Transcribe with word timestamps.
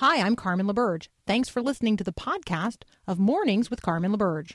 Hi, 0.00 0.22
I'm 0.22 0.34
Carmen 0.34 0.66
LaBerge. 0.66 1.08
Thanks 1.26 1.50
for 1.50 1.60
listening 1.60 1.98
to 1.98 2.04
the 2.04 2.10
podcast 2.10 2.84
of 3.06 3.18
Mornings 3.18 3.68
with 3.68 3.82
Carmen 3.82 4.12
LaBerge. 4.16 4.54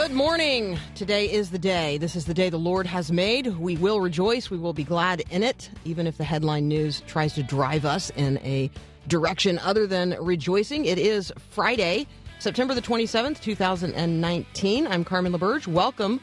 Good 0.00 0.12
morning. 0.12 0.78
Today 0.94 1.30
is 1.30 1.50
the 1.50 1.58
day. 1.58 1.98
This 1.98 2.16
is 2.16 2.24
the 2.24 2.32
day 2.32 2.48
the 2.48 2.56
Lord 2.56 2.86
has 2.86 3.12
made. 3.12 3.48
We 3.58 3.76
will 3.76 4.00
rejoice. 4.00 4.48
We 4.48 4.56
will 4.56 4.72
be 4.72 4.82
glad 4.82 5.22
in 5.28 5.42
it, 5.42 5.68
even 5.84 6.06
if 6.06 6.16
the 6.16 6.24
headline 6.24 6.68
news 6.68 7.02
tries 7.06 7.34
to 7.34 7.42
drive 7.42 7.84
us 7.84 8.08
in 8.16 8.38
a 8.38 8.70
direction 9.08 9.58
other 9.58 9.86
than 9.86 10.16
rejoicing. 10.18 10.86
It 10.86 10.98
is 10.98 11.30
Friday, 11.50 12.06
September 12.38 12.72
the 12.72 12.80
27th, 12.80 13.42
2019. 13.42 14.86
I'm 14.86 15.04
Carmen 15.04 15.34
LaBerge. 15.34 15.66
Welcome 15.66 16.18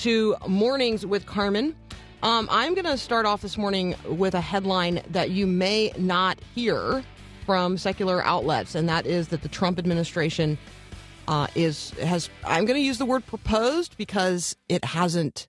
to 0.00 0.36
Mornings 0.46 1.06
with 1.06 1.24
Carmen. 1.24 1.74
Um, 2.22 2.46
I'm 2.50 2.74
going 2.74 2.84
to 2.84 2.98
start 2.98 3.24
off 3.24 3.40
this 3.40 3.56
morning 3.56 3.94
with 4.10 4.34
a 4.34 4.42
headline 4.42 5.00
that 5.08 5.30
you 5.30 5.46
may 5.46 5.90
not 5.96 6.38
hear 6.54 7.02
from 7.46 7.78
secular 7.78 8.22
outlets, 8.24 8.74
and 8.74 8.86
that 8.90 9.06
is 9.06 9.28
that 9.28 9.40
the 9.40 9.48
Trump 9.48 9.78
administration 9.78 10.58
uh, 11.28 11.46
is 11.54 11.90
has 11.92 12.30
I'm 12.44 12.64
going 12.64 12.78
to 12.78 12.84
use 12.84 12.98
the 12.98 13.06
word 13.06 13.26
proposed 13.26 13.96
because 13.96 14.56
it 14.68 14.84
hasn't 14.84 15.48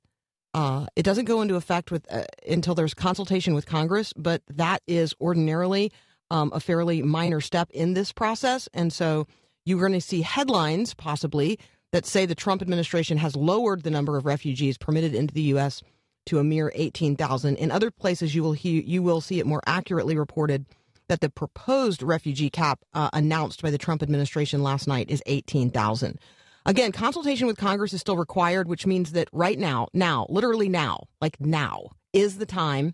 uh, 0.54 0.88
it 0.96 1.04
doesn't 1.04 1.26
go 1.26 1.42
into 1.42 1.56
effect 1.56 1.92
with 1.92 2.12
uh, 2.12 2.24
until 2.48 2.76
there's 2.76 2.94
consultation 2.94 3.54
with 3.54 3.66
Congress, 3.66 4.14
but 4.14 4.42
that 4.50 4.82
is 4.88 5.14
ordinarily 5.22 5.92
um, 6.32 6.52
a 6.54 6.60
fairly 6.60 7.02
minor 7.02 7.42
step 7.42 7.70
in 7.72 7.94
this 7.94 8.12
process, 8.12 8.68
and 8.74 8.92
so 8.92 9.28
you're 9.66 9.80
going 9.80 9.92
to 9.92 10.02
see 10.02 10.22
headlines 10.22 10.94
possibly 10.94 11.60
that 11.92 12.06
say 12.06 12.26
the 12.26 12.36
Trump 12.36 12.62
administration 12.62 13.18
has 13.18 13.36
lowered 13.36 13.84
the 13.84 13.92
number 13.92 14.18
of 14.18 14.26
refugees 14.26 14.78
permitted 14.78 15.14
into 15.14 15.34
the 15.34 15.42
U.S. 15.44 15.82
to 16.26 16.40
a 16.40 16.44
mere 16.44 16.72
18,000. 16.76 17.56
In 17.58 17.72
other 17.72 17.92
places, 17.92 18.34
you 18.36 18.44
will 18.44 18.54
he- 18.54 18.82
you 18.82 19.04
will 19.04 19.22
see 19.22 19.40
it 19.40 19.46
more 19.46 19.62
accurately 19.66 20.18
reported 20.18 20.66
that 21.10 21.22
the 21.22 21.30
proposed 21.30 22.04
refugee 22.04 22.50
cap 22.50 22.80
uh, 22.94 23.10
announced 23.14 23.62
by 23.62 23.72
the 23.72 23.78
Trump 23.78 24.04
administration 24.04 24.64
last 24.64 24.88
night 24.88 25.10
is 25.10 25.24
18,000. 25.26 26.20
Again, 26.66 26.92
consultation 26.92 27.48
with 27.48 27.58
Congress 27.58 27.94
is 27.94 28.02
still 28.02 28.18
required, 28.18 28.68
which 28.68 28.86
means 28.86 29.14
that 29.14 29.30
right 29.32 29.58
now, 29.58 29.88
now, 29.94 30.26
literally 30.30 30.68
now, 30.68 31.06
like 31.22 31.40
now, 31.40 31.90
is 32.12 32.38
the 32.38 32.46
time 32.46 32.94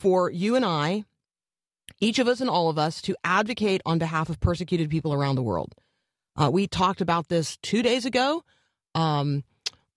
for 0.00 0.28
you 0.28 0.56
and 0.56 0.64
I, 0.64 1.04
each 2.00 2.18
of 2.18 2.26
us 2.26 2.40
and 2.40 2.50
all 2.50 2.68
of 2.68 2.78
us, 2.78 3.00
to 3.02 3.14
advocate 3.22 3.80
on 3.86 4.00
behalf 4.00 4.28
of 4.28 4.40
persecuted 4.40 4.90
people 4.90 5.14
around 5.14 5.36
the 5.36 5.42
world. 5.42 5.72
Uh, 6.34 6.50
we 6.52 6.66
talked 6.66 7.00
about 7.00 7.28
this 7.28 7.56
two 7.58 7.82
days 7.82 8.04
ago 8.04 8.42
um, 8.94 9.44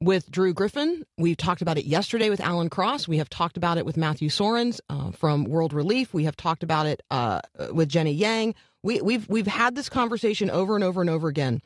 with 0.01 0.29
Drew 0.29 0.53
Griffin. 0.53 1.05
We've 1.17 1.37
talked 1.37 1.61
about 1.61 1.77
it 1.77 1.85
yesterday 1.85 2.29
with 2.29 2.41
Alan 2.41 2.69
Cross. 2.69 3.07
We 3.07 3.17
have 3.17 3.29
talked 3.29 3.57
about 3.57 3.77
it 3.77 3.85
with 3.85 3.97
Matthew 3.97 4.29
Soerens 4.29 4.79
uh, 4.89 5.11
from 5.11 5.45
World 5.45 5.73
Relief. 5.73 6.13
We 6.13 6.25
have 6.25 6.35
talked 6.35 6.63
about 6.63 6.85
it 6.85 7.01
uh, 7.09 7.41
with 7.71 7.89
Jenny 7.89 8.11
Yang. 8.11 8.55
We, 8.83 9.01
we've 9.01 9.27
we've 9.29 9.47
had 9.47 9.75
this 9.75 9.89
conversation 9.89 10.49
over 10.49 10.75
and 10.75 10.83
over 10.83 11.01
and 11.01 11.09
over 11.09 11.27
again. 11.27 11.61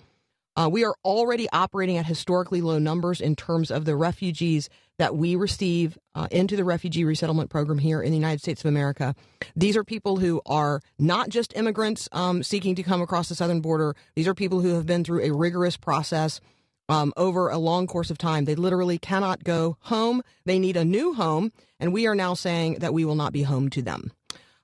Uh, 0.55 0.69
we 0.69 0.83
are 0.83 0.95
already 1.05 1.47
operating 1.52 1.97
at 1.97 2.05
historically 2.05 2.61
low 2.61 2.80
numbers 2.80 3.21
in 3.21 3.36
terms 3.36 3.71
of 3.71 3.86
the 3.86 3.95
refugees 3.95 4.70
that 4.98 5.15
we 5.15 5.36
receive 5.36 5.98
uh, 6.15 6.27
into 6.31 6.58
the 6.58 6.65
refugee 6.65 7.05
resettlement 7.05 7.49
program 7.49 7.77
here 7.77 8.02
in 8.02 8.11
the 8.11 8.17
United 8.17 8.42
States 8.42 8.61
of 8.61 8.65
America. 8.67 9.15
These 9.55 9.77
are 9.77 9.83
people 9.86 10.17
who 10.17 10.42
are 10.45 10.81
not 10.98 11.30
just 11.30 11.55
immigrants 11.55 12.09
um, 12.11 12.43
seeking 12.43 12.75
to 12.75 12.83
come 12.83 13.02
across 13.02 13.30
the 13.30 13.36
southern 13.36 13.61
border. 13.61 13.95
These 14.15 14.27
are 14.27 14.33
people 14.33 14.59
who 14.59 14.75
have 14.75 14.86
been 14.86 15.05
through 15.05 15.23
a 15.23 15.31
rigorous 15.31 15.77
process 15.77 16.42
um, 16.89 17.14
over 17.16 17.50
a 17.50 17.58
long 17.58 17.88
course 17.88 18.10
of 18.10 18.17
time. 18.17 18.45
They 18.45 18.55
literally 18.55 18.98
cannot 18.98 19.44
go 19.44 19.77
home. 19.82 20.23
They 20.45 20.60
need 20.60 20.76
a 20.76 20.83
new 20.83 21.14
home, 21.14 21.54
and 21.80 21.94
we 21.94 22.08
are 22.08 22.16
now 22.16 22.33
saying 22.33 22.80
that 22.80 22.94
we 22.94 23.05
will 23.05 23.16
not 23.16 23.32
be 23.32 23.44
home 23.44 23.70
to 23.70 23.82
them. 23.82 24.11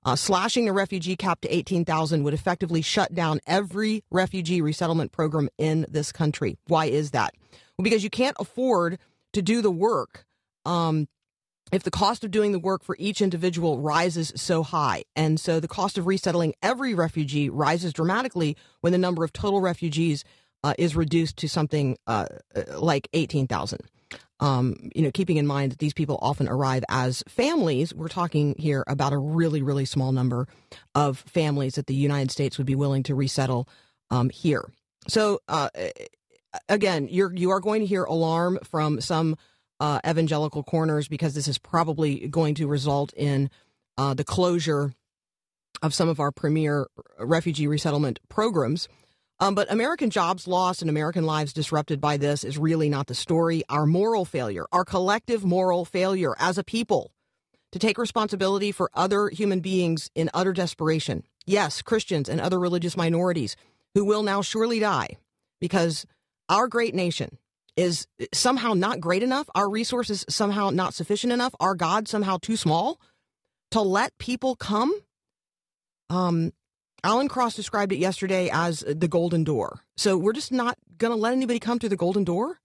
Uh, 0.04 0.16
slashing 0.16 0.66
the 0.66 0.74
refugee 0.74 1.16
cap 1.16 1.42
to 1.42 1.56
18,000 1.56 2.24
would 2.24 2.34
effectively 2.34 2.82
shut 2.82 3.16
down 3.16 3.40
every 3.48 4.04
refugee 4.12 4.62
resettlement 4.62 5.12
program 5.12 5.50
in 5.58 5.86
this 5.90 6.12
country. 6.12 6.58
Why 6.68 6.86
is 6.86 7.12
that? 7.12 7.34
Well, 7.78 7.84
because 7.84 8.04
you 8.04 8.10
can't 8.10 8.38
afford 8.40 9.00
to 9.34 9.42
do 9.42 9.62
the 9.62 9.72
work 9.72 10.26
um, 10.64 11.08
if 11.72 11.82
the 11.82 11.92
cost 11.92 12.24
of 12.24 12.30
doing 12.30 12.52
the 12.52 12.60
work 12.60 12.84
for 12.84 12.96
each 13.00 13.20
individual 13.20 13.80
rises 13.80 14.32
so 14.36 14.62
high. 14.62 15.04
And 15.16 15.40
so 15.40 15.60
the 15.60 15.68
cost 15.68 15.98
of 15.98 16.06
resettling 16.06 16.54
every 16.62 16.94
refugee 16.94 17.50
rises 17.50 17.92
dramatically 17.92 18.56
when 18.82 18.94
the 18.94 19.00
number 19.00 19.24
of 19.24 19.34
total 19.34 19.60
refugees 19.60 20.24
uh, 20.66 20.74
is 20.80 20.96
reduced 20.96 21.38
to 21.38 21.48
something 21.48 21.96
uh, 22.08 22.26
like 22.76 23.08
18,000. 23.14 23.82
Um, 24.40 24.90
you 24.96 25.04
know, 25.04 25.12
keeping 25.12 25.38
in 25.38 25.46
mind 25.46 25.72
that 25.72 25.78
these 25.78 25.94
people 25.94 26.18
often 26.24 26.50
arrive 26.50 26.84
as 26.90 27.24
families, 27.28 27.94
we're 27.94 28.08
talking 28.08 28.56
here 28.58 28.84
about 28.88 29.14
a 29.14 29.18
really, 29.18 29.62
really 29.62 29.86
small 29.86 30.12
number 30.12 30.48
of 30.96 31.20
families 31.20 31.76
that 31.76 31.86
the 31.86 31.94
United 31.94 32.32
States 32.32 32.58
would 32.58 32.66
be 32.66 32.74
willing 32.74 33.04
to 33.04 33.14
resettle 33.14 33.70
um, 34.10 34.32
here. 34.32 34.66
So, 35.08 35.40
uh, 35.48 35.70
again, 36.68 37.10
you're 37.12 37.34
you 37.34 37.52
are 37.52 37.60
going 37.60 37.82
to 37.82 37.88
hear 37.88 38.04
alarm 38.04 38.58
from 38.64 39.02
some 39.02 39.38
uh, 39.80 40.00
evangelical 40.06 40.64
corners 40.64 41.08
because 41.08 41.36
this 41.36 41.48
is 41.48 41.60
probably 41.60 42.28
going 42.28 42.56
to 42.56 42.68
result 42.68 43.14
in 43.14 43.52
uh, 44.00 44.16
the 44.16 44.24
closure 44.24 44.96
of 45.84 45.94
some 45.94 46.10
of 46.10 46.20
our 46.20 46.32
premier 46.32 46.88
refugee 47.20 47.68
resettlement 47.68 48.20
programs. 48.30 48.90
Um, 49.40 49.54
but 49.54 49.72
American 49.72 50.10
jobs 50.10 50.48
lost 50.48 50.82
and 50.82 50.90
American 50.90 51.26
lives 51.26 51.52
disrupted 51.52 52.00
by 52.00 52.18
this 52.18 52.44
is 52.44 52.58
really 52.58 52.90
not 52.90 53.08
the 53.08 53.16
story. 53.16 53.64
Our 53.68 53.86
moral 53.86 54.24
failure, 54.24 54.66
our 54.72 54.86
collective 54.86 55.44
moral 55.44 55.84
failure 55.84 56.36
as 56.40 56.58
a 56.58 56.64
people 56.64 57.12
to 57.72 57.80
take 57.80 57.98
responsibility 57.98 58.72
for 58.72 58.90
other 58.94 59.28
human 59.28 59.60
beings 59.60 60.10
in 60.16 60.30
utter 60.34 60.54
desperation. 60.54 61.24
Yes, 61.46 61.82
Christians 61.82 62.30
and 62.30 62.40
other 62.40 62.60
religious 62.60 62.96
minorities 62.96 63.58
who 63.94 64.06
will 64.06 64.24
now 64.24 64.42
surely 64.42 64.80
die 64.80 65.18
because 65.60 66.06
our 66.48 66.68
great 66.68 66.96
nation 66.96 67.38
is 67.76 68.08
somehow 68.34 68.74
not 68.74 69.02
great 69.02 69.24
enough, 69.24 69.50
our 69.54 69.70
resources 69.70 70.24
somehow 70.30 70.70
not 70.70 70.94
sufficient 70.94 71.34
enough, 71.34 71.54
our 71.60 71.76
God 71.76 72.08
somehow 72.08 72.38
too 72.38 72.56
small 72.56 73.00
to 73.72 73.82
let 73.82 74.18
people 74.18 74.56
come. 74.56 74.94
Um, 76.10 76.54
Alan 77.06 77.28
Cross 77.28 77.54
described 77.54 77.92
it 77.92 78.00
yesterday 78.00 78.50
as 78.52 78.80
the 78.80 79.08
golden 79.08 79.44
door. 79.44 79.82
So 79.96 80.18
we're 80.18 80.34
just 80.34 80.52
not 80.52 80.76
going 80.98 81.12
to 81.12 81.16
let 81.16 81.34
anybody 81.34 81.60
come 81.60 81.78
through 81.78 81.90
the 81.90 81.96
golden 81.96 82.24
door. 82.24 82.58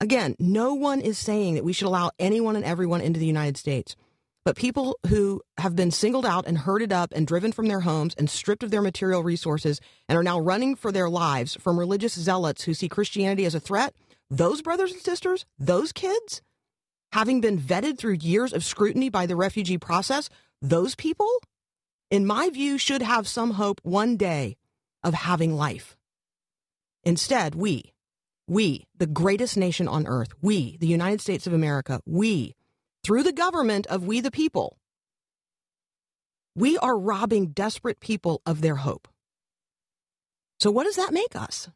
Again, 0.00 0.36
no 0.38 0.74
one 0.74 1.00
is 1.00 1.18
saying 1.18 1.56
that 1.56 1.64
we 1.64 1.72
should 1.72 1.88
allow 1.88 2.12
anyone 2.20 2.54
and 2.54 2.64
everyone 2.64 3.00
into 3.00 3.18
the 3.18 3.26
United 3.26 3.56
States. 3.56 3.96
But 4.44 4.54
people 4.54 4.96
who 5.08 5.42
have 5.58 5.74
been 5.74 5.90
singled 5.90 6.24
out 6.24 6.46
and 6.46 6.58
herded 6.58 6.92
up 6.92 7.12
and 7.12 7.26
driven 7.26 7.50
from 7.50 7.66
their 7.66 7.80
homes 7.80 8.14
and 8.14 8.30
stripped 8.30 8.62
of 8.62 8.70
their 8.70 8.80
material 8.80 9.24
resources 9.24 9.80
and 10.08 10.16
are 10.16 10.22
now 10.22 10.38
running 10.38 10.76
for 10.76 10.92
their 10.92 11.10
lives 11.10 11.56
from 11.56 11.76
religious 11.76 12.14
zealots 12.14 12.62
who 12.62 12.72
see 12.72 12.88
Christianity 12.88 13.46
as 13.46 13.56
a 13.56 13.60
threat, 13.60 13.96
those 14.30 14.62
brothers 14.62 14.92
and 14.92 15.00
sisters, 15.00 15.44
those 15.58 15.90
kids, 15.90 16.40
having 17.12 17.40
been 17.40 17.58
vetted 17.58 17.98
through 17.98 18.18
years 18.22 18.52
of 18.52 18.64
scrutiny 18.64 19.08
by 19.08 19.26
the 19.26 19.34
refugee 19.34 19.76
process, 19.76 20.30
those 20.62 20.94
people, 20.94 21.28
in 22.10 22.26
my 22.26 22.50
view, 22.50 22.78
should 22.78 23.02
have 23.02 23.28
some 23.28 23.52
hope 23.52 23.80
one 23.82 24.16
day 24.16 24.56
of 25.02 25.14
having 25.14 25.54
life. 25.54 25.96
Instead, 27.04 27.54
we, 27.54 27.92
we, 28.46 28.86
the 28.96 29.06
greatest 29.06 29.56
nation 29.56 29.88
on 29.88 30.06
earth, 30.06 30.32
we, 30.42 30.76
the 30.78 30.86
United 30.86 31.20
States 31.20 31.46
of 31.46 31.52
America, 31.52 32.00
we, 32.04 32.54
through 33.04 33.22
the 33.22 33.32
government 33.32 33.86
of 33.86 34.06
we 34.06 34.20
the 34.20 34.30
people, 34.30 34.76
we 36.54 36.76
are 36.78 36.98
robbing 36.98 37.48
desperate 37.48 38.00
people 38.00 38.42
of 38.44 38.60
their 38.60 38.76
hope. 38.76 39.08
So, 40.58 40.70
what 40.70 40.84
does 40.84 40.96
that 40.96 41.12
make 41.12 41.34
us? 41.34 41.68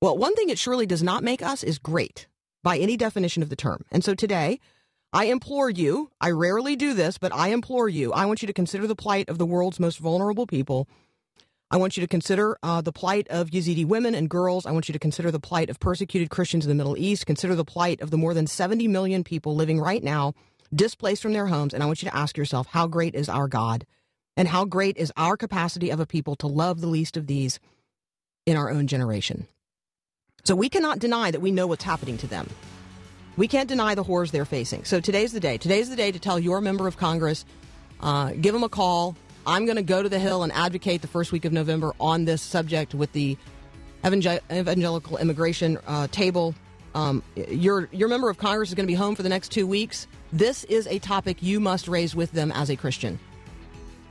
Well, 0.00 0.16
one 0.16 0.34
thing 0.34 0.50
it 0.50 0.58
surely 0.58 0.86
does 0.86 1.02
not 1.02 1.24
make 1.24 1.42
us 1.42 1.62
is 1.62 1.78
great 1.78 2.26
by 2.62 2.78
any 2.78 2.96
definition 2.96 3.42
of 3.42 3.48
the 3.48 3.56
term. 3.56 3.84
And 3.90 4.04
so 4.04 4.14
today, 4.14 4.60
I 5.12 5.26
implore 5.26 5.70
you, 5.70 6.10
I 6.20 6.30
rarely 6.30 6.76
do 6.76 6.92
this, 6.92 7.16
but 7.16 7.34
I 7.34 7.48
implore 7.48 7.88
you, 7.88 8.12
I 8.12 8.26
want 8.26 8.42
you 8.42 8.46
to 8.46 8.52
consider 8.52 8.86
the 8.86 8.94
plight 8.94 9.28
of 9.30 9.38
the 9.38 9.46
world's 9.46 9.80
most 9.80 9.98
vulnerable 9.98 10.46
people. 10.46 10.86
I 11.70 11.76
want 11.76 11.96
you 11.96 12.00
to 12.02 12.08
consider 12.08 12.58
uh, 12.62 12.80
the 12.80 12.92
plight 12.92 13.26
of 13.28 13.50
Yazidi 13.50 13.86
women 13.86 14.14
and 14.14 14.28
girls. 14.28 14.64
I 14.64 14.70
want 14.72 14.88
you 14.88 14.94
to 14.94 14.98
consider 14.98 15.30
the 15.30 15.40
plight 15.40 15.68
of 15.68 15.80
persecuted 15.80 16.30
Christians 16.30 16.64
in 16.64 16.70
the 16.70 16.74
Middle 16.74 16.96
East. 16.96 17.26
Consider 17.26 17.54
the 17.54 17.64
plight 17.64 18.00
of 18.00 18.10
the 18.10 18.16
more 18.16 18.32
than 18.32 18.46
70 18.46 18.88
million 18.88 19.22
people 19.22 19.54
living 19.54 19.78
right 19.78 20.02
now 20.02 20.34
displaced 20.74 21.22
from 21.22 21.34
their 21.34 21.46
homes. 21.46 21.74
And 21.74 21.82
I 21.82 21.86
want 21.86 22.02
you 22.02 22.08
to 22.08 22.16
ask 22.16 22.36
yourself, 22.38 22.68
how 22.68 22.86
great 22.86 23.14
is 23.14 23.28
our 23.28 23.48
God? 23.48 23.86
And 24.36 24.48
how 24.48 24.64
great 24.64 24.96
is 24.96 25.12
our 25.16 25.36
capacity 25.36 25.90
of 25.90 26.00
a 26.00 26.06
people 26.06 26.36
to 26.36 26.46
love 26.46 26.80
the 26.80 26.86
least 26.86 27.16
of 27.16 27.26
these 27.26 27.60
in 28.46 28.56
our 28.56 28.70
own 28.70 28.86
generation? 28.86 29.46
So 30.44 30.54
we 30.54 30.68
cannot 30.68 31.00
deny 31.00 31.30
that 31.30 31.40
we 31.40 31.50
know 31.50 31.66
what's 31.66 31.84
happening 31.84 32.16
to 32.18 32.26
them. 32.26 32.48
We 33.38 33.46
can't 33.46 33.68
deny 33.68 33.94
the 33.94 34.02
horrors 34.02 34.32
they're 34.32 34.44
facing. 34.44 34.82
So 34.82 34.98
today's 34.98 35.32
the 35.32 35.38
day. 35.38 35.58
Today's 35.58 35.88
the 35.88 35.94
day 35.94 36.10
to 36.10 36.18
tell 36.18 36.40
your 36.40 36.60
member 36.60 36.88
of 36.88 36.96
Congress, 36.96 37.44
uh, 38.00 38.32
give 38.32 38.52
them 38.52 38.64
a 38.64 38.68
call. 38.68 39.16
I'm 39.46 39.64
going 39.64 39.76
to 39.76 39.82
go 39.82 40.02
to 40.02 40.08
the 40.08 40.18
Hill 40.18 40.42
and 40.42 40.52
advocate 40.52 41.02
the 41.02 41.08
first 41.08 41.30
week 41.30 41.44
of 41.44 41.52
November 41.52 41.92
on 42.00 42.24
this 42.24 42.42
subject 42.42 42.96
with 42.96 43.12
the 43.12 43.36
evangel- 44.04 44.40
evangelical 44.50 45.18
immigration 45.18 45.78
uh, 45.86 46.08
table. 46.08 46.52
Um, 46.96 47.22
your 47.36 47.88
your 47.92 48.08
member 48.08 48.28
of 48.28 48.38
Congress 48.38 48.70
is 48.70 48.74
going 48.74 48.86
to 48.86 48.90
be 48.90 48.96
home 48.96 49.14
for 49.14 49.22
the 49.22 49.28
next 49.28 49.52
two 49.52 49.68
weeks. 49.68 50.08
This 50.32 50.64
is 50.64 50.88
a 50.88 50.98
topic 50.98 51.40
you 51.40 51.60
must 51.60 51.86
raise 51.86 52.16
with 52.16 52.32
them 52.32 52.50
as 52.50 52.70
a 52.70 52.76
Christian. 52.76 53.20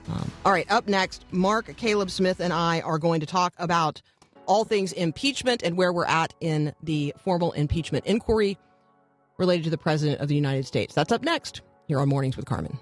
Um, 0.08 0.32
all 0.46 0.54
right, 0.54 0.72
up 0.72 0.88
next, 0.88 1.26
Mark 1.32 1.76
Caleb 1.76 2.12
Smith 2.12 2.40
and 2.40 2.54
I 2.54 2.80
are 2.80 2.98
going 2.98 3.20
to 3.20 3.26
talk 3.26 3.54
about 3.58 4.02
all 4.46 4.64
things 4.64 4.94
impeachment 4.94 5.64
and 5.64 5.76
where 5.76 5.92
we're 5.92 6.06
at 6.06 6.34
in 6.40 6.74
the 6.82 7.14
formal 7.26 7.52
impeachment 7.52 8.06
inquiry 8.06 8.58
related 9.38 9.63
to 9.66 9.69
the 9.69 9.78
President 9.78 10.19
of 10.19 10.28
the 10.28 10.36
United 10.36 10.66
States. 10.66 10.94
That's 10.95 11.12
up 11.12 11.24
next 11.24 11.62
here 11.88 12.00
on 12.00 12.10
Mornings 12.10 12.38
with 12.38 12.45
Carmen. 12.45 12.80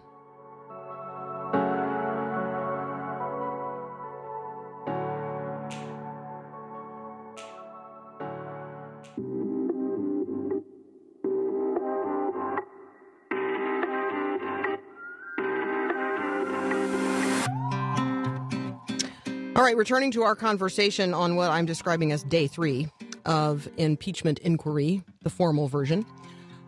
All 19.55 19.63
right, 19.63 19.77
returning 19.77 20.11
to 20.11 20.23
our 20.23 20.35
conversation 20.35 21.13
on 21.13 21.37
what 21.37 21.49
I'm 21.49 21.65
describing 21.65 22.11
as 22.11 22.23
day 22.23 22.45
three 22.45 22.87
of 23.25 23.67
impeachment 23.77 24.39
inquiry, 24.39 25.01
the 25.23 25.29
formal 25.29 25.67
version. 25.67 26.05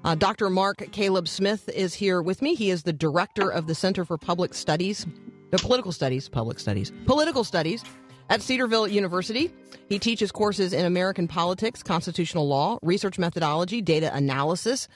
Uh, 0.07 0.15
Dr. 0.15 0.50
Mark 0.50 0.89
Caleb 0.94 1.27
Smith 1.27 1.68
is 1.68 1.94
here 1.94 2.21
with 2.21 2.42
me. 2.42 2.56
He 2.56 2.69
is 2.69 2.83
the 2.83 2.94
director 2.94 3.50
of 3.51 3.68
the 3.68 3.75
Center 3.75 4.06
for 4.06 4.18
Public 4.18 4.54
Studies, 4.54 5.06
the 5.51 5.57
Political 5.57 5.92
Studies, 5.92 6.30
Public 6.30 6.59
Studies, 6.59 6.94
Political 7.06 7.44
Studies 7.44 7.83
at 8.30 8.42
Cedarville 8.42 8.88
University. 8.88 9.51
He 9.89 10.00
teaches 10.00 10.31
courses 10.31 10.71
in 10.71 10.86
American 10.86 11.27
politics, 11.27 11.83
constitutional 11.83 12.48
law, 12.48 12.80
research 12.81 13.19
methodology, 13.19 13.81
data 13.81 14.09
analysis. 14.15 14.88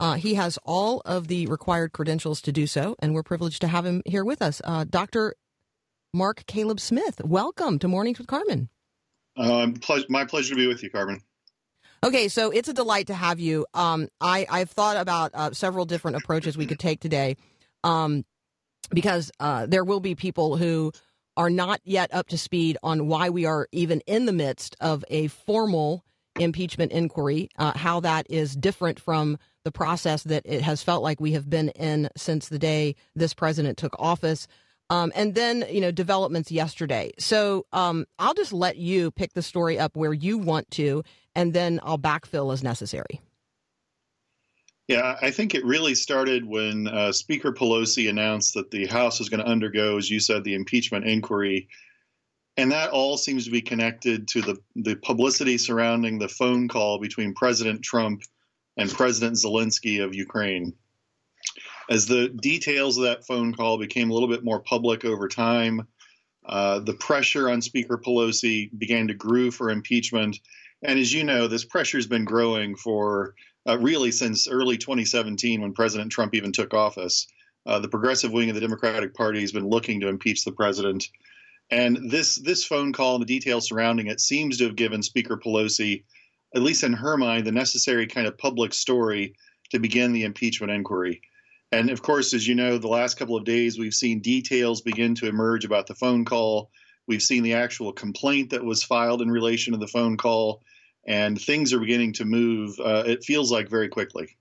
Uh, 0.00 0.14
he 0.14 0.34
has 0.34 0.58
all 0.64 1.00
of 1.04 1.28
the 1.28 1.46
required 1.46 1.92
credentials 1.92 2.40
to 2.40 2.50
do 2.50 2.66
so, 2.66 2.96
and 2.98 3.14
we're 3.14 3.22
privileged 3.22 3.60
to 3.60 3.68
have 3.68 3.86
him 3.86 4.02
here 4.04 4.24
with 4.24 4.42
us. 4.42 4.60
Uh, 4.64 4.82
Dr. 4.82 5.36
Mark 6.12 6.44
Caleb 6.48 6.80
Smith, 6.80 7.20
welcome 7.24 7.78
to 7.78 7.86
Mornings 7.86 8.18
with 8.18 8.26
Carmen. 8.26 8.68
Ple- 9.80 10.06
my 10.08 10.24
pleasure 10.24 10.54
to 10.54 10.56
be 10.56 10.66
with 10.66 10.82
you, 10.82 10.90
Carmen. 10.90 11.20
Okay, 12.06 12.28
so 12.28 12.52
it's 12.52 12.68
a 12.68 12.72
delight 12.72 13.08
to 13.08 13.14
have 13.14 13.40
you. 13.40 13.66
Um, 13.74 14.06
I, 14.20 14.46
I've 14.48 14.70
thought 14.70 14.96
about 14.96 15.32
uh, 15.34 15.50
several 15.50 15.84
different 15.84 16.18
approaches 16.18 16.56
we 16.56 16.64
could 16.64 16.78
take 16.78 17.00
today 17.00 17.36
um, 17.82 18.24
because 18.90 19.32
uh, 19.40 19.66
there 19.66 19.82
will 19.82 19.98
be 19.98 20.14
people 20.14 20.56
who 20.56 20.92
are 21.36 21.50
not 21.50 21.80
yet 21.82 22.14
up 22.14 22.28
to 22.28 22.38
speed 22.38 22.78
on 22.84 23.08
why 23.08 23.28
we 23.30 23.44
are 23.44 23.66
even 23.72 24.02
in 24.06 24.26
the 24.26 24.32
midst 24.32 24.76
of 24.80 25.04
a 25.08 25.26
formal 25.26 26.04
impeachment 26.38 26.92
inquiry, 26.92 27.48
uh, 27.58 27.76
how 27.76 27.98
that 27.98 28.24
is 28.30 28.54
different 28.54 29.00
from 29.00 29.36
the 29.64 29.72
process 29.72 30.22
that 30.22 30.42
it 30.44 30.62
has 30.62 30.84
felt 30.84 31.02
like 31.02 31.20
we 31.20 31.32
have 31.32 31.50
been 31.50 31.70
in 31.70 32.08
since 32.16 32.48
the 32.48 32.58
day 32.60 32.94
this 33.16 33.34
president 33.34 33.78
took 33.78 33.96
office. 33.98 34.46
Um, 34.88 35.12
and 35.16 35.34
then, 35.34 35.64
you 35.70 35.80
know, 35.80 35.90
developments 35.90 36.52
yesterday. 36.52 37.12
So 37.18 37.66
um, 37.72 38.06
I'll 38.18 38.34
just 38.34 38.52
let 38.52 38.76
you 38.76 39.10
pick 39.10 39.32
the 39.32 39.42
story 39.42 39.78
up 39.78 39.96
where 39.96 40.12
you 40.12 40.38
want 40.38 40.70
to, 40.72 41.02
and 41.34 41.52
then 41.52 41.80
I'll 41.82 41.98
backfill 41.98 42.52
as 42.52 42.62
necessary. 42.62 43.20
Yeah, 44.88 45.16
I 45.20 45.32
think 45.32 45.54
it 45.54 45.64
really 45.64 45.96
started 45.96 46.46
when 46.46 46.86
uh, 46.86 47.10
Speaker 47.10 47.52
Pelosi 47.52 48.08
announced 48.08 48.54
that 48.54 48.70
the 48.70 48.86
House 48.86 49.18
was 49.18 49.28
going 49.28 49.40
to 49.40 49.50
undergo, 49.50 49.98
as 49.98 50.08
you 50.08 50.20
said, 50.20 50.44
the 50.44 50.54
impeachment 50.54 51.04
inquiry. 51.04 51.68
And 52.56 52.70
that 52.70 52.90
all 52.90 53.16
seems 53.18 53.44
to 53.46 53.50
be 53.50 53.60
connected 53.60 54.28
to 54.28 54.40
the, 54.40 54.58
the 54.76 54.94
publicity 54.94 55.58
surrounding 55.58 56.18
the 56.18 56.28
phone 56.28 56.68
call 56.68 57.00
between 57.00 57.34
President 57.34 57.82
Trump 57.82 58.22
and 58.76 58.88
President 58.88 59.36
Zelensky 59.36 60.02
of 60.02 60.14
Ukraine. 60.14 60.72
As 61.88 62.06
the 62.06 62.28
details 62.28 62.96
of 62.96 63.04
that 63.04 63.26
phone 63.26 63.54
call 63.54 63.78
became 63.78 64.10
a 64.10 64.12
little 64.12 64.28
bit 64.28 64.44
more 64.44 64.60
public 64.60 65.04
over 65.04 65.28
time, 65.28 65.86
uh, 66.44 66.80
the 66.80 66.94
pressure 66.94 67.48
on 67.50 67.62
Speaker 67.62 67.98
Pelosi 67.98 68.70
began 68.76 69.08
to 69.08 69.14
grow 69.14 69.50
for 69.50 69.70
impeachment. 69.70 70.38
And 70.82 70.98
as 70.98 71.12
you 71.12 71.24
know, 71.24 71.46
this 71.46 71.64
pressure 71.64 71.98
has 71.98 72.06
been 72.06 72.24
growing 72.24 72.76
for 72.76 73.34
uh, 73.68 73.78
really 73.78 74.12
since 74.12 74.48
early 74.48 74.78
2017 74.78 75.60
when 75.60 75.72
President 75.72 76.10
Trump 76.10 76.34
even 76.34 76.52
took 76.52 76.74
office. 76.74 77.26
Uh, 77.66 77.80
the 77.80 77.88
progressive 77.88 78.32
wing 78.32 78.48
of 78.48 78.54
the 78.54 78.60
Democratic 78.60 79.14
Party 79.14 79.40
has 79.40 79.52
been 79.52 79.68
looking 79.68 80.00
to 80.00 80.08
impeach 80.08 80.44
the 80.44 80.52
president. 80.52 81.08
And 81.70 82.10
this 82.10 82.36
this 82.36 82.64
phone 82.64 82.92
call 82.92 83.16
and 83.16 83.22
the 83.22 83.26
details 83.26 83.68
surrounding 83.68 84.06
it 84.06 84.20
seems 84.20 84.58
to 84.58 84.64
have 84.64 84.76
given 84.76 85.02
Speaker 85.02 85.36
Pelosi, 85.36 86.04
at 86.54 86.62
least 86.62 86.84
in 86.84 86.92
her 86.92 87.16
mind, 87.16 87.44
the 87.44 87.52
necessary 87.52 88.06
kind 88.06 88.28
of 88.28 88.38
public 88.38 88.72
story 88.72 89.34
to 89.70 89.80
begin 89.80 90.12
the 90.12 90.22
impeachment 90.22 90.72
inquiry. 90.72 91.20
And 91.72 91.90
of 91.90 92.02
course, 92.02 92.32
as 92.32 92.46
you 92.46 92.54
know, 92.54 92.78
the 92.78 92.88
last 92.88 93.18
couple 93.18 93.36
of 93.36 93.44
days 93.44 93.78
we've 93.78 93.94
seen 93.94 94.20
details 94.20 94.80
begin 94.80 95.14
to 95.16 95.26
emerge 95.26 95.64
about 95.64 95.86
the 95.86 95.94
phone 95.94 96.24
call. 96.24 96.70
We've 97.06 97.22
seen 97.22 97.42
the 97.42 97.54
actual 97.54 97.92
complaint 97.92 98.50
that 98.50 98.64
was 98.64 98.82
filed 98.82 99.22
in 99.22 99.30
relation 99.30 99.72
to 99.72 99.78
the 99.78 99.86
phone 99.86 100.16
call, 100.16 100.62
and 101.06 101.40
things 101.40 101.72
are 101.72 101.78
beginning 101.78 102.14
to 102.14 102.24
move. 102.24 102.78
Uh, 102.80 103.04
it 103.06 103.24
feels 103.24 103.50
like 103.52 103.68
very 103.68 103.88
quickly. 103.88 104.36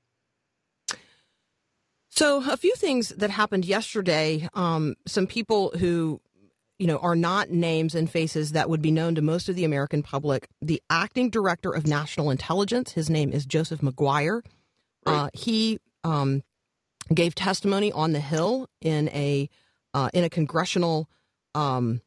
So, 2.10 2.42
a 2.50 2.58
few 2.58 2.74
things 2.76 3.10
that 3.10 3.30
happened 3.30 3.66
yesterday. 3.66 4.48
Um, 4.54 4.96
some 5.06 5.28
people 5.28 5.74
who, 5.78 6.22
you 6.80 6.88
know, 6.88 6.98
are 7.00 7.16
not 7.16 7.50
names 7.50 7.94
and 7.94 8.10
faces 8.10 8.54
that 8.54 8.70
would 8.70 8.82
be 8.82 8.92
known 8.92 9.16
to 9.16 9.22
most 9.22 9.50
of 9.50 9.56
the 9.56 9.66
American 9.66 10.02
public. 10.02 10.48
The 10.62 10.82
acting 10.90 11.30
director 11.30 11.72
of 11.72 11.86
national 11.86 12.32
intelligence, 12.32 12.94
his 12.94 13.10
name 13.10 13.34
is 13.34 13.46
Joseph 13.46 13.84
Maguire. 13.84 14.44
Uh, 15.06 15.30
he 15.34 15.78
um, 16.04 16.42
gave 17.14 17.36
testimony 17.36 17.92
on 17.92 18.12
the 18.14 18.20
Hill 18.20 18.68
in 18.82 19.10
a 19.10 19.50
uh, 19.94 20.10
in 20.14 20.24
a 20.24 20.30
congressional 20.30 21.10
um, 21.54 22.02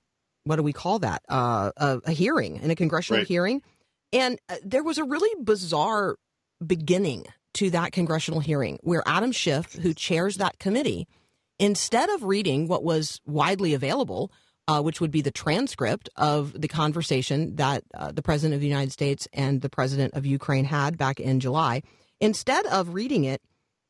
what 0.44 0.56
do 0.56 0.62
we 0.62 0.72
call 0.72 0.98
that 1.00 1.22
uh, 1.28 1.70
a, 1.76 2.00
a 2.06 2.12
hearing 2.12 2.56
in 2.56 2.70
a 2.70 2.74
congressional 2.74 3.20
Right. 3.20 3.26
hearing, 3.26 3.62
and 4.12 4.38
uh, 4.48 4.56
there 4.64 4.82
was 4.82 4.98
a 4.98 5.04
really 5.04 5.30
bizarre 5.42 6.16
beginning 6.64 7.26
to 7.54 7.70
that 7.70 7.92
congressional 7.92 8.40
hearing 8.40 8.78
where 8.82 9.02
Adam 9.06 9.32
Schiff, 9.32 9.74
who 9.74 9.94
chairs 9.94 10.36
that 10.36 10.58
committee, 10.58 11.06
instead 11.58 12.10
of 12.10 12.22
reading 12.24 12.68
what 12.68 12.82
was 12.84 13.20
widely 13.26 13.74
available. 13.74 14.32
Uh, 14.70 14.82
which 14.82 15.00
would 15.00 15.10
be 15.10 15.22
the 15.22 15.30
transcript 15.30 16.10
of 16.16 16.52
the 16.60 16.68
conversation 16.68 17.56
that 17.56 17.82
uh, 17.94 18.12
the 18.12 18.20
president 18.20 18.54
of 18.54 18.60
the 18.60 18.66
United 18.66 18.92
States 18.92 19.26
and 19.32 19.62
the 19.62 19.70
president 19.70 20.12
of 20.12 20.26
Ukraine 20.26 20.66
had 20.66 20.98
back 20.98 21.18
in 21.18 21.40
July. 21.40 21.80
Instead 22.20 22.66
of 22.66 22.92
reading 22.92 23.24
it, 23.24 23.40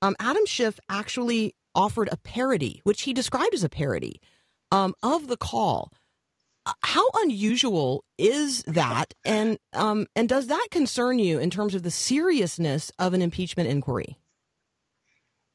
um, 0.03 0.17
Adam 0.19 0.47
Schiff 0.47 0.79
actually 0.89 1.55
offered 1.75 2.09
a 2.11 2.17
parody, 2.17 2.81
which 2.85 3.03
he 3.03 3.13
described 3.13 3.55
as 3.55 3.65
a 3.65 3.69
parody 3.69 4.21
um, 4.71 4.95
of 5.03 5.29
the 5.29 5.37
call. 5.37 5.93
Uh, 6.67 6.73
How 6.83 7.07
unusual 7.17 8.05
is 8.19 8.63
that, 8.65 9.15
and 9.25 9.59
um, 9.73 10.07
and 10.15 10.29
does 10.29 10.49
that 10.49 10.69
concern 10.71 11.19
you 11.19 11.39
in 11.39 11.51
terms 11.51 11.75
of 11.75 11.83
the 11.83 11.91
seriousness 11.91 12.91
of 12.99 13.15
an 13.15 13.23
impeachment 13.23 13.69
inquiry? 13.69 14.19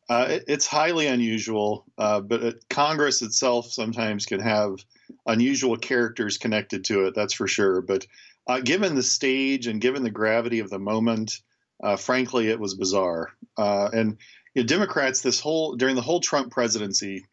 Uh, 0.10 0.28
it, 0.30 0.44
it's 0.48 0.68
highly 0.68 1.08
unusual, 1.08 1.86
uh, 1.98 2.20
but 2.20 2.44
it, 2.44 2.66
Congress 2.70 3.22
itself 3.22 3.72
sometimes 3.72 4.26
can 4.26 4.40
have 4.40 4.84
unusual 5.26 5.78
characters 5.78 6.38
connected 6.38 6.84
to 6.86 7.06
it. 7.06 7.16
That's 7.16 7.34
for 7.34 7.48
sure. 7.48 7.82
But 7.82 8.06
uh, 8.48 8.60
given 8.60 8.96
the 8.96 9.04
stage 9.04 9.68
and 9.68 9.80
given 9.80 10.04
the 10.04 10.12
gravity 10.12 10.60
of 10.60 10.70
the 10.70 10.80
moment, 10.80 11.42
uh, 11.84 11.98
frankly, 11.98 12.50
it 12.50 12.60
was 12.60 12.76
bizarre. 12.76 13.34
Uh, 13.58 13.90
and 13.94 14.18
you 14.56 14.64
know, 14.64 14.68
Democrats, 14.68 15.22
this 15.22 15.40
whole 15.40 15.76
during 15.76 15.96
the 15.96 16.02
whole 16.02 16.22
Trump 16.22 16.52
presidency, 16.52 17.26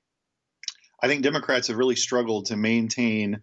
I 1.02 1.06
think 1.06 1.22
Democrats 1.22 1.68
have 1.68 1.76
really 1.76 1.96
struggled 1.96 2.46
to 2.46 2.56
maintain 2.56 3.40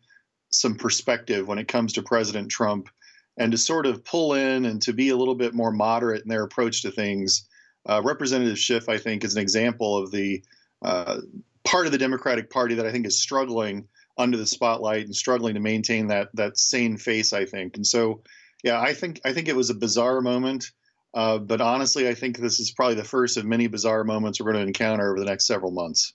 some 0.50 0.76
perspective 0.76 1.48
when 1.48 1.60
it 1.60 1.68
comes 1.68 1.94
to 1.94 2.04
President 2.04 2.52
Trump, 2.52 2.90
and 3.38 3.52
to 3.54 3.58
sort 3.58 3.86
of 3.86 4.04
pull 4.04 4.34
in 4.34 4.66
and 4.66 4.82
to 4.82 4.94
be 4.94 5.10
a 5.10 5.16
little 5.16 5.36
bit 5.36 5.54
more 5.54 5.72
moderate 5.72 6.24
in 6.24 6.30
their 6.30 6.44
approach 6.44 6.82
to 6.82 6.92
things. 6.92 7.48
Uh, 7.86 8.02
Representative 8.04 8.60
Schiff, 8.60 8.90
I 8.90 8.98
think, 8.98 9.24
is 9.24 9.36
an 9.36 9.42
example 9.42 9.98
of 9.98 10.12
the 10.12 10.44
uh, 10.82 11.22
part 11.64 11.86
of 11.86 11.94
the 11.94 11.98
Democratic 11.98 12.50
Party 12.50 12.76
that 12.76 12.86
I 12.86 12.92
think 12.92 13.06
is 13.06 13.22
struggling 13.22 13.88
under 14.18 14.36
the 14.36 14.48
spotlight 14.48 15.06
and 15.06 15.16
struggling 15.16 15.54
to 15.54 15.62
maintain 15.62 16.08
that 16.08 16.30
that 16.34 16.58
sane 16.58 16.98
face. 16.98 17.32
I 17.32 17.46
think, 17.46 17.78
and 17.78 17.88
so 17.88 18.24
yeah, 18.62 18.82
I 18.82 18.94
think 18.94 19.22
I 19.24 19.32
think 19.32 19.48
it 19.48 19.56
was 19.56 19.70
a 19.70 19.76
bizarre 19.76 20.20
moment. 20.20 20.72
Uh, 21.18 21.40
but 21.40 21.62
honestly, 21.62 22.08
I 22.08 22.14
think 22.14 22.38
this 22.38 22.60
is 22.60 22.70
probably 22.70 22.94
the 22.94 23.04
first 23.04 23.38
of 23.38 23.46
many 23.46 23.66
bizarre 23.66 24.04
moments 24.04 24.40
we're 24.40 24.52
going 24.52 24.64
to 24.64 24.68
encounter 24.68 25.10
over 25.10 25.20
the 25.20 25.26
next 25.26 25.48
several 25.48 25.72
months. 25.72 26.14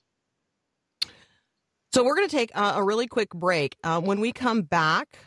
So 1.91 2.05
we're 2.05 2.15
going 2.15 2.29
to 2.29 2.33
take 2.33 2.51
uh, 2.55 2.75
a 2.77 2.83
really 2.83 3.07
quick 3.07 3.31
break. 3.31 3.75
Uh, 3.83 3.99
when 3.99 4.21
we 4.21 4.31
come 4.31 4.61
back, 4.61 5.17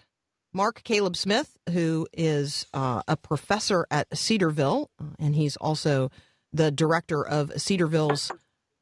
Mark 0.55 0.83
Caleb 0.83 1.15
Smith, 1.15 1.59
who 1.71 2.09
is 2.15 2.65
uh, 2.73 3.03
a 3.07 3.19
professor 3.19 3.87
at 3.91 4.17
Cedarville, 4.17 4.89
uh, 4.99 5.09
and 5.19 5.35
he's 5.37 5.57
also 5.57 6.11
the 6.55 6.71
director 6.71 7.23
of 7.23 7.53
Cedarville's. 7.61 8.33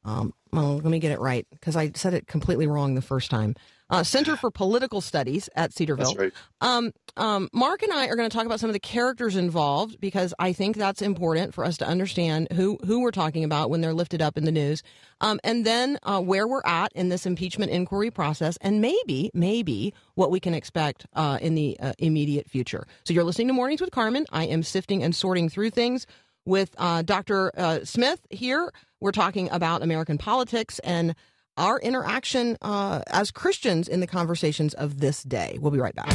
Um, 0.05 0.33
well, 0.53 0.75
let 0.75 0.85
me 0.85 0.99
get 0.99 1.11
it 1.11 1.19
right 1.19 1.45
because 1.51 1.75
I 1.75 1.91
said 1.93 2.13
it 2.13 2.25
completely 2.25 2.67
wrong 2.67 2.95
the 2.95 3.01
first 3.01 3.29
time. 3.29 3.55
Uh, 3.89 4.03
Center 4.03 4.35
for 4.35 4.49
Political 4.49 5.01
Studies 5.01 5.49
at 5.55 5.71
Cedarville. 5.71 6.15
Right. 6.15 6.33
Um, 6.61 6.91
um, 7.17 7.49
Mark 7.53 7.83
and 7.83 7.93
I 7.93 8.07
are 8.07 8.15
going 8.15 8.27
to 8.29 8.35
talk 8.35 8.45
about 8.45 8.59
some 8.59 8.69
of 8.69 8.73
the 8.73 8.79
characters 8.79 9.35
involved 9.35 9.99
because 9.99 10.33
I 10.39 10.53
think 10.53 10.75
that's 10.75 11.01
important 11.01 11.53
for 11.53 11.63
us 11.63 11.77
to 11.77 11.87
understand 11.87 12.47
who 12.51 12.77
who 12.85 13.01
we're 13.01 13.11
talking 13.11 13.43
about 13.43 13.69
when 13.69 13.81
they're 13.81 13.93
lifted 13.93 14.21
up 14.21 14.37
in 14.37 14.45
the 14.45 14.51
news, 14.51 14.81
um, 15.21 15.39
and 15.43 15.65
then 15.65 15.99
uh, 16.03 16.19
where 16.19 16.47
we're 16.47 16.65
at 16.65 16.91
in 16.93 17.09
this 17.09 17.25
impeachment 17.25 17.71
inquiry 17.71 18.09
process, 18.09 18.57
and 18.61 18.81
maybe 18.81 19.29
maybe 19.33 19.93
what 20.15 20.31
we 20.31 20.39
can 20.39 20.53
expect 20.53 21.05
uh, 21.13 21.37
in 21.41 21.53
the 21.55 21.77
uh, 21.79 21.93
immediate 21.99 22.49
future. 22.49 22.87
So 23.03 23.13
you're 23.13 23.23
listening 23.23 23.47
to 23.47 23.53
Mornings 23.53 23.81
with 23.81 23.91
Carmen. 23.91 24.25
I 24.31 24.45
am 24.45 24.63
sifting 24.63 25.03
and 25.03 25.15
sorting 25.15 25.47
through 25.47 25.69
things 25.69 26.07
with 26.45 26.73
uh, 26.77 27.01
Dr. 27.01 27.51
Uh, 27.57 27.83
Smith 27.83 28.19
here. 28.29 28.71
We're 28.99 29.11
talking 29.11 29.49
about 29.51 29.83
American 29.83 30.17
politics 30.17 30.79
and 30.79 31.15
our 31.57 31.79
interaction 31.79 32.57
uh, 32.61 33.01
as 33.07 33.31
Christians 33.31 33.87
in 33.87 33.99
the 33.99 34.07
conversations 34.07 34.73
of 34.73 34.99
this 34.99 35.23
day. 35.23 35.57
We'll 35.59 35.71
be 35.71 35.79
right 35.79 35.95
back. 35.95 36.13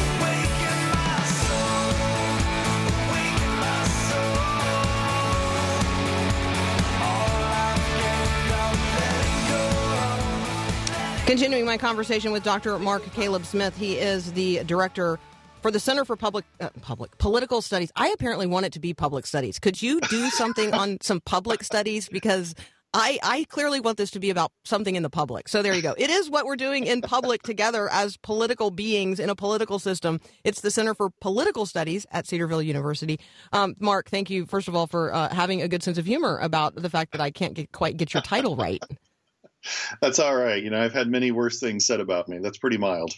Continuing 11.26 11.64
my 11.64 11.78
conversation 11.78 12.32
with 12.32 12.42
Dr. 12.42 12.76
Mark 12.80 13.04
Caleb 13.12 13.44
Smith, 13.44 13.76
he 13.76 13.96
is 13.96 14.32
the 14.32 14.64
director 14.64 15.16
for 15.62 15.70
the 15.70 15.78
Center 15.78 16.04
for 16.04 16.16
Public 16.16 16.44
uh, 16.58 16.70
Public 16.80 17.16
Political 17.18 17.62
Studies. 17.62 17.92
I 17.94 18.08
apparently 18.08 18.48
want 18.48 18.66
it 18.66 18.72
to 18.72 18.80
be 18.80 18.94
public 18.94 19.26
studies. 19.26 19.60
Could 19.60 19.80
you 19.80 20.00
do 20.00 20.28
something 20.30 20.74
on 20.74 20.98
some 21.00 21.20
public 21.20 21.62
studies 21.62 22.08
because 22.08 22.56
I 22.92 23.18
I 23.22 23.44
clearly 23.48 23.80
want 23.80 23.98
this 23.98 24.10
to 24.12 24.20
be 24.20 24.30
about 24.30 24.52
something 24.64 24.96
in 24.96 25.02
the 25.02 25.10
public. 25.10 25.48
So 25.48 25.62
there 25.62 25.74
you 25.74 25.82
go. 25.82 25.94
It 25.96 26.10
is 26.10 26.28
what 26.28 26.44
we're 26.44 26.56
doing 26.56 26.84
in 26.84 27.02
public 27.02 27.42
together 27.42 27.88
as 27.90 28.16
political 28.16 28.70
beings 28.70 29.20
in 29.20 29.30
a 29.30 29.34
political 29.34 29.78
system. 29.78 30.20
It's 30.44 30.60
the 30.60 30.70
Center 30.70 30.94
for 30.94 31.10
Political 31.20 31.66
Studies 31.66 32.06
at 32.10 32.26
Cedarville 32.26 32.62
University. 32.62 33.20
Um, 33.52 33.74
Mark, 33.78 34.10
thank 34.10 34.30
you 34.30 34.46
first 34.46 34.68
of 34.68 34.74
all 34.74 34.86
for 34.86 35.14
uh, 35.14 35.32
having 35.32 35.62
a 35.62 35.68
good 35.68 35.82
sense 35.82 35.98
of 35.98 36.06
humor 36.06 36.38
about 36.38 36.74
the 36.74 36.90
fact 36.90 37.12
that 37.12 37.20
I 37.20 37.30
can't 37.30 37.54
get, 37.54 37.72
quite 37.72 37.96
get 37.96 38.12
your 38.12 38.22
title 38.22 38.56
right. 38.56 38.82
That's 40.00 40.18
all 40.18 40.34
right. 40.34 40.62
You 40.62 40.70
know, 40.70 40.82
I've 40.82 40.94
had 40.94 41.08
many 41.08 41.32
worse 41.32 41.60
things 41.60 41.86
said 41.86 42.00
about 42.00 42.28
me. 42.28 42.38
That's 42.38 42.58
pretty 42.58 42.78
mild. 42.78 43.12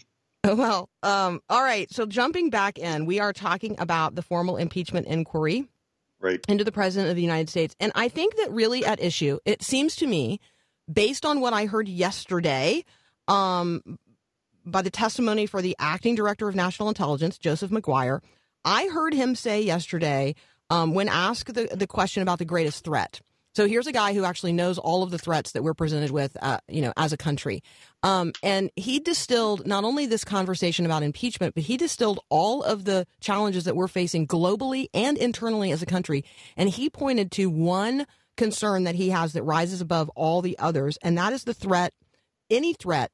Well, 0.45 0.89
um, 1.03 1.39
all 1.49 1.63
right. 1.63 1.89
So 1.89 2.05
jumping 2.05 2.49
back 2.49 2.77
in, 2.77 3.05
we 3.05 3.19
are 3.21 3.31
talking 3.31 3.77
about 3.79 4.15
the 4.15 4.21
formal 4.21 4.57
impeachment 4.57 5.07
inquiry 5.07 5.69
Right. 6.23 6.39
into 6.47 6.63
the 6.63 6.71
president 6.71 7.09
of 7.09 7.17
the 7.17 7.21
United 7.21 7.49
States. 7.49 7.75
And 7.81 7.91
I 7.95 8.07
think 8.07 8.37
that 8.37 8.49
really 8.49 8.85
at 8.85 9.03
issue, 9.03 9.39
it 9.43 9.61
seems 9.61 9.97
to 9.97 10.07
me, 10.07 10.39
based 10.91 11.25
on 11.25 11.41
what 11.41 11.51
I 11.51 11.65
heard 11.65 11.89
yesterday, 11.89 12.85
um, 13.27 13.99
by 14.65 14.81
the 14.81 14.89
testimony 14.89 15.45
for 15.45 15.61
the 15.61 15.75
acting 15.79 16.15
director 16.15 16.47
of 16.47 16.55
national 16.55 16.87
intelligence, 16.87 17.37
Joseph 17.37 17.71
Maguire, 17.71 18.21
I 18.63 18.87
heard 18.87 19.13
him 19.13 19.35
say 19.35 19.61
yesterday 19.61 20.35
um, 20.69 20.93
when 20.93 21.09
asked 21.09 21.53
the, 21.53 21.67
the 21.73 21.87
question 21.87 22.23
about 22.23 22.39
the 22.39 22.45
greatest 22.45 22.85
threat. 22.85 23.19
So 23.55 23.67
here's 23.67 23.87
a 23.87 23.91
guy 23.91 24.13
who 24.13 24.25
actually 24.25 24.53
knows 24.53 24.79
all 24.79 25.03
of 25.03 25.11
the 25.11 25.19
threats 25.19 25.51
that 25.51 25.63
we're 25.63 25.75
presented 25.75 26.09
with, 26.09 26.35
uh, 26.41 26.57
you 26.67 26.81
know, 26.81 26.91
as 26.97 27.13
a 27.13 27.17
country. 27.17 27.61
Um, 28.01 28.33
and 28.41 28.71
he 28.75 28.99
distilled 28.99 29.67
not 29.67 29.83
only 29.83 30.07
this 30.07 30.23
conversation 30.23 30.85
about 30.85 31.03
impeachment, 31.03 31.53
but 31.53 31.63
he 31.63 31.77
distilled 31.77 32.19
all 32.29 32.63
of 32.63 32.85
the 32.85 33.05
challenges 33.21 33.65
that 33.65 33.75
we're 33.75 33.87
facing 33.87 34.25
globally 34.25 34.87
and 34.93 35.17
internally 35.17 35.71
as 35.71 35.83
a 35.83 35.85
country. 35.85 36.25
And 36.57 36.67
he 36.67 36.89
pointed 36.89 37.31
to 37.33 37.49
one 37.49 38.07
concern 38.37 38.85
that 38.85 38.95
he 38.95 39.09
has 39.09 39.33
that 39.33 39.43
rises 39.43 39.81
above 39.81 40.09
all 40.15 40.41
the 40.41 40.57
others, 40.57 40.97
and 41.03 41.17
that 41.19 41.33
is 41.33 41.43
the 41.43 41.53
threat, 41.53 41.93
any 42.49 42.73
threat 42.73 43.11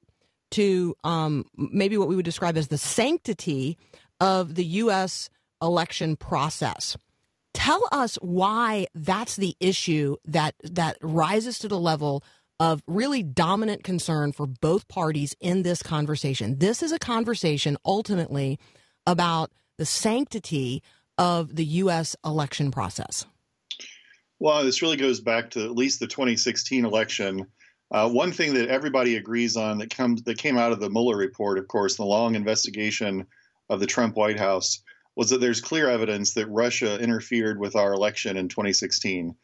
to 0.52 0.96
um, 1.04 1.46
maybe 1.56 1.98
what 1.98 2.08
we 2.08 2.16
would 2.16 2.26
describe 2.26 2.58
as 2.58 2.70
the 2.70 2.78
sanctity 2.78 3.78
of 4.22 4.56
the 4.56 4.66
U.S. 4.66 5.30
election 5.62 6.16
process. 6.16 6.98
Tell 7.54 7.84
us 7.92 8.16
why 8.22 8.88
that's 8.94 9.36
the 9.36 9.56
issue 9.60 10.18
that 10.26 10.56
that 10.64 10.98
rises 11.02 11.60
to 11.60 11.68
the 11.68 11.80
level 11.80 12.24
of 12.60 12.84
really 12.88 13.24
dominant 13.24 13.84
concern 13.84 14.32
for 14.32 14.46
both 14.46 14.88
parties 14.88 15.36
in 15.40 15.64
this 15.64 15.82
conversation. 15.82 16.60
This 16.60 16.84
is 16.84 16.92
a 16.92 17.00
conversation 17.00 17.78
ultimately 17.86 18.60
about 19.08 19.52
the 19.78 19.86
sanctity 19.86 20.84
of 21.18 21.56
the 21.56 21.66
U.S. 21.66 22.16
election 22.26 22.70
process. 22.70 23.26
Well, 24.40 24.64
this 24.64 24.82
really 24.82 24.98
goes 24.98 25.20
back 25.20 25.52
to 25.52 25.64
at 25.66 25.76
least 25.76 26.00
the 26.00 26.08
2016 26.08 26.86
election. 26.86 27.48
Uh, 27.92 28.10
one 28.10 28.32
thing 28.32 28.54
that 28.54 28.70
everybody 28.70 29.16
agrees 29.16 29.58
on 29.58 29.80
that 29.80 29.90
comes 29.90 30.24
that 30.24 30.38
came 30.38 30.58
out 30.58 30.72
of 30.72 30.80
the 30.80 30.90
Mueller 30.90 31.18
report, 31.18 31.58
of 31.58 31.68
course, 31.68 31.96
the 31.96 32.06
long 32.06 32.36
investigation 32.36 33.26
of 33.70 33.80
the 33.80 33.88
Trump 33.88 34.16
White 34.16 34.40
House, 34.40 34.82
was 35.20 35.32
that 35.32 35.42
there's 35.42 35.60
clear 35.60 35.90
evidence 35.90 36.36
that 36.36 36.48
Russia 36.48 36.98
interfered 36.98 37.60
with 37.60 37.76
our 37.76 37.92
election 37.92 38.38
in 38.38 38.48
2016. 38.48 39.36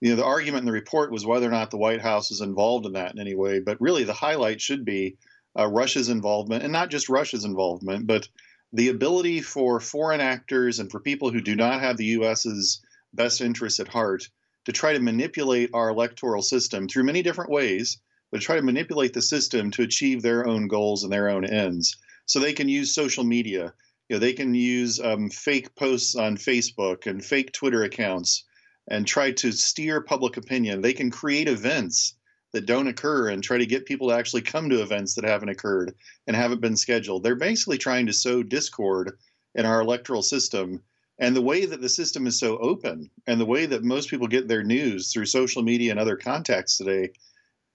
You 0.00 0.10
know, 0.10 0.14
the 0.14 0.24
argument 0.24 0.60
in 0.60 0.66
the 0.66 0.70
report 0.70 1.10
was 1.10 1.26
whether 1.26 1.48
or 1.48 1.50
not 1.50 1.72
the 1.72 1.76
White 1.76 2.00
House 2.00 2.30
is 2.30 2.40
involved 2.40 2.86
in 2.86 2.92
that 2.92 3.14
in 3.14 3.18
any 3.18 3.34
way, 3.34 3.58
but 3.58 3.80
really 3.80 4.04
the 4.04 4.12
highlight 4.12 4.60
should 4.60 4.84
be 4.84 5.16
uh, 5.58 5.66
Russia's 5.66 6.08
involvement, 6.08 6.62
and 6.62 6.72
not 6.72 6.88
just 6.88 7.08
Russia's 7.08 7.44
involvement, 7.44 8.06
but 8.06 8.28
the 8.72 8.90
ability 8.90 9.40
for 9.40 9.80
foreign 9.80 10.20
actors 10.20 10.78
and 10.78 10.88
for 10.88 11.00
people 11.00 11.32
who 11.32 11.40
do 11.40 11.56
not 11.56 11.80
have 11.80 11.96
the 11.96 12.14
U.S.'s 12.18 12.80
best 13.12 13.40
interests 13.40 13.80
at 13.80 13.88
heart 13.88 14.28
to 14.66 14.72
try 14.72 14.92
to 14.92 15.00
manipulate 15.00 15.70
our 15.74 15.88
electoral 15.88 16.42
system 16.42 16.86
through 16.86 17.02
many 17.02 17.22
different 17.22 17.50
ways, 17.50 17.98
but 18.30 18.40
try 18.40 18.54
to 18.54 18.62
manipulate 18.62 19.14
the 19.14 19.20
system 19.20 19.72
to 19.72 19.82
achieve 19.82 20.22
their 20.22 20.46
own 20.46 20.68
goals 20.68 21.02
and 21.02 21.12
their 21.12 21.28
own 21.28 21.44
ends. 21.44 21.96
So 22.24 22.38
they 22.38 22.52
can 22.52 22.68
use 22.68 22.94
social 22.94 23.24
media. 23.24 23.74
You 24.08 24.16
know, 24.16 24.20
they 24.20 24.34
can 24.34 24.54
use 24.54 25.00
um, 25.00 25.30
fake 25.30 25.74
posts 25.76 26.14
on 26.14 26.36
Facebook 26.36 27.06
and 27.06 27.24
fake 27.24 27.52
Twitter 27.52 27.84
accounts 27.84 28.44
and 28.88 29.06
try 29.06 29.32
to 29.32 29.50
steer 29.50 30.02
public 30.02 30.36
opinion. 30.36 30.82
They 30.82 30.92
can 30.92 31.10
create 31.10 31.48
events 31.48 32.16
that 32.52 32.66
don't 32.66 32.86
occur 32.86 33.30
and 33.30 33.42
try 33.42 33.58
to 33.58 33.66
get 33.66 33.86
people 33.86 34.08
to 34.08 34.14
actually 34.14 34.42
come 34.42 34.68
to 34.70 34.82
events 34.82 35.14
that 35.14 35.24
haven't 35.24 35.48
occurred 35.48 35.94
and 36.26 36.36
haven't 36.36 36.60
been 36.60 36.76
scheduled. 36.76 37.22
They're 37.22 37.34
basically 37.34 37.78
trying 37.78 38.06
to 38.06 38.12
sow 38.12 38.42
discord 38.42 39.18
in 39.54 39.64
our 39.64 39.80
electoral 39.80 40.22
system. 40.22 40.82
And 41.18 41.34
the 41.34 41.42
way 41.42 41.64
that 41.64 41.80
the 41.80 41.88
system 41.88 42.26
is 42.26 42.38
so 42.38 42.58
open 42.58 43.10
and 43.26 43.40
the 43.40 43.46
way 43.46 43.66
that 43.66 43.84
most 43.84 44.10
people 44.10 44.28
get 44.28 44.48
their 44.48 44.62
news 44.62 45.12
through 45.12 45.26
social 45.26 45.62
media 45.62 45.90
and 45.90 46.00
other 46.00 46.16
contacts 46.16 46.76
today 46.76 47.10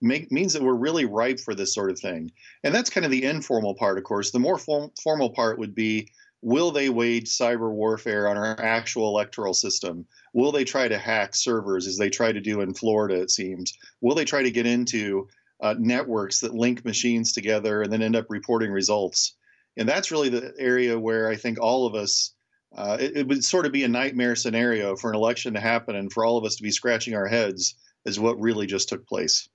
make, 0.02 0.32
means 0.32 0.54
that 0.54 0.62
we're 0.62 0.74
really 0.74 1.06
ripe 1.06 1.40
for 1.40 1.56
this 1.56 1.74
sort 1.74 1.92
of 1.92 2.00
thing. 2.00 2.32
And 2.64 2.74
that's 2.74 2.90
kind 2.90 3.06
of 3.06 3.12
the 3.12 3.24
informal 3.24 3.76
part, 3.76 3.98
of 3.98 4.04
course. 4.04 4.32
The 4.32 4.40
more 4.40 4.58
form, 4.58 4.92
formal 5.02 5.30
part 5.30 5.60
would 5.60 5.76
be 5.76 6.10
will 6.42 6.72
they 6.72 6.90
wage 6.90 7.30
cyber 7.30 7.72
warfare 7.72 8.28
on 8.28 8.38
our 8.38 8.60
actual 8.60 9.10
electoral 9.10 9.54
system? 9.54 10.06
Will 10.34 10.52
they 10.52 10.64
try 10.64 10.88
to 10.88 10.98
hack 10.98 11.36
servers 11.36 11.86
as 11.86 11.98
they 11.98 12.10
try 12.10 12.32
to 12.32 12.40
do 12.40 12.62
in 12.62 12.74
Florida, 12.74 13.22
it 13.22 13.32
seems? 13.32 13.78
Will 14.02 14.16
they 14.16 14.26
try 14.26 14.44
to 14.44 14.52
get 14.52 14.66
into 14.66 15.28
uh, 15.60 15.76
networks 15.78 16.40
that 16.40 16.54
link 16.54 16.86
machines 16.86 17.34
together 17.34 17.82
and 17.82 17.92
then 17.92 18.02
end 18.02 18.16
up 18.16 18.28
reporting 18.30 18.72
results? 18.72 19.36
And 19.76 19.88
that's 19.88 20.12
really 20.12 20.30
the 20.30 20.54
area 20.58 20.98
where 20.98 21.30
I 21.30 21.36
think 21.36 21.60
all 21.60 21.86
of 21.86 21.96
us, 21.96 22.34
uh, 22.76 22.98
it, 23.00 23.18
it 23.18 23.28
would 23.28 23.44
sort 23.44 23.66
of 23.66 23.72
be 23.72 23.84
a 23.84 23.90
nightmare 23.90 24.36
scenario 24.36 24.96
for 24.96 25.10
an 25.10 25.16
election 25.16 25.54
to 25.56 25.60
happen 25.60 25.96
and 25.96 26.12
for 26.12 26.24
all 26.24 26.38
of 26.38 26.46
us 26.46 26.56
to 26.56 26.64
be 26.64 26.72
scratching 26.72 27.16
our 27.16 27.28
heads 27.28 27.76
as 28.06 28.20
what 28.20 28.40
really 28.40 28.66
just 28.66 28.90
took 28.90 29.06
place. 29.08 29.50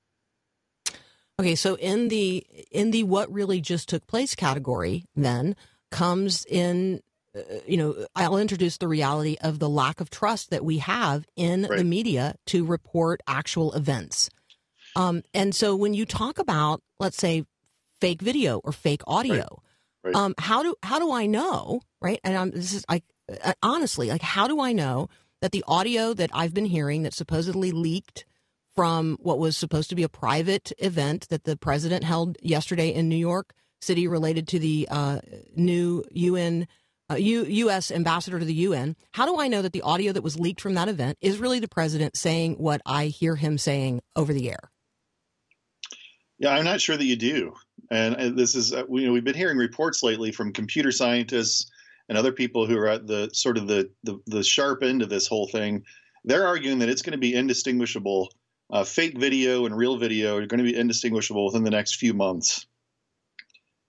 Okay, 1.41 1.55
so 1.57 1.75
in 1.76 2.09
the 2.09 2.47
in 2.71 2.91
the 2.93 3.03
what 3.03 3.33
really 3.33 3.61
just 3.61 3.88
took 3.88 4.07
place 4.07 4.35
category, 4.35 5.05
then 5.17 5.57
comes 5.91 6.45
in. 6.45 7.00
Uh, 7.37 7.41
you 7.67 7.76
know, 7.76 8.07
I'll 8.14 8.37
introduce 8.38 8.76
the 8.76 8.87
reality 8.87 9.37
of 9.41 9.59
the 9.59 9.69
lack 9.69 10.00
of 10.00 10.09
trust 10.11 10.50
that 10.50 10.64
we 10.64 10.79
have 10.79 11.26
in 11.35 11.62
the 11.62 11.83
media 11.85 12.37
to 12.47 12.64
report 12.64 13.21
actual 13.26 13.73
events. 13.73 14.31
Um, 14.95 15.23
and 15.35 15.53
so 15.53 15.75
when 15.75 15.95
you 15.95 16.07
talk 16.07 16.38
about, 16.38 16.81
let's 17.00 17.17
say, 17.17 17.45
fake 18.00 18.23
video 18.23 18.61
or 18.62 18.71
fake 18.71 19.03
audio, 19.09 19.61
Right. 20.05 20.14
um, 20.14 20.35
how 20.38 20.62
do 20.62 20.76
how 20.85 21.00
do 21.00 21.11
I 21.11 21.26
know, 21.26 21.81
right? 22.00 22.21
And 22.23 22.37
I'm, 22.37 22.50
this 22.53 22.73
is 22.75 22.85
like 22.88 23.03
uh, 23.43 23.55
honestly, 23.62 24.11
like 24.11 24.23
how 24.23 24.47
do 24.47 24.61
I 24.61 24.73
know 24.73 25.09
that 25.43 25.50
the 25.50 25.64
audio 25.67 26.12
that 26.14 26.31
I've 26.33 26.55
been 26.55 26.67
hearing 26.67 27.03
that 27.03 27.14
supposedly 27.14 27.73
leaked 27.73 28.26
from 28.75 29.16
what 29.21 29.38
was 29.38 29.57
supposed 29.57 29.88
to 29.90 29.95
be 29.95 30.02
a 30.02 30.09
private 30.09 30.73
event 30.78 31.28
that 31.28 31.45
the 31.45 31.57
president 31.57 32.04
held 32.04 32.37
yesterday 32.43 32.88
in 32.88 33.09
New 33.09 33.16
York 33.16 33.54
City 33.81 34.09
related 34.09 34.49
to 34.49 34.59
the 34.59 34.88
uh, 34.90 35.21
new 35.54 36.04
UN 36.11 36.66
uh, 37.11 37.16
U- 37.16 37.45
U.S. 37.45 37.90
ambassador 37.90 38.38
to 38.38 38.45
the 38.45 38.54
UN. 38.54 38.97
How 39.12 39.26
do 39.26 39.38
I 39.38 39.49
know 39.49 39.62
that 39.62 39.73
the 39.73 39.83
audio 39.83 40.12
that 40.12 40.23
was 40.23 40.38
leaked 40.38 40.61
from 40.61 40.75
that 40.75 40.88
event 40.88 41.19
is 41.21 41.38
really 41.38 41.61
the 41.61 41.69
president 41.69 42.16
saying 42.16 42.54
what 42.54 42.81
I 42.87 43.07
hear 43.07 43.37
him 43.37 43.59
saying 43.59 44.00
over 44.16 44.33
the 44.33 44.50
air? 44.50 44.71
Yeah, 46.38 46.50
I'm 46.50 46.64
not 46.64 46.81
sure 46.81 46.97
that 46.97 47.04
you 47.04 47.16
do. 47.16 47.54
And 47.90 48.16
uh, 48.16 48.31
this 48.31 48.54
is, 48.54 48.73
uh, 48.73 48.85
you 48.88 49.07
know, 49.07 49.12
we've 49.12 49.25
been 49.25 49.35
hearing 49.35 49.59
reports 49.59 50.02
lately 50.02 50.33
from 50.33 50.52
computer 50.52 50.90
scientists 50.90 51.71
and 52.09 52.19
other 52.19 52.33
people 52.33 52.66
who 52.66 52.76
are 52.78 52.88
at 52.88 53.07
the 53.07 53.31
sort 53.33 53.57
of 53.57 53.66
the 53.66 53.90
the, 54.02 54.19
the 54.26 54.43
sharp 54.43 54.83
end 54.83 55.02
of 55.02 55.09
this 55.09 55.26
whole 55.26 55.49
thing. 55.49 55.85
They're 56.25 56.47
arguing 56.47 56.78
that 56.78 56.88
it's 56.88 57.02
going 57.02 57.12
to 57.12 57.19
be 57.19 57.35
indistinguishable. 57.35 58.31
Uh, 58.71 58.85
fake 58.85 59.18
video 59.18 59.66
and 59.66 59.76
real 59.76 59.97
video 59.97 60.37
are 60.37 60.47
going 60.47 60.64
to 60.64 60.71
be 60.71 60.76
indistinguishable 60.76 61.44
within 61.44 61.64
the 61.64 61.71
next 61.71 61.97
few 61.97 62.14
months. 62.14 62.66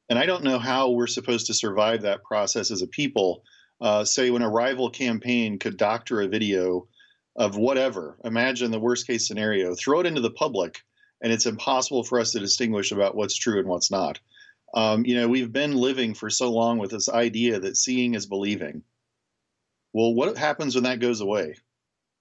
And 0.10 0.20
I 0.20 0.26
don't 0.26 0.44
know 0.44 0.60
how 0.60 0.92
we're 0.92 1.08
supposed 1.08 1.48
to 1.48 1.54
survive 1.54 2.02
that 2.02 2.24
process 2.24 2.72
as 2.72 2.82
a 2.82 2.88
people. 2.88 3.44
Uh, 3.82 4.06
say 4.06 4.30
when 4.30 4.42
a 4.42 4.50
rival 4.50 4.90
campaign 4.90 5.60
could 5.60 5.78
doctor 5.78 6.22
a 6.22 6.28
video 6.28 6.88
of 7.36 7.58
whatever, 7.58 8.18
imagine 8.24 8.72
the 8.72 8.80
worst 8.80 9.08
case 9.08 9.28
scenario, 9.28 9.76
throw 9.76 10.00
it 10.00 10.06
into 10.06 10.22
the 10.22 10.32
public, 10.32 10.82
and 11.22 11.34
it's 11.34 11.46
impossible 11.46 12.04
for 12.04 12.20
us 12.20 12.32
to 12.32 12.40
distinguish 12.40 12.92
about 12.92 13.16
what's 13.16 13.36
true 13.36 13.60
and 13.60 13.68
what's 13.68 13.92
not. 13.92 14.20
Um, 14.74 15.06
you 15.06 15.16
know, 15.16 15.28
we've 15.28 15.52
been 15.52 15.76
living 15.76 16.14
for 16.14 16.30
so 16.30 16.52
long 16.52 16.78
with 16.78 16.92
this 16.92 17.10
idea 17.10 17.60
that 17.60 17.78
seeing 17.78 18.14
is 18.14 18.26
believing. 18.26 18.84
Well, 19.94 20.14
what 20.14 20.38
happens 20.38 20.76
when 20.76 20.84
that 20.84 21.00
goes 21.00 21.22
away? 21.22 21.56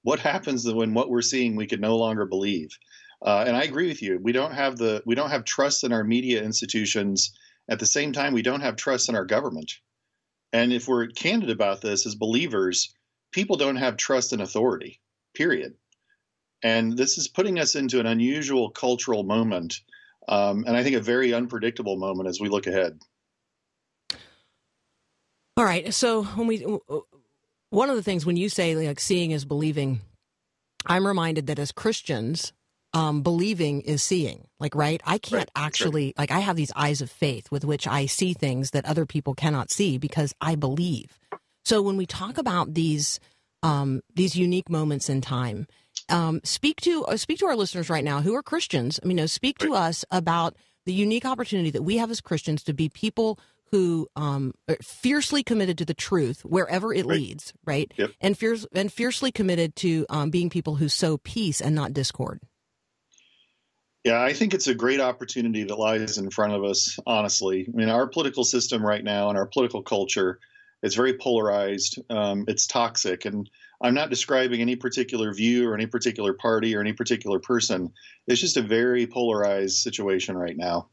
What 0.05 0.21
happens 0.21 0.73
when 0.73 0.95
what 0.95 1.11
we're 1.11 1.23
seeing 1.23 1.57
we 1.57 1.67
can 1.67 1.81
no 1.81 1.97
longer 1.97 2.25
believe? 2.25 2.79
Uh, 3.21 3.45
and 3.47 3.57
I 3.57 3.65
agree 3.65 3.89
with 3.89 4.03
you. 4.03 4.21
We 4.23 4.33
don't 4.33 4.53
have 4.53 4.77
the 4.77 5.03
we 5.05 5.17
don't 5.17 5.31
have 5.31 5.45
trust 5.45 5.83
in 5.83 5.93
our 5.93 6.05
media 6.05 6.43
institutions 6.43 7.33
at 7.69 7.79
the 7.79 7.87
same 7.87 8.13
time, 8.13 8.35
we 8.35 8.43
don't 8.43 8.61
have 8.61 8.77
trust 8.77 9.09
in 9.09 9.15
our 9.15 9.25
government. 9.25 9.73
And 10.53 10.73
if 10.73 10.87
we're 10.87 11.07
candid 11.07 11.51
about 11.51 11.81
this 11.81 12.07
as 12.07 12.15
believers, 12.15 12.95
people 13.33 13.57
don't 13.57 13.77
have 13.77 13.97
trust 13.97 14.33
in 14.33 14.41
authority, 14.41 15.01
period. 15.35 15.75
And 16.63 16.97
this 16.97 17.19
is 17.19 17.29
putting 17.29 17.59
us 17.59 17.75
into 17.75 18.01
an 18.01 18.07
unusual 18.07 18.71
cultural 18.71 19.23
moment, 19.23 19.81
um, 20.29 20.65
and 20.67 20.77
I 20.77 20.83
think 20.83 20.97
a 20.97 21.01
very 21.01 21.35
unpredictable 21.35 21.97
moment 21.97 22.29
as 22.29 22.41
we 22.41 22.49
look 22.49 22.67
ahead. 22.67 23.01
All 25.57 25.65
right. 25.65 25.93
So 25.93 26.25
when 26.25 26.47
we, 26.47 26.67
one 27.75 27.91
of 27.91 27.97
the 27.97 28.03
things 28.03 28.25
when 28.25 28.37
you 28.37 28.49
say 28.49 28.75
like 28.77 29.01
seeing 29.01 29.33
is 29.33 29.45
believing, 29.45 30.01
I'm 30.87 31.07
reminded 31.07 31.49
that 31.49 31.59
as 31.59 31.73
Christians, 31.73 32.53
um, 32.93 33.23
believing 33.23 33.81
is 33.83 34.03
seeing. 34.03 34.47
Like, 34.61 34.75
right? 34.75 35.03
I 35.05 35.19
can't 35.19 35.41
Right, 35.41 35.51
actually, 35.57 36.15
like, 36.17 36.31
I 36.31 36.39
have 36.39 36.57
these 36.57 36.73
eyes 36.77 37.03
of 37.03 37.11
faith 37.11 37.51
with 37.51 37.65
which 37.65 37.87
I 37.87 38.07
see 38.07 38.33
things 38.33 38.71
that 38.71 38.87
other 38.87 39.05
people 39.05 39.35
cannot 39.35 39.71
see 39.71 39.99
because 39.99 40.33
I 40.41 40.55
believe. 40.55 41.19
So 41.65 41.83
when 41.83 41.97
we 41.97 42.07
talk 42.07 42.39
about 42.39 42.75
these, 42.75 43.19
um, 43.63 44.01
these 44.15 44.37
unique 44.37 44.71
moments 44.71 45.09
in 45.09 45.21
time, 45.21 45.67
um, 46.09 46.41
speak 46.45 46.81
to 46.83 47.05
uh, 47.07 47.17
speak 47.17 47.39
to 47.39 47.47
our 47.47 47.57
listeners 47.57 47.89
right 47.89 48.05
now 48.05 48.21
who 48.21 48.35
are 48.35 48.43
Christians. 48.43 49.01
I 49.03 49.07
mean, 49.07 49.17
you 49.17 49.23
know, 49.23 49.27
speak 49.27 49.59
to 49.59 49.75
us 49.75 50.05
about 50.11 50.55
the 50.87 50.93
unique 50.93 51.25
opportunity 51.25 51.71
that 51.71 51.83
we 51.83 51.97
have 51.97 52.11
as 52.11 52.21
Christians 52.21 52.63
to 52.65 52.75
be 52.75 52.89
people 52.89 53.39
who 53.75 54.07
um, 54.15 54.53
are 54.69 54.77
fiercely 54.81 55.43
committed 55.43 55.77
to 55.79 55.85
the 55.85 55.95
truth 55.95 56.45
wherever 56.45 56.95
it 56.95 57.05
Right. 57.07 57.19
leads, 57.19 57.53
right? 57.65 57.93
Yep. 57.97 58.13
And 58.21 58.39
fierce 58.39 58.65
and 58.73 58.93
fiercely 58.93 59.33
committed 59.33 59.75
to 59.77 60.07
um, 60.09 60.31
being 60.31 60.49
people 60.49 60.77
who 60.77 60.89
sow 60.89 61.19
peace 61.19 61.61
and 61.61 61.75
not 61.75 61.93
discord. 61.93 62.39
Yeah, 64.05 64.23
I 64.23 64.33
think 64.33 64.55
it's 64.55 64.69
a 64.69 64.77
great 64.77 65.01
opportunity 65.01 65.65
that 65.65 65.77
lies 65.77 66.19
in 66.19 66.31
front 66.31 66.53
of 66.53 66.63
us, 66.63 66.97
honestly. 67.05 67.67
I 67.67 67.77
mean, 67.77 67.89
our 67.89 68.07
political 68.07 68.45
system 68.45 68.87
right 68.87 69.03
now 69.03 69.29
and 69.29 69.37
our 69.37 69.47
political 69.47 69.83
culture 69.83 70.39
is 70.85 70.95
very 70.95 71.19
polarized. 71.19 71.99
Um, 72.09 72.45
it's 72.47 72.69
toxic. 72.69 73.25
And 73.25 73.51
I'm 73.83 73.95
not 73.95 74.09
describing 74.09 74.61
any 74.61 74.77
particular 74.77 75.35
view 75.35 75.69
or 75.69 75.75
any 75.75 75.87
particular 75.87 76.33
party 76.33 76.77
or 76.77 76.81
any 76.81 76.93
particular 76.93 77.41
person. 77.41 77.93
It's 78.29 78.41
just 78.41 78.57
a 78.57 78.63
very 78.63 79.09
polarized 79.09 79.79
situation 79.79 80.37
right 80.37 80.57
now. 80.57 80.91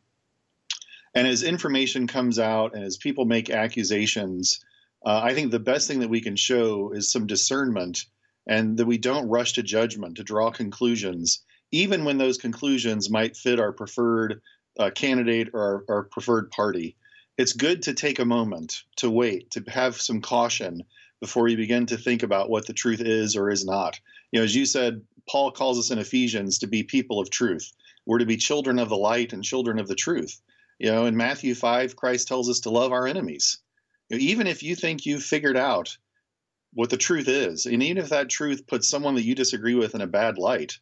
And 1.13 1.27
as 1.27 1.43
information 1.43 2.07
comes 2.07 2.39
out 2.39 2.73
and 2.73 2.83
as 2.83 2.97
people 2.97 3.25
make 3.25 3.49
accusations, 3.49 4.59
uh, 5.05 5.19
I 5.23 5.33
think 5.33 5.51
the 5.51 5.59
best 5.59 5.87
thing 5.87 5.99
that 5.99 6.09
we 6.09 6.21
can 6.21 6.35
show 6.35 6.91
is 6.91 7.11
some 7.11 7.27
discernment 7.27 8.05
and 8.47 8.77
that 8.77 8.85
we 8.85 8.97
don't 8.97 9.29
rush 9.29 9.53
to 9.53 9.63
judgment 9.63 10.17
to 10.17 10.23
draw 10.23 10.51
conclusions 10.51 11.43
even 11.71 12.03
when 12.03 12.17
those 12.17 12.37
conclusions 12.37 13.09
might 13.09 13.37
fit 13.37 13.59
our 13.59 13.71
preferred 13.71 14.41
uh, 14.79 14.89
candidate 14.91 15.49
or 15.53 15.61
our, 15.61 15.95
our 15.95 16.03
preferred 16.03 16.51
party. 16.51 16.97
It's 17.37 17.53
good 17.53 17.83
to 17.83 17.93
take 17.93 18.19
a 18.19 18.25
moment 18.25 18.83
to 18.97 19.09
wait, 19.09 19.51
to 19.51 19.63
have 19.67 19.99
some 19.99 20.21
caution 20.21 20.83
before 21.21 21.47
you 21.47 21.57
begin 21.57 21.85
to 21.87 21.97
think 21.97 22.23
about 22.23 22.49
what 22.49 22.67
the 22.67 22.73
truth 22.73 23.01
is 23.01 23.35
or 23.35 23.49
is 23.49 23.65
not. 23.65 23.99
You 24.31 24.39
know, 24.39 24.43
as 24.43 24.55
you 24.55 24.65
said, 24.65 25.01
Paul 25.29 25.51
calls 25.51 25.79
us 25.79 25.91
in 25.91 25.99
Ephesians 25.99 26.59
to 26.59 26.67
be 26.67 26.83
people 26.83 27.19
of 27.19 27.29
truth. 27.29 27.71
We're 28.05 28.19
to 28.19 28.25
be 28.25 28.37
children 28.37 28.79
of 28.79 28.89
the 28.89 28.97
light 28.97 29.33
and 29.33 29.43
children 29.43 29.79
of 29.79 29.87
the 29.87 29.95
truth. 29.95 30.41
You 30.81 30.91
know, 30.91 31.05
in 31.05 31.15
Matthew 31.15 31.53
5, 31.53 31.95
Christ 31.95 32.27
tells 32.27 32.49
us 32.49 32.61
to 32.61 32.71
love 32.71 32.91
our 32.91 33.05
enemies. 33.05 33.59
You 34.09 34.17
know, 34.17 34.23
even 34.23 34.47
if 34.47 34.63
you 34.63 34.75
think 34.75 35.05
you've 35.05 35.21
figured 35.21 35.55
out 35.55 35.95
what 36.73 36.89
the 36.89 36.97
truth 36.97 37.27
is, 37.27 37.67
and 37.67 37.83
even 37.83 37.99
if 37.99 38.09
that 38.09 38.29
truth 38.29 38.65
puts 38.65 38.89
someone 38.89 39.13
that 39.13 39.23
you 39.23 39.35
disagree 39.35 39.75
with 39.75 39.93
in 39.93 40.01
a 40.01 40.07
bad 40.07 40.39
light, 40.39 40.79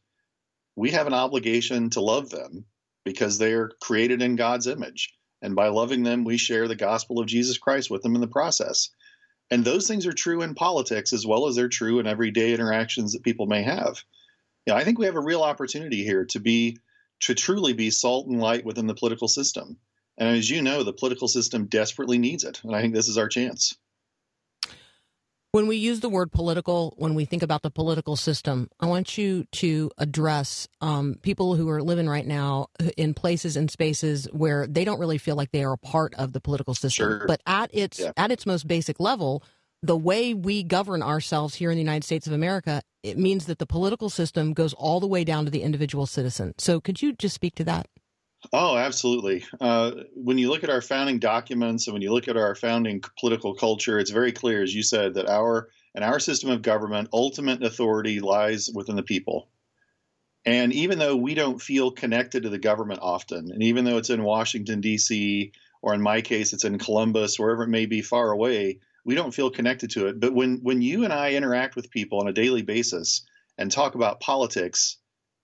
we 0.78 0.92
have 0.92 1.06
an 1.06 1.14
obligation 1.14 1.90
to 1.90 2.00
love 2.00 2.30
them 2.30 2.64
because 3.04 3.38
they 3.38 3.52
are 3.52 3.72
created 3.82 4.22
in 4.22 4.38
God's 4.38 4.68
image. 4.68 5.14
And 5.42 5.54
by 5.54 5.68
loving 5.68 6.04
them, 6.04 6.24
we 6.24 6.38
share 6.38 6.70
the 6.70 6.78
gospel 6.78 7.20
of 7.20 7.28
Jesus 7.28 7.58
Christ 7.58 7.92
with 7.92 8.02
them 8.02 8.16
in 8.16 8.22
the 8.22 8.28
process. 8.28 8.92
And 9.52 9.66
those 9.66 9.86
things 9.86 10.08
are 10.08 10.14
true 10.14 10.44
in 10.44 10.56
politics 10.56 11.12
as 11.12 11.28
well 11.28 11.48
as 11.48 11.58
they're 11.58 11.68
true 11.68 12.00
in 12.00 12.08
everyday 12.08 12.54
interactions 12.54 13.12
that 13.12 13.24
people 13.24 13.48
may 13.48 13.64
have. 13.64 14.02
Yeah, 14.66 14.76
I 14.76 14.86
think 14.86 14.98
we 14.98 15.08
have 15.08 15.18
a 15.18 15.22
real 15.22 15.44
opportunity 15.44 16.06
here 16.06 16.24
to 16.28 16.40
be 16.40 16.78
to 17.24 17.36
truly 17.36 17.74
be 17.74 17.92
salt 17.92 18.28
and 18.28 18.40
light 18.40 18.64
within 18.64 18.88
the 18.88 18.96
political 18.96 19.28
system. 19.28 19.78
And 20.20 20.36
as 20.38 20.50
you 20.50 20.62
know, 20.62 20.84
the 20.84 20.94
political 20.94 21.28
system 21.30 21.66
desperately 21.66 22.18
needs 22.18 22.44
it. 22.44 22.62
And 22.64 22.76
I 22.76 22.82
think 22.82 22.94
this 22.94 23.08
is 23.08 23.18
our 23.18 23.30
chance. 23.30 23.76
When 25.52 25.66
we 25.66 25.78
use 25.78 26.02
the 26.02 26.10
word 26.10 26.32
political, 26.32 26.94
when 26.98 27.16
we 27.16 27.26
think 27.26 27.42
about 27.42 27.64
the 27.64 27.72
political 27.72 28.16
system, 28.16 28.70
I 28.80 28.86
want 28.86 29.18
you 29.18 29.46
to 29.54 29.90
address 29.98 30.68
um, 30.80 31.16
people 31.24 31.56
who 31.56 31.68
are 31.70 31.82
living 31.82 32.08
right 32.08 32.28
now 32.28 32.68
in 32.98 33.16
places 33.16 33.58
and 33.58 33.72
spaces 33.72 34.28
where 34.32 34.68
they 34.68 34.86
don't 34.86 35.00
really 35.00 35.18
feel 35.18 35.36
like 35.36 35.52
they 35.52 35.64
are 35.64 35.74
a 35.74 35.78
part 35.78 36.14
of 36.16 36.34
the 36.34 36.40
political 36.40 36.76
system. 36.76 36.92
Sure. 37.08 37.26
But 37.26 37.42
at 37.48 37.74
its 37.74 38.00
Yeah. 38.00 38.12
at 38.16 38.32
its 38.32 38.46
most 38.46 38.68
basic 38.68 39.00
level, 39.00 39.42
the 39.82 39.98
way 39.98 40.36
we 40.36 40.62
govern 40.62 41.02
ourselves 41.02 41.56
here 41.56 41.72
in 41.72 41.78
the 41.78 41.84
United 41.84 42.04
States 42.04 42.28
of 42.28 42.34
America, 42.34 42.84
it 43.02 43.18
means 43.18 43.48
that 43.48 43.58
the 43.58 43.66
political 43.66 44.12
system 44.12 44.54
goes 44.54 44.74
all 44.74 45.00
the 45.00 45.08
way 45.08 45.24
down 45.24 45.46
to 45.46 45.52
the 45.52 45.64
individual 45.64 46.06
citizen. 46.06 46.54
So, 46.60 46.80
could 46.80 47.02
you 47.02 47.14
just 47.14 47.34
speak 47.34 47.56
to 47.56 47.64
that? 47.64 47.88
Oh, 48.54 48.78
absolutely. 48.78 49.46
Uh, 49.60 49.92
when 50.14 50.38
you 50.38 50.50
look 50.50 50.64
at 50.64 50.70
our 50.70 50.82
founding 50.82 51.20
documents 51.20 51.88
and 51.88 51.94
when 51.94 52.02
you 52.02 52.14
look 52.14 52.28
at 52.28 52.38
our 52.38 52.56
founding 52.56 53.04
political 53.20 53.54
culture, 53.54 54.00
it's 54.00 54.12
very 54.12 54.32
clear, 54.32 54.64
as 54.64 54.74
you 54.74 54.82
said, 54.82 55.16
that 55.16 55.30
our 55.30 55.70
and 55.94 56.04
our 56.06 56.20
system 56.20 56.50
of 56.50 56.62
government, 56.62 57.10
ultimate 57.12 57.64
authority 57.64 58.20
lies 58.20 58.70
within 58.74 58.96
the 58.96 59.04
people. 59.04 59.50
And 60.46 60.72
even 60.74 61.00
though 61.00 61.16
we 61.16 61.34
don't 61.34 61.62
feel 61.62 61.92
connected 61.92 62.44
to 62.44 62.50
the 62.50 62.58
government 62.60 63.02
often, 63.04 63.52
and 63.52 63.62
even 63.64 63.84
though 63.86 63.98
it's 63.98 64.10
in 64.10 64.24
Washington 64.24 64.80
D.C. 64.82 65.52
or 65.82 65.94
in 65.94 66.02
my 66.02 66.22
case 66.22 66.54
it's 66.54 66.66
in 66.66 66.80
Columbus, 66.80 67.38
wherever 67.40 67.64
it 67.64 67.70
may 67.70 67.86
be 67.88 68.02
far 68.02 68.32
away, 68.32 68.80
we 69.04 69.16
don't 69.16 69.34
feel 69.34 69.50
connected 69.50 69.92
to 69.92 70.08
it. 70.08 70.20
But 70.20 70.34
when 70.34 70.60
when 70.64 70.82
you 70.82 71.04
and 71.04 71.12
I 71.12 71.34
interact 71.34 71.76
with 71.76 71.92
people 71.92 72.20
on 72.20 72.28
a 72.30 72.34
daily 72.34 72.62
basis 72.62 73.22
and 73.58 73.72
talk 73.72 73.96
about 73.96 74.22
politics, 74.22 74.98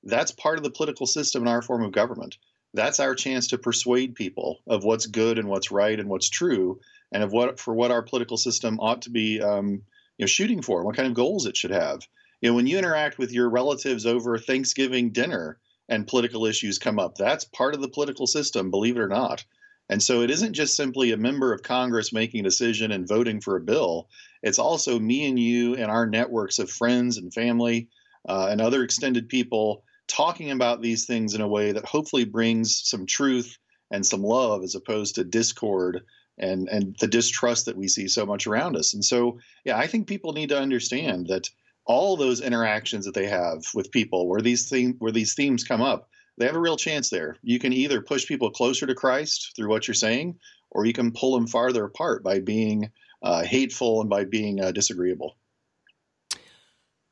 that's 0.04 0.32
part 0.32 0.58
of 0.58 0.64
the 0.64 0.72
political 0.72 1.06
system 1.08 1.42
in 1.42 1.50
our 1.50 1.62
form 1.62 1.84
of 1.84 1.92
government 1.92 2.38
that's 2.76 3.00
our 3.00 3.16
chance 3.16 3.48
to 3.48 3.58
persuade 3.58 4.16
people 4.16 4.60
of 4.68 4.84
what's 4.84 5.08
good 5.08 5.40
and 5.40 5.48
what's 5.48 5.72
right 5.72 6.00
and 6.00 6.10
what's 6.10 6.30
true, 6.30 6.80
and 7.12 7.24
of 7.24 7.32
what 7.32 7.60
for 7.60 7.74
what 7.74 7.92
our 7.92 8.02
political 8.02 8.38
system 8.38 8.80
ought 8.80 9.04
to 9.04 9.10
be, 9.10 9.42
um, 9.42 9.82
you 10.18 10.24
know, 10.24 10.28
shooting 10.28 10.62
for, 10.62 10.84
what 10.84 10.96
kind 10.96 11.08
of 11.08 11.14
goals 11.14 11.46
it 11.46 11.58
should 11.58 11.72
have. 11.72 12.02
You 12.42 12.50
know, 12.50 12.56
when 12.56 12.68
you 12.68 12.78
interact 12.78 13.18
with 13.18 13.32
your 13.32 13.50
relatives 13.50 14.06
over 14.06 14.38
Thanksgiving 14.38 15.12
dinner 15.12 15.58
and 15.90 16.08
political 16.08 16.46
issues 16.46 16.78
come 16.78 17.00
up, 17.00 17.16
that's 17.16 17.46
part 17.46 17.74
of 17.74 17.82
the 17.82 17.90
political 17.90 18.28
system, 18.28 18.72
believe 18.72 18.98
it 18.98 19.02
or 19.02 19.08
not. 19.08 19.46
And 19.90 20.02
so 20.02 20.22
it 20.22 20.32
isn't 20.32 20.54
just 20.54 20.76
simply 20.76 21.12
a 21.12 21.18
member 21.18 21.54
of 21.54 21.62
Congress 21.62 22.12
making 22.12 22.42
a 22.42 22.44
decision 22.44 22.92
and 22.92 23.08
voting 23.08 23.40
for 23.40 23.56
a 23.56 23.62
bill. 23.62 24.08
It's 24.42 24.60
also 24.60 25.00
me 25.00 25.28
and 25.28 25.40
you 25.40 25.76
and 25.76 25.92
our 25.92 26.08
networks 26.08 26.60
of 26.60 26.72
friends 26.72 27.18
and 27.18 27.34
family 27.34 27.88
uh, 28.28 28.48
and 28.50 28.62
other 28.62 28.84
extended 28.84 29.30
people 29.30 29.84
talking 30.08 30.52
about 30.52 30.82
these 30.82 31.06
things 31.06 31.34
in 31.34 31.42
a 31.42 31.48
way 31.48 31.72
that 31.72 31.86
hopefully 31.86 32.26
brings 32.26 32.82
some 32.88 33.06
truth 33.06 33.58
and 33.92 34.06
some 34.06 34.24
love 34.24 34.64
as 34.64 34.76
opposed 34.76 35.16
to 35.16 35.24
discord 35.24 36.02
and 36.38 36.68
and 36.70 36.96
the 37.00 37.08
distrust 37.08 37.66
that 37.66 37.78
we 37.78 37.88
see 37.88 38.08
so 38.08 38.26
much 38.26 38.48
around 38.48 38.76
us. 38.76 38.94
And 38.94 39.04
so, 39.04 39.40
yeah, 39.64 39.78
I 39.78 39.88
think 39.88 40.08
people 40.08 40.34
need 40.34 40.50
to 40.50 40.60
understand 40.60 41.28
that 41.28 41.50
all 41.86 42.18
those 42.18 42.42
interactions 42.42 43.06
that 43.06 43.14
they 43.14 43.28
have 43.28 43.64
with 43.74 43.92
people 43.92 44.28
where 44.28 44.42
these 44.42 44.70
things 44.70 44.96
where 45.00 45.12
these 45.12 45.34
themes 45.34 45.64
come 45.64 45.82
up, 45.82 46.10
they 46.38 46.46
have 46.46 46.56
a 46.56 46.60
real 46.60 46.78
chance 46.78 47.10
there. 47.10 47.38
You 47.42 47.60
can 47.60 47.74
either 47.74 48.02
push 48.02 48.28
people 48.28 48.52
closer 48.52 48.86
to 48.86 48.96
Christ 48.96 49.54
through 49.56 49.70
what 49.70 49.88
you're 49.88 49.96
saying, 49.96 50.40
or 50.72 50.86
you 50.86 50.94
can 50.94 51.12
pull 51.12 51.34
them 51.36 51.48
farther 51.48 51.86
apart 51.86 52.24
by 52.24 52.40
being 52.40 52.92
uh, 53.22 53.44
hateful 53.44 54.02
and 54.02 54.10
by 54.10 54.26
being 54.26 54.62
uh, 54.62 54.72
disagreeable. 54.72 55.38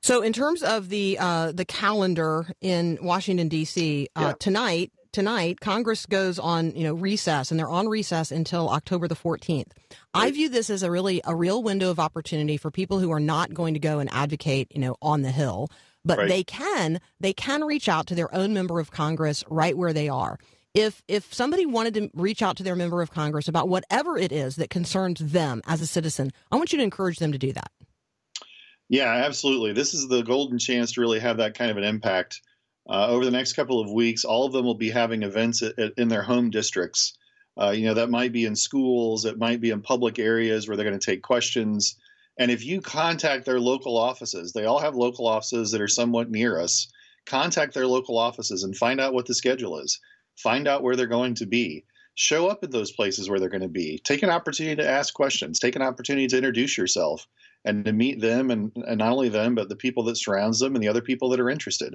So, 0.04 0.22
in 0.22 0.34
terms 0.34 0.62
of 0.64 0.90
the 0.90 1.18
uh, 1.20 1.54
the 1.54 1.64
calendar 1.66 2.46
in 2.62 3.00
Washington 3.02 3.48
D.C. 3.48 4.10
Uh, 4.16 4.20
Yeah. 4.22 4.34
tonight, 4.38 4.92
tonight 5.14 5.62
Congress 5.62 6.06
goes 6.06 6.38
on 6.40 6.76
you 6.76 6.84
know 6.84 6.94
recess, 6.94 7.50
and 7.52 7.58
they're 7.60 7.70
on 7.70 7.88
recess 7.88 8.30
until 8.30 8.70
October 8.70 9.08
the 9.08 9.16
fourteenth. 9.16 9.72
I 10.14 10.30
view 10.32 10.50
this 10.50 10.70
as 10.70 10.84
a 10.84 10.92
really 10.92 11.22
a 11.24 11.34
real 11.34 11.64
window 11.64 11.90
of 11.90 12.00
opportunity 12.02 12.58
for 12.58 12.70
people 12.70 13.00
who 13.00 13.12
are 13.12 13.20
not 13.22 13.54
going 13.54 13.74
to 13.76 13.80
go 13.80 14.00
and 14.00 14.10
advocate 14.12 14.68
you 14.76 14.82
know 14.82 14.98
on 15.02 15.22
the 15.22 15.32
Hill, 15.32 15.70
but 16.04 16.18
Right. 16.18 16.28
they 16.28 16.44
can 16.44 17.00
they 17.22 17.32
can 17.32 17.64
reach 17.64 17.88
out 17.88 18.06
to 18.08 18.16
their 18.16 18.34
own 18.36 18.54
member 18.54 18.82
of 18.82 18.92
Congress 18.92 19.46
right 19.50 19.78
where 19.78 19.94
they 19.94 20.10
are. 20.10 20.38
If 20.74 21.02
if 21.08 21.34
somebody 21.34 21.66
wanted 21.66 21.94
to 21.94 22.10
reach 22.14 22.42
out 22.42 22.58
to 22.58 22.64
their 22.64 22.76
member 22.76 23.02
of 23.02 23.10
Congress 23.12 23.48
about 23.48 23.70
whatever 23.70 24.18
it 24.18 24.34
is 24.34 24.58
that 24.58 24.70
concerns 24.70 25.20
them 25.22 25.62
as 25.66 25.80
a 25.80 25.88
citizen, 25.88 26.32
I 26.52 26.58
want 26.58 26.74
you 26.74 26.78
to 26.80 26.84
encourage 26.84 27.20
them 27.20 27.32
to 27.32 27.38
do 27.38 27.54
that. 27.54 27.72
Yeah, 28.94 29.12
absolutely. 29.12 29.74
This 29.74 29.96
is 29.96 30.08
the 30.08 30.22
golden 30.22 30.60
chance 30.60 30.92
to 30.92 31.02
really 31.02 31.20
have 31.20 31.38
that 31.38 31.58
kind 31.58 31.72
of 31.72 31.78
an 31.78 31.84
impact. 31.84 32.42
Uh, 32.88 33.08
over 33.08 33.26
the 33.26 33.32
next 33.32 33.54
couple 33.54 33.80
of 33.80 33.90
weeks, 33.90 34.24
all 34.24 34.46
of 34.46 34.54
them 34.54 34.66
will 34.66 34.76
be 34.76 34.92
having 34.92 35.24
events 35.24 35.64
at, 35.64 35.80
at, 35.80 35.94
in 35.98 36.10
their 36.10 36.22
home 36.22 36.52
districts. 36.52 37.18
Uh, 37.60 37.72
you 37.72 37.88
know, 37.88 37.96
that 37.96 38.12
might 38.12 38.32
be 38.32 38.46
in 38.46 38.56
schools, 38.56 39.26
it 39.26 39.40
might 39.40 39.60
be 39.60 39.72
in 39.72 39.82
public 39.82 40.20
areas 40.20 40.68
where 40.68 40.78
they're 40.78 40.88
going 40.88 41.00
to 41.00 41.04
take 41.04 41.24
questions. 41.24 41.96
And 42.38 42.52
if 42.52 42.64
you 42.64 42.82
contact 42.82 43.46
their 43.46 43.60
local 43.60 43.98
offices, 43.98 44.54
they 44.54 44.66
all 44.66 44.78
have 44.78 44.94
local 44.94 45.26
offices 45.26 45.72
that 45.72 45.82
are 45.82 45.88
somewhat 45.88 46.30
near 46.30 46.60
us. 46.62 46.88
Contact 47.26 47.74
their 47.74 47.88
local 47.88 48.20
offices 48.20 48.62
and 48.62 48.78
find 48.78 49.02
out 49.02 49.16
what 49.16 49.26
the 49.26 49.34
schedule 49.34 49.80
is. 49.80 50.00
Find 50.38 50.68
out 50.68 50.84
where 50.84 50.96
they're 50.96 51.08
going 51.08 51.34
to 51.36 51.48
be. 51.48 51.84
Show 52.14 52.48
up 52.48 52.60
at 52.64 52.70
those 52.70 52.92
places 52.92 53.28
where 53.28 53.40
they're 53.40 53.50
going 53.50 53.62
to 53.62 53.68
be. 53.68 54.00
Take 54.04 54.22
an 54.22 54.30
opportunity 54.30 54.76
to 54.76 54.88
ask 54.88 55.16
questions. 55.16 55.60
Take 55.60 55.76
an 55.76 55.82
opportunity 55.82 56.28
to 56.28 56.38
introduce 56.38 56.78
yourself 56.78 57.26
and 57.66 57.86
to 57.86 57.94
meet 57.94 58.20
them 58.20 58.52
and, 58.52 58.72
and 58.88 59.00
not 59.00 59.12
only 59.12 59.30
them 59.30 59.56
but 59.56 59.70
the 59.70 59.76
people 59.76 60.04
that 60.04 60.18
surrounds 60.18 60.60
them 60.60 60.76
and 60.76 60.84
the 60.84 60.88
other 60.88 61.02
people 61.02 61.30
that 61.30 61.40
are 61.40 61.50
interested. 61.50 61.94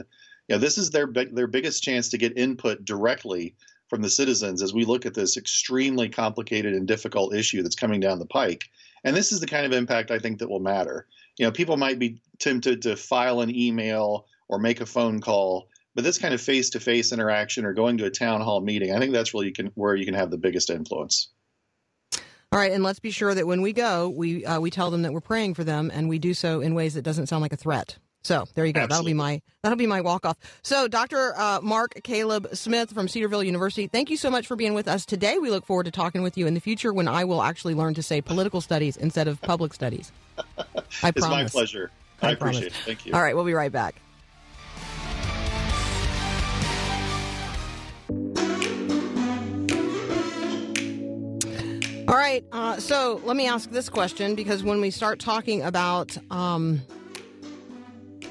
You 0.49 0.55
know, 0.55 0.59
this 0.59 0.79
is 0.79 0.91
their 0.91 1.07
big, 1.07 1.35
their 1.35 1.47
biggest 1.47 1.83
chance 1.83 2.09
to 2.11 2.19
get 2.19 2.39
input 2.39 2.85
directly 2.85 3.55
from 3.89 4.03
the 4.03 4.11
citizens 4.11 4.63
as 4.63 4.75
we 4.75 4.85
look 4.85 5.07
at 5.07 5.15
this 5.15 5.37
extremely 5.37 6.09
complicated 6.09 6.75
and 6.75 6.87
difficult 6.87 7.35
issue 7.35 7.63
that's 7.63 7.75
coming 7.75 8.01
down 8.01 8.19
the 8.19 8.27
pike. 8.27 8.65
And 9.05 9.17
this 9.17 9.33
is 9.33 9.41
the 9.41 9.47
kind 9.47 9.65
of 9.67 9.73
impact 9.73 10.11
I 10.11 10.19
think 10.19 10.39
that 10.39 10.51
will 10.51 10.61
matter. 10.61 11.07
You 11.39 11.47
know, 11.47 11.53
people 11.53 11.77
might 11.77 11.99
be 11.99 12.21
tempted 12.39 12.83
to 12.83 12.97
file 12.97 13.41
an 13.41 13.55
email 13.55 14.27
or 14.49 14.59
make 14.59 14.81
a 14.81 14.87
phone 14.87 15.21
call, 15.21 15.69
but 15.95 16.05
this 16.05 16.19
kind 16.19 16.35
of 16.35 16.41
face-to-face 16.41 17.13
interaction 17.13 17.65
or 17.65 17.73
going 17.73 17.99
to 17.99 18.07
a 18.07 18.11
town 18.11 18.41
hall 18.41 18.61
meeting, 18.61 18.95
I 18.95 18.99
think 18.99 19.13
that's 19.13 19.35
really 19.35 19.53
can, 19.53 19.71
where 19.75 19.95
you 19.95 20.05
can 20.05 20.15
have 20.15 20.31
the 20.31 20.39
biggest 20.39 20.71
influence. 20.71 21.29
All 22.51 22.59
right, 22.59 22.73
and 22.73 22.83
let's 22.83 22.99
be 22.99 23.11
sure 23.11 23.35
that 23.35 23.47
when 23.47 23.61
we 23.61 23.73
go, 23.75 24.09
we 24.09 24.45
uh, 24.47 24.59
we 24.59 24.71
tell 24.71 24.91
them 24.91 25.03
that 25.03 25.13
we're 25.13 25.21
praying 25.21 25.55
for 25.55 25.65
them, 25.65 25.91
and 25.93 26.09
we 26.09 26.19
do 26.19 26.33
so 26.33 26.61
in 26.61 26.75
ways 26.75 26.95
that 26.95 27.03
doesn't 27.03 27.27
sound 27.27 27.43
like 27.43 27.53
a 27.53 27.57
threat. 27.57 27.99
So 28.23 28.47
there 28.55 28.65
you 28.65 28.73
go. 28.73 28.81
Absolutely. 28.81 29.13
That'll 29.13 29.29
be 29.29 29.35
my 29.35 29.43
that'll 29.63 29.77
be 29.79 29.87
my 29.87 30.01
walk 30.01 30.25
off. 30.25 30.37
So 30.63 30.89
Dr. 30.89 31.35
Uh, 31.37 31.61
Mark 31.63 32.01
Caleb 32.03 32.49
Smith 32.55 32.91
from 32.93 33.07
Cedarville 33.07 33.45
University, 33.45 33.87
thank 33.87 34.11
you 34.11 34.17
so 34.17 34.31
much 34.31 34.47
for 34.47 34.57
being 34.57 34.75
with 34.75 34.89
us 34.89 35.05
today. 35.05 35.39
We 35.39 35.51
look 35.51 35.67
forward 35.67 35.85
to 35.85 35.91
talking 35.91 36.23
with 36.23 36.39
you 36.39 36.47
in 36.47 36.55
the 36.55 36.61
future 36.61 36.93
when 36.93 37.07
I 37.07 37.25
will 37.25 37.43
actually 37.43 37.75
learn 37.75 37.95
to 37.95 38.03
say 38.03 38.21
political 38.21 38.61
studies 38.61 38.97
instead 38.97 39.29
of 39.29 39.41
public 39.43 39.75
studies. 39.75 40.11
I. 40.39 40.43
It's 41.09 41.21
promise. 41.21 41.31
my 41.31 41.45
pleasure. 41.47 41.91
I, 42.23 42.31
I 42.31 42.35
promise. 42.35 42.63
it. 42.63 42.73
Thank 42.85 43.07
you. 43.07 43.13
All 43.13 43.23
right, 43.23 43.37
we'll 43.37 43.45
be 43.45 43.53
right 43.55 43.71
back. 43.71 44.01
All 52.09 52.15
right, 52.15 52.43
uh, 52.53 52.81
so 52.81 53.21
let 53.25 53.37
me 53.37 53.47
ask 53.47 53.71
this 53.71 53.91
question 53.91 54.35
because 54.35 54.63
when 54.63 54.81
we 54.81 54.91
start 54.91 55.21
talking 55.21 55.63
about, 55.63 56.17
um, 56.31 56.81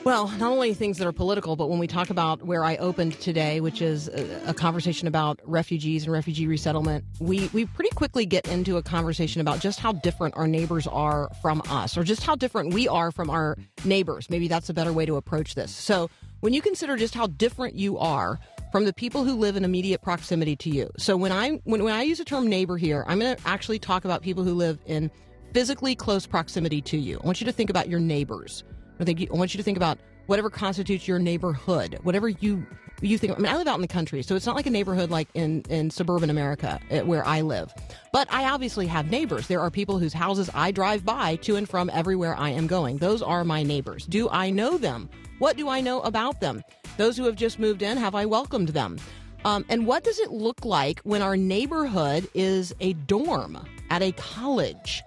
well, 0.03 0.29
not 0.39 0.51
only 0.51 0.73
things 0.73 0.97
that 0.97 1.05
are 1.05 1.11
political, 1.11 1.55
but 1.55 1.69
when 1.69 1.77
we 1.77 1.85
talk 1.85 2.09
about 2.09 2.41
where 2.41 2.63
I 2.63 2.77
opened 2.77 3.19
today, 3.21 3.61
which 3.61 3.83
is 3.83 4.07
a, 4.07 4.49
a 4.49 4.53
conversation 4.55 5.07
about 5.07 5.39
refugees 5.43 6.05
and 6.05 6.11
refugee 6.11 6.47
resettlement, 6.47 7.05
we, 7.19 7.51
we 7.53 7.67
pretty 7.67 7.91
quickly 7.91 8.25
get 8.25 8.47
into 8.47 8.77
a 8.77 8.81
conversation 8.81 9.41
about 9.41 9.59
just 9.59 9.79
how 9.79 9.91
different 9.91 10.35
our 10.37 10.47
neighbors 10.47 10.87
are 10.87 11.29
from 11.43 11.61
us, 11.69 11.95
or 11.95 12.03
just 12.03 12.23
how 12.23 12.33
different 12.33 12.73
we 12.73 12.87
are 12.87 13.11
from 13.11 13.29
our 13.29 13.59
neighbors. 13.85 14.27
Maybe 14.27 14.47
that's 14.47 14.69
a 14.69 14.73
better 14.73 14.91
way 14.91 15.05
to 15.05 15.17
approach 15.17 15.53
this. 15.53 15.69
So 15.69 16.09
when 16.39 16.51
you 16.51 16.63
consider 16.63 16.97
just 16.97 17.13
how 17.13 17.27
different 17.27 17.75
you 17.75 17.99
are 17.99 18.39
from 18.71 18.85
the 18.85 18.93
people 18.93 19.23
who 19.23 19.35
live 19.35 19.55
in 19.55 19.63
immediate 19.63 20.01
proximity 20.01 20.55
to 20.57 20.69
you. 20.69 20.89
So 20.97 21.15
when 21.17 21.31
I 21.31 21.61
when, 21.63 21.83
when 21.83 21.93
I 21.93 22.03
use 22.03 22.17
the 22.17 22.25
term 22.25 22.47
neighbor 22.47 22.77
here, 22.77 23.03
I'm 23.07 23.19
going 23.19 23.35
to 23.35 23.47
actually 23.47 23.79
talk 23.79 24.05
about 24.05 24.21
people 24.21 24.43
who 24.43 24.53
live 24.53 24.79
in 24.85 25.11
physically 25.53 25.95
close 25.95 26.27
proximity 26.27 26.81
to 26.81 26.97
you. 26.97 27.19
I 27.21 27.25
want 27.25 27.41
you 27.41 27.45
to 27.45 27.51
think 27.51 27.69
about 27.69 27.89
your 27.89 27.99
neighbors. 27.99 28.63
I 28.99 29.03
think 29.03 29.19
you, 29.19 29.27
I 29.33 29.37
want 29.37 29.53
you 29.53 29.57
to 29.57 29.63
think 29.63 29.77
about 29.77 29.97
whatever 30.27 30.49
constitutes 30.49 31.07
your 31.07 31.19
neighborhood, 31.19 31.97
whatever 32.03 32.29
you 32.29 32.65
you 33.01 33.17
think. 33.17 33.33
I 33.33 33.37
mean, 33.37 33.51
I 33.51 33.57
live 33.57 33.67
out 33.67 33.75
in 33.75 33.81
the 33.81 33.87
country, 33.87 34.23
so 34.23 34.35
it's 34.35 34.45
not 34.45 34.55
like 34.55 34.65
a 34.65 34.71
neighborhood 34.71 35.09
like 35.09 35.27
in 35.33 35.63
in 35.69 35.89
suburban 35.89 36.29
America 36.29 36.79
eh, 36.89 37.01
where 37.01 37.25
I 37.25 37.41
live. 37.41 37.73
But 38.11 38.31
I 38.31 38.49
obviously 38.49 38.87
have 38.87 39.09
neighbors. 39.09 39.47
There 39.47 39.61
are 39.61 39.71
people 39.71 39.99
whose 39.99 40.13
houses 40.13 40.49
I 40.53 40.71
drive 40.71 41.05
by 41.05 41.35
to 41.37 41.55
and 41.55 41.67
from 41.67 41.89
everywhere 41.93 42.35
I 42.37 42.49
am 42.49 42.67
going. 42.67 42.97
Those 42.97 43.21
are 43.21 43.43
my 43.43 43.63
neighbors. 43.63 44.05
Do 44.05 44.29
I 44.29 44.49
know 44.49 44.77
them? 44.77 45.09
What 45.39 45.57
do 45.57 45.69
I 45.69 45.81
know 45.81 46.01
about 46.01 46.41
them? 46.41 46.63
Those 46.97 47.15
who 47.17 47.25
have 47.25 47.35
just 47.35 47.59
moved 47.59 47.81
in, 47.81 47.97
have 47.97 48.15
I 48.15 48.25
welcomed 48.25 48.69
them? 48.69 48.97
Um, 49.45 49.65
and 49.69 49.85
what 49.85 50.03
does 50.03 50.19
it 50.19 50.31
look 50.31 50.65
like 50.65 50.99
when 51.01 51.21
our 51.21 51.37
neighborhood 51.37 52.27
is 52.33 52.73
a 52.79 52.93
dorm 52.93 53.57
at 53.89 54.01
a 54.01 54.11
college? 54.13 55.03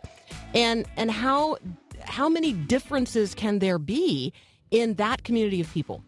And 0.54 0.86
and 0.96 1.10
how 1.10 1.58
how 2.04 2.28
many 2.28 2.52
differences 2.52 3.34
can 3.34 3.58
there 3.58 3.78
be 3.78 4.32
in 4.70 4.94
that 4.94 5.24
community 5.24 5.60
of 5.60 5.72
people? 5.72 6.02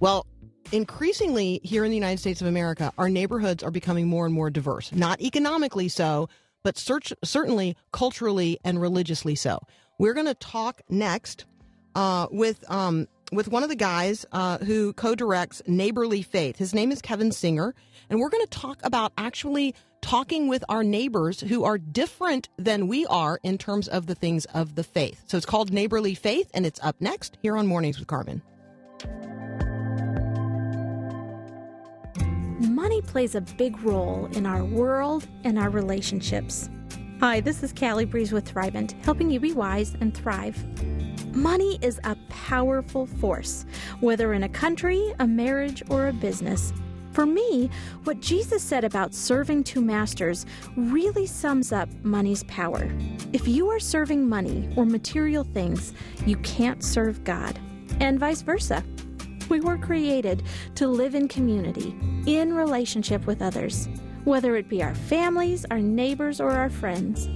Well, 0.00 0.26
increasingly 0.72 1.60
here 1.62 1.84
in 1.84 1.90
the 1.90 1.96
United 1.96 2.18
States 2.18 2.40
of 2.40 2.46
America, 2.46 2.92
our 2.98 3.08
neighborhoods 3.08 3.62
are 3.62 3.70
becoming 3.70 4.06
more 4.06 4.26
and 4.26 4.34
more 4.34 4.50
diverse. 4.50 4.92
Not 4.92 5.20
economically 5.20 5.88
so, 5.88 6.28
but 6.62 6.78
search, 6.78 7.12
certainly 7.24 7.76
culturally 7.92 8.58
and 8.64 8.80
religiously 8.80 9.34
so. 9.34 9.60
We're 9.98 10.14
going 10.14 10.26
to 10.26 10.34
talk 10.34 10.82
next 10.88 11.46
uh, 11.94 12.28
with 12.30 12.64
um, 12.70 13.08
with 13.32 13.48
one 13.48 13.62
of 13.62 13.68
the 13.68 13.76
guys 13.76 14.24
uh, 14.32 14.58
who 14.58 14.92
co-directs 14.94 15.62
Neighborly 15.66 16.22
Faith. 16.22 16.56
His 16.56 16.74
name 16.74 16.90
is 16.90 17.02
Kevin 17.02 17.32
Singer, 17.32 17.74
and 18.08 18.20
we're 18.20 18.30
going 18.30 18.44
to 18.44 18.50
talk 18.50 18.80
about 18.82 19.12
actually 19.18 19.74
talking 20.00 20.48
with 20.48 20.64
our 20.68 20.84
neighbors 20.84 21.40
who 21.40 21.64
are 21.64 21.76
different 21.78 22.48
than 22.56 22.88
we 22.88 23.04
are 23.06 23.40
in 23.42 23.58
terms 23.58 23.88
of 23.88 24.06
the 24.06 24.14
things 24.14 24.44
of 24.46 24.74
the 24.74 24.84
faith. 24.84 25.24
So 25.26 25.36
it's 25.36 25.46
called 25.46 25.72
Neighborly 25.72 26.14
Faith, 26.14 26.50
and 26.54 26.64
it's 26.64 26.80
up 26.82 26.96
next 27.00 27.36
here 27.42 27.56
on 27.56 27.66
Mornings 27.66 27.98
with 27.98 28.08
Carmen. 28.08 28.42
Money 32.60 33.02
plays 33.02 33.34
a 33.34 33.40
big 33.40 33.78
role 33.82 34.26
in 34.32 34.46
our 34.46 34.64
world 34.64 35.26
and 35.44 35.58
our 35.58 35.70
relationships. 35.70 36.70
Hi, 37.20 37.40
this 37.40 37.64
is 37.64 37.72
Callie 37.72 38.04
Breeze 38.04 38.30
with 38.30 38.44
Thrivent, 38.44 38.92
helping 39.02 39.28
you 39.28 39.40
be 39.40 39.52
wise 39.52 39.96
and 40.00 40.16
thrive. 40.16 40.56
Money 41.34 41.76
is 41.82 41.98
a 42.04 42.16
powerful 42.28 43.06
force, 43.06 43.66
whether 43.98 44.34
in 44.34 44.44
a 44.44 44.48
country, 44.48 45.12
a 45.18 45.26
marriage, 45.26 45.82
or 45.90 46.06
a 46.06 46.12
business. 46.12 46.72
For 47.10 47.26
me, 47.26 47.70
what 48.04 48.20
Jesus 48.20 48.62
said 48.62 48.84
about 48.84 49.16
serving 49.16 49.64
two 49.64 49.80
masters 49.80 50.46
really 50.76 51.26
sums 51.26 51.72
up 51.72 51.88
money's 52.04 52.44
power. 52.44 52.88
If 53.32 53.48
you 53.48 53.68
are 53.68 53.80
serving 53.80 54.28
money 54.28 54.72
or 54.76 54.86
material 54.86 55.42
things, 55.42 55.94
you 56.24 56.36
can't 56.36 56.84
serve 56.84 57.24
God, 57.24 57.58
and 57.98 58.20
vice 58.20 58.42
versa. 58.42 58.84
We 59.48 59.58
were 59.58 59.76
created 59.76 60.44
to 60.76 60.86
live 60.86 61.16
in 61.16 61.26
community, 61.26 61.96
in 62.26 62.54
relationship 62.54 63.26
with 63.26 63.42
others, 63.42 63.88
whether 64.28 64.56
it 64.56 64.68
be 64.68 64.82
our 64.82 64.94
families, 64.94 65.64
our 65.70 65.80
neighbors, 65.80 66.38
or 66.38 66.50
our 66.50 66.68
friends. 66.68 67.28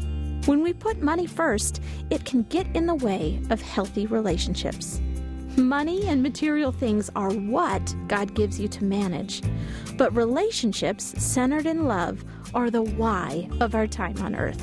When 0.47 0.63
we 0.63 0.75
put 0.75 1.01
money 1.01 1.27
first, 1.27 1.81
it 2.11 2.25
can 2.27 2.43
get 2.45 2.67
in 2.77 2.85
the 2.85 2.95
way 2.95 3.41
of 3.49 3.63
healthy 3.63 4.07
relationships. 4.07 5.01
Money 5.57 6.07
and 6.07 6.23
material 6.23 6.71
things 6.71 7.11
are 7.17 7.31
what 7.31 7.95
God 8.09 8.35
gives 8.35 8.61
you 8.61 8.69
to 8.69 8.85
manage, 8.85 9.43
but 9.97 10.15
relationships 10.15 11.15
centered 11.23 11.67
in 11.67 11.87
love 11.87 12.25
are 12.55 12.71
the 12.71 12.83
why 12.83 13.49
of 13.61 13.75
our 13.75 13.87
time 13.87 14.21
on 14.21 14.35
earth. 14.35 14.63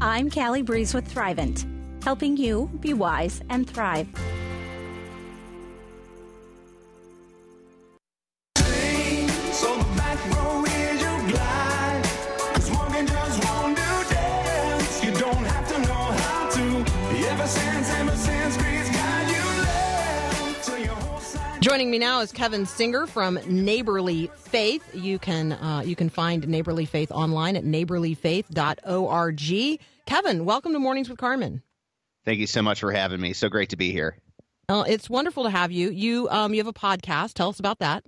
I'm 0.00 0.30
Callie 0.30 0.62
Breeze 0.62 0.94
with 0.94 1.12
Thrivent, 1.12 1.66
helping 2.02 2.36
you 2.38 2.70
be 2.80 2.94
wise 2.94 3.42
and 3.50 3.68
thrive. 3.68 4.08
Joining 21.76 21.90
me 21.90 21.98
now 21.98 22.20
is 22.20 22.32
Kevin 22.32 22.64
Singer 22.64 23.06
from 23.06 23.38
Neighborly 23.46 24.30
Faith. 24.34 24.82
You 24.94 25.18
can 25.18 25.52
uh, 25.52 25.82
you 25.84 25.94
can 25.94 26.08
find 26.08 26.48
Neighborly 26.48 26.86
Faith 26.86 27.12
online 27.12 27.54
at 27.54 27.64
neighborlyfaith.org. 27.64 29.80
Kevin, 30.06 30.46
welcome 30.46 30.72
to 30.72 30.78
Mornings 30.78 31.10
with 31.10 31.18
Carmen. 31.18 31.60
Thank 32.24 32.38
you 32.38 32.46
so 32.46 32.62
much 32.62 32.80
for 32.80 32.92
having 32.92 33.20
me. 33.20 33.34
So 33.34 33.50
great 33.50 33.68
to 33.68 33.76
be 33.76 33.92
here. 33.92 34.16
Uh, 34.70 34.84
it's 34.88 35.10
wonderful 35.10 35.44
to 35.44 35.50
have 35.50 35.70
you. 35.70 35.90
You 35.90 36.30
um, 36.30 36.54
you 36.54 36.60
have 36.60 36.66
a 36.66 36.72
podcast. 36.72 37.34
Tell 37.34 37.50
us 37.50 37.60
about 37.60 37.80
that. 37.80 38.04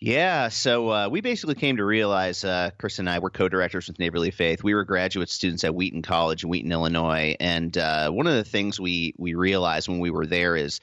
Yeah, 0.00 0.48
so 0.48 0.90
uh, 0.90 1.08
we 1.08 1.20
basically 1.20 1.54
came 1.54 1.76
to 1.76 1.84
realize, 1.84 2.44
uh, 2.44 2.70
Chris 2.78 2.98
and 2.98 3.08
I 3.08 3.20
were 3.20 3.30
co-directors 3.30 3.86
with 3.86 4.00
Neighborly 4.00 4.32
Faith. 4.32 4.64
We 4.64 4.74
were 4.74 4.84
graduate 4.84 5.30
students 5.30 5.62
at 5.62 5.72
Wheaton 5.74 6.02
College 6.02 6.42
in 6.42 6.50
Wheaton, 6.50 6.72
Illinois, 6.72 7.36
and 7.38 7.78
uh, 7.78 8.10
one 8.10 8.26
of 8.26 8.34
the 8.34 8.42
things 8.42 8.80
we 8.80 9.14
we 9.18 9.34
realized 9.34 9.88
when 9.88 10.00
we 10.00 10.10
were 10.10 10.26
there 10.26 10.56
is 10.56 10.80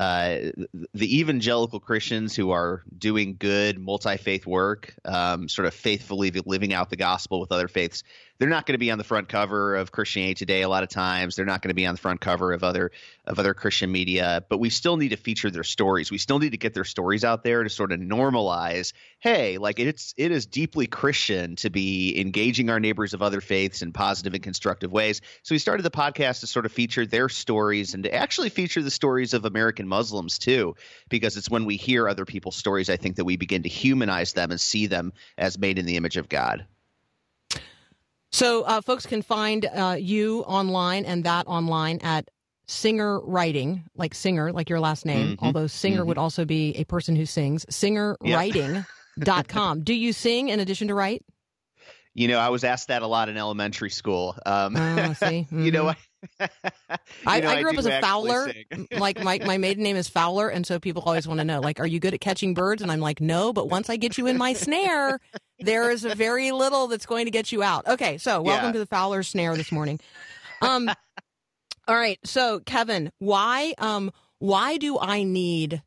uh, 0.00 0.50
the 0.94 1.18
evangelical 1.18 1.78
Christians 1.78 2.34
who 2.34 2.52
are 2.52 2.82
doing 2.96 3.36
good 3.38 3.78
multi 3.78 4.16
faith 4.16 4.46
work, 4.46 4.94
um, 5.04 5.46
sort 5.46 5.66
of 5.66 5.74
faithfully 5.74 6.30
living 6.30 6.72
out 6.72 6.88
the 6.88 6.96
gospel 6.96 7.38
with 7.38 7.52
other 7.52 7.68
faiths, 7.68 8.02
they're 8.40 8.48
not 8.48 8.64
going 8.64 8.72
to 8.72 8.78
be 8.78 8.90
on 8.90 8.96
the 8.96 9.04
front 9.04 9.28
cover 9.28 9.76
of 9.76 9.92
Christianity 9.92 10.34
Today 10.34 10.62
a 10.62 10.68
lot 10.68 10.82
of 10.82 10.88
times. 10.88 11.36
They're 11.36 11.44
not 11.44 11.60
going 11.60 11.68
to 11.68 11.74
be 11.74 11.84
on 11.84 11.94
the 11.94 12.00
front 12.00 12.22
cover 12.22 12.52
of 12.52 12.64
other 12.64 12.90
of 13.26 13.38
other 13.38 13.52
Christian 13.52 13.92
media, 13.92 14.42
but 14.48 14.58
we 14.58 14.70
still 14.70 14.96
need 14.96 15.10
to 15.10 15.16
feature 15.16 15.50
their 15.50 15.62
stories. 15.62 16.10
We 16.10 16.16
still 16.16 16.38
need 16.38 16.52
to 16.52 16.56
get 16.56 16.72
their 16.72 16.84
stories 16.84 17.22
out 17.22 17.44
there 17.44 17.62
to 17.62 17.68
sort 17.68 17.92
of 17.92 18.00
normalize, 18.00 18.94
hey, 19.18 19.58
like 19.58 19.78
it's 19.78 20.14
it 20.16 20.32
is 20.32 20.46
deeply 20.46 20.86
Christian 20.86 21.54
to 21.56 21.68
be 21.68 22.18
engaging 22.18 22.70
our 22.70 22.80
neighbors 22.80 23.12
of 23.12 23.20
other 23.20 23.42
faiths 23.42 23.82
in 23.82 23.92
positive 23.92 24.32
and 24.32 24.42
constructive 24.42 24.90
ways. 24.90 25.20
So 25.42 25.54
we 25.54 25.58
started 25.58 25.82
the 25.82 25.90
podcast 25.90 26.40
to 26.40 26.46
sort 26.46 26.64
of 26.64 26.72
feature 26.72 27.04
their 27.04 27.28
stories 27.28 27.92
and 27.92 28.04
to 28.04 28.14
actually 28.14 28.48
feature 28.48 28.82
the 28.82 28.90
stories 28.90 29.34
of 29.34 29.44
American 29.44 29.86
Muslims 29.86 30.38
too, 30.38 30.76
because 31.10 31.36
it's 31.36 31.50
when 31.50 31.66
we 31.66 31.76
hear 31.76 32.08
other 32.08 32.24
people's 32.24 32.56
stories, 32.56 32.88
I 32.88 32.96
think 32.96 33.16
that 33.16 33.26
we 33.26 33.36
begin 33.36 33.64
to 33.64 33.68
humanize 33.68 34.32
them 34.32 34.50
and 34.50 34.58
see 34.58 34.86
them 34.86 35.12
as 35.36 35.58
made 35.58 35.78
in 35.78 35.84
the 35.84 35.96
image 35.96 36.16
of 36.16 36.30
God. 36.30 36.64
So, 38.32 38.62
uh, 38.62 38.80
folks 38.80 39.06
can 39.06 39.22
find 39.22 39.66
uh, 39.66 39.96
you 39.98 40.42
online 40.42 41.04
and 41.04 41.24
that 41.24 41.46
online 41.48 41.98
at 42.02 42.28
Singer 42.66 43.18
Writing, 43.20 43.84
like 43.96 44.14
singer, 44.14 44.52
like 44.52 44.70
your 44.70 44.78
last 44.78 45.04
name, 45.04 45.36
Mhm. 45.36 45.44
although 45.44 45.66
singer 45.66 46.04
Mhm. 46.04 46.06
would 46.06 46.18
also 46.18 46.44
be 46.44 46.72
a 46.76 46.84
person 46.84 47.16
who 47.16 47.26
sings, 47.26 47.64
singerwriting.com. 47.66 49.80
Do 49.84 49.92
you 49.94 50.12
sing 50.12 50.48
in 50.50 50.60
addition 50.60 50.86
to 50.88 50.94
write? 50.94 51.24
You 52.14 52.28
know, 52.28 52.38
I 52.38 52.48
was 52.50 52.62
asked 52.64 52.88
that 52.88 53.02
a 53.02 53.06
lot 53.06 53.28
in 53.28 53.36
elementary 53.36 53.90
school. 53.90 54.36
Um, 54.46 54.76
Oh, 54.76 55.12
see? 55.14 55.46
you 55.50 55.70
know, 55.72 55.88
I, 55.88 55.96
I, 57.26 57.40
know, 57.40 57.48
I 57.48 57.62
grew 57.62 57.72
up 57.72 57.78
as 57.78 57.86
a 57.86 58.00
Fowler. 58.00 58.52
like 58.92 59.20
my, 59.22 59.40
my 59.44 59.58
maiden 59.58 59.82
name 59.82 59.96
is 59.96 60.08
Fowler, 60.08 60.48
and 60.48 60.64
so 60.66 60.78
people 60.78 61.02
always 61.04 61.26
want 61.26 61.38
to 61.38 61.44
know, 61.44 61.60
like, 61.60 61.80
are 61.80 61.86
you 61.86 61.98
good 61.98 62.14
at 62.14 62.20
catching 62.20 62.54
birds? 62.54 62.80
And 62.82 62.92
I'm 62.92 63.00
like, 63.00 63.20
no, 63.20 63.52
but 63.52 63.68
once 63.68 63.90
I 63.90 63.96
get 63.96 64.16
you 64.18 64.26
in 64.28 64.38
my 64.38 64.52
snare, 64.52 65.18
there 65.60 65.90
is 65.90 66.04
a 66.04 66.14
very 66.14 66.52
little 66.52 66.86
that's 66.88 67.06
going 67.06 67.26
to 67.26 67.30
get 67.30 67.52
you 67.52 67.62
out. 67.62 67.86
Okay, 67.86 68.18
so 68.18 68.42
welcome 68.42 68.68
Yeah. 68.68 68.72
to 68.72 68.78
the 68.78 68.86
Fowler 68.86 69.22
snare 69.22 69.56
this 69.56 69.70
morning. 69.72 70.00
Um, 70.62 70.88
all 71.88 71.96
right, 71.96 72.18
so 72.24 72.60
Kevin, 72.60 73.10
why 73.18 73.74
um 73.78 74.10
why 74.38 74.76
do 74.78 74.98
I 74.98 75.22
need 75.22 75.82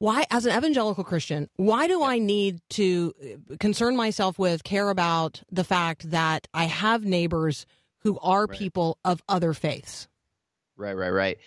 why 0.00 0.24
as 0.30 0.46
an 0.46 0.56
evangelical 0.56 1.04
Christian, 1.04 1.48
why 1.56 1.86
do 1.88 2.02
I 2.02 2.18
need 2.18 2.60
to 2.70 3.14
uh, 3.52 3.56
concern 3.58 3.96
myself 3.96 4.38
with 4.38 4.62
care 4.64 4.90
about 4.90 5.42
the 5.50 5.64
fact 5.64 6.10
that 6.10 6.46
I 6.54 6.64
have 6.64 7.04
neighbors 7.04 7.66
who 8.02 8.18
are 8.20 8.46
Right. 8.46 8.58
people 8.58 8.98
of 9.04 9.22
other 9.28 9.52
faiths? 9.54 10.06
Right, 10.76 10.94
right, 10.96 11.10
right. 11.10 11.38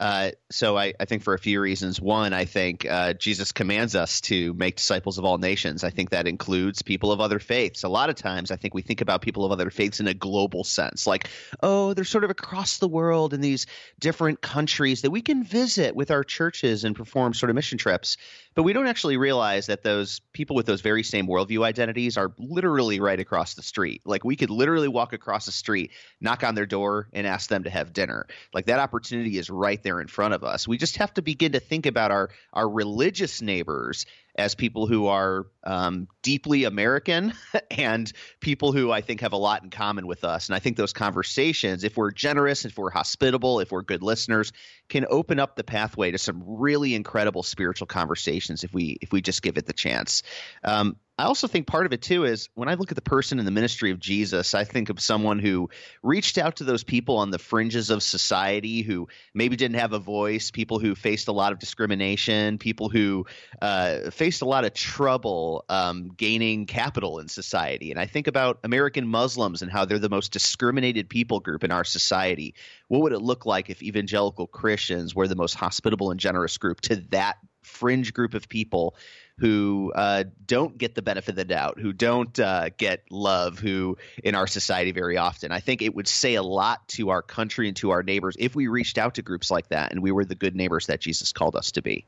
Uh, 0.00 0.30
so 0.50 0.78
I, 0.78 0.94
I 1.00 1.04
think 1.06 1.22
for 1.22 1.34
a 1.34 1.38
few 1.38 1.60
reasons. 1.60 2.00
One, 2.00 2.32
I 2.32 2.44
think 2.44 2.86
uh, 2.88 3.14
Jesus 3.14 3.50
commands 3.52 3.96
us 3.96 4.20
to 4.22 4.54
make 4.54 4.76
disciples 4.76 5.18
of 5.18 5.24
all 5.24 5.38
nations. 5.38 5.82
I 5.82 5.90
think 5.90 6.10
that 6.10 6.28
includes 6.28 6.82
people 6.82 7.10
of 7.10 7.20
other 7.20 7.38
faiths. 7.40 7.82
A 7.82 7.88
lot 7.88 8.08
of 8.08 8.16
times, 8.16 8.50
I 8.50 8.56
think 8.56 8.74
we 8.74 8.82
think 8.82 9.00
about 9.00 9.22
people 9.22 9.44
of 9.44 9.50
other 9.50 9.70
faiths 9.70 9.98
in 9.98 10.06
a 10.06 10.14
global 10.14 10.62
sense, 10.62 11.06
like, 11.06 11.28
oh, 11.62 11.94
they're 11.94 12.04
sort 12.04 12.24
of 12.24 12.30
across 12.30 12.78
the 12.78 12.88
world 12.88 13.34
in 13.34 13.40
these 13.40 13.66
different 13.98 14.40
countries 14.40 15.02
that 15.02 15.10
we 15.10 15.20
can 15.20 15.42
visit 15.42 15.96
with 15.96 16.10
our 16.10 16.22
churches 16.22 16.84
and 16.84 16.94
perform 16.94 17.34
sort 17.34 17.50
of 17.50 17.56
mission 17.56 17.78
trips. 17.78 18.16
But 18.54 18.62
we 18.64 18.72
don't 18.72 18.86
actually 18.86 19.16
realize 19.16 19.66
that 19.66 19.82
those 19.82 20.20
people 20.32 20.56
with 20.56 20.66
those 20.66 20.80
very 20.80 21.02
same 21.02 21.26
worldview 21.26 21.64
identities 21.64 22.16
are 22.16 22.32
literally 22.38 23.00
right 23.00 23.20
across 23.20 23.54
the 23.54 23.62
street. 23.62 24.02
Like 24.04 24.24
we 24.24 24.36
could 24.36 24.50
literally 24.50 24.88
walk 24.88 25.12
across 25.12 25.46
the 25.46 25.52
street, 25.52 25.92
knock 26.20 26.42
on 26.42 26.54
their 26.54 26.66
door, 26.66 27.08
and 27.12 27.26
ask 27.26 27.48
them 27.48 27.64
to 27.64 27.70
have 27.70 27.92
dinner. 27.92 28.26
Like 28.52 28.66
that 28.66 28.80
opportunity 28.80 29.38
is 29.38 29.50
right 29.50 29.82
there 29.82 30.00
in 30.00 30.08
front 30.08 30.34
of 30.34 30.44
us. 30.44 30.66
We 30.66 30.78
just 30.78 30.96
have 30.96 31.14
to 31.14 31.22
begin 31.22 31.52
to 31.52 31.60
think 31.60 31.86
about 31.86 32.10
our 32.10 32.30
our 32.52 32.68
religious 32.68 33.40
neighbors 33.40 34.06
as 34.38 34.54
people 34.54 34.86
who 34.86 35.06
are 35.06 35.46
um, 35.64 36.08
deeply 36.22 36.64
American 36.64 37.32
and 37.70 38.10
people 38.40 38.72
who 38.72 38.92
I 38.92 39.00
think 39.00 39.20
have 39.20 39.32
a 39.32 39.36
lot 39.36 39.64
in 39.64 39.70
common 39.70 40.06
with 40.06 40.24
us. 40.24 40.48
And 40.48 40.54
I 40.54 40.60
think 40.60 40.76
those 40.76 40.92
conversations, 40.92 41.84
if 41.84 41.96
we're 41.96 42.12
generous, 42.12 42.64
if 42.64 42.78
we're 42.78 42.90
hospitable, 42.90 43.60
if 43.60 43.72
we're 43.72 43.82
good 43.82 44.02
listeners, 44.02 44.52
can 44.88 45.04
open 45.10 45.40
up 45.40 45.56
the 45.56 45.64
pathway 45.64 46.12
to 46.12 46.18
some 46.18 46.42
really 46.46 46.94
incredible 46.94 47.42
spiritual 47.42 47.88
conversations 47.88 48.64
if 48.64 48.72
we 48.72 48.96
if 49.02 49.12
we 49.12 49.20
just 49.20 49.42
give 49.42 49.58
it 49.58 49.66
the 49.66 49.72
chance. 49.72 50.22
Um, 50.62 50.96
I 51.18 51.24
also 51.24 51.48
think 51.48 51.66
part 51.66 51.84
of 51.84 51.92
it 51.92 52.00
too 52.00 52.24
is 52.24 52.48
when 52.54 52.68
I 52.68 52.74
look 52.74 52.92
at 52.92 52.94
the 52.94 53.02
person 53.02 53.40
in 53.40 53.44
the 53.44 53.50
ministry 53.50 53.90
of 53.90 53.98
Jesus, 53.98 54.54
I 54.54 54.62
think 54.62 54.88
of 54.88 55.00
someone 55.00 55.40
who 55.40 55.68
reached 56.00 56.38
out 56.38 56.56
to 56.56 56.64
those 56.64 56.84
people 56.84 57.16
on 57.16 57.32
the 57.32 57.40
fringes 57.40 57.90
of 57.90 58.04
society 58.04 58.82
who 58.82 59.08
maybe 59.34 59.56
didn't 59.56 59.80
have 59.80 59.92
a 59.92 59.98
voice, 59.98 60.52
people 60.52 60.78
who 60.78 60.94
faced 60.94 61.26
a 61.26 61.32
lot 61.32 61.50
of 61.50 61.58
discrimination, 61.58 62.56
people 62.56 62.88
who 62.88 63.26
uh, 63.60 64.10
faced 64.10 64.42
a 64.42 64.44
lot 64.44 64.64
of 64.64 64.74
trouble 64.74 65.64
um, 65.68 66.12
gaining 66.16 66.66
capital 66.66 67.18
in 67.18 67.26
society. 67.26 67.90
And 67.90 67.98
I 67.98 68.06
think 68.06 68.28
about 68.28 68.60
American 68.62 69.08
Muslims 69.08 69.60
and 69.60 69.72
how 69.72 69.84
they're 69.84 69.98
the 69.98 70.08
most 70.08 70.30
discriminated 70.30 71.08
people 71.08 71.40
group 71.40 71.64
in 71.64 71.72
our 71.72 71.84
society. 71.84 72.54
What 72.86 73.02
would 73.02 73.12
it 73.12 73.22
look 73.22 73.44
like 73.44 73.70
if 73.70 73.82
evangelical 73.82 74.46
Christians 74.46 75.16
were 75.16 75.26
the 75.26 75.34
most 75.34 75.54
hospitable 75.54 76.12
and 76.12 76.20
generous 76.20 76.58
group 76.58 76.80
to 76.82 76.96
that 77.10 77.38
fringe 77.62 78.14
group 78.14 78.34
of 78.34 78.48
people 78.48 78.96
who 79.38 79.92
uh, 79.94 80.24
don't 80.46 80.76
get 80.76 80.94
the 80.94 81.02
benefit 81.02 81.30
of 81.30 81.36
the 81.36 81.44
doubt, 81.44 81.78
who 81.78 81.92
don't 81.92 82.38
uh, 82.38 82.70
get 82.76 83.04
love, 83.10 83.58
who 83.58 83.96
in 84.22 84.34
our 84.34 84.46
society 84.46 84.90
very 84.90 85.16
often. 85.16 85.52
I 85.52 85.60
think 85.60 85.80
it 85.80 85.94
would 85.94 86.08
say 86.08 86.34
a 86.34 86.42
lot 86.42 86.86
to 86.88 87.10
our 87.10 87.22
country 87.22 87.68
and 87.68 87.76
to 87.76 87.90
our 87.90 88.02
neighbors 88.02 88.36
if 88.38 88.56
we 88.56 88.66
reached 88.66 88.98
out 88.98 89.14
to 89.14 89.22
groups 89.22 89.50
like 89.50 89.68
that 89.68 89.92
and 89.92 90.02
we 90.02 90.10
were 90.10 90.24
the 90.24 90.34
good 90.34 90.56
neighbors 90.56 90.86
that 90.86 91.00
Jesus 91.00 91.32
called 91.32 91.54
us 91.54 91.72
to 91.72 91.82
be. 91.82 92.04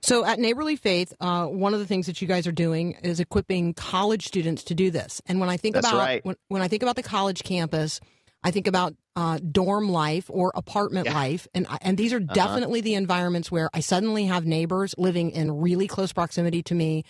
So 0.00 0.24
at 0.24 0.38
Neighborly 0.38 0.76
Faith, 0.76 1.12
uh, 1.20 1.46
one 1.46 1.74
of 1.74 1.80
the 1.80 1.86
things 1.86 2.06
that 2.06 2.22
you 2.22 2.28
guys 2.28 2.46
are 2.46 2.52
doing 2.52 2.92
is 3.02 3.18
equipping 3.18 3.74
college 3.74 4.28
students 4.28 4.62
to 4.64 4.74
do 4.74 4.92
this. 4.92 5.20
And 5.26 5.40
when 5.40 5.48
I 5.48 5.56
think 5.56 5.74
That's 5.74 5.88
about 5.88 5.98
right. 5.98 6.24
when, 6.24 6.36
when 6.46 6.62
I 6.62 6.68
think 6.68 6.82
about 6.82 6.94
the 6.94 7.02
college 7.02 7.42
campus, 7.42 8.00
I 8.42 8.50
think 8.50 8.66
about 8.66 8.94
uh, 9.16 9.38
dorm 9.38 9.88
life 9.88 10.26
or 10.28 10.52
apartment 10.54 11.06
Yeah. 11.06 11.12
Uh-huh. 11.12 11.20
life, 11.20 11.48
and 11.54 11.66
and 11.80 11.96
these 11.96 12.12
are 12.12 12.20
definitely 12.20 12.80
the 12.80 12.94
environments 12.94 13.50
where 13.50 13.68
I 13.74 13.80
suddenly 13.80 14.26
have 14.26 14.44
neighbors 14.46 14.94
living 14.98 15.30
in 15.30 15.50
really 15.60 15.86
close 15.88 16.12
proximity 16.12 16.62
to 16.64 16.74
me, 16.74 17.04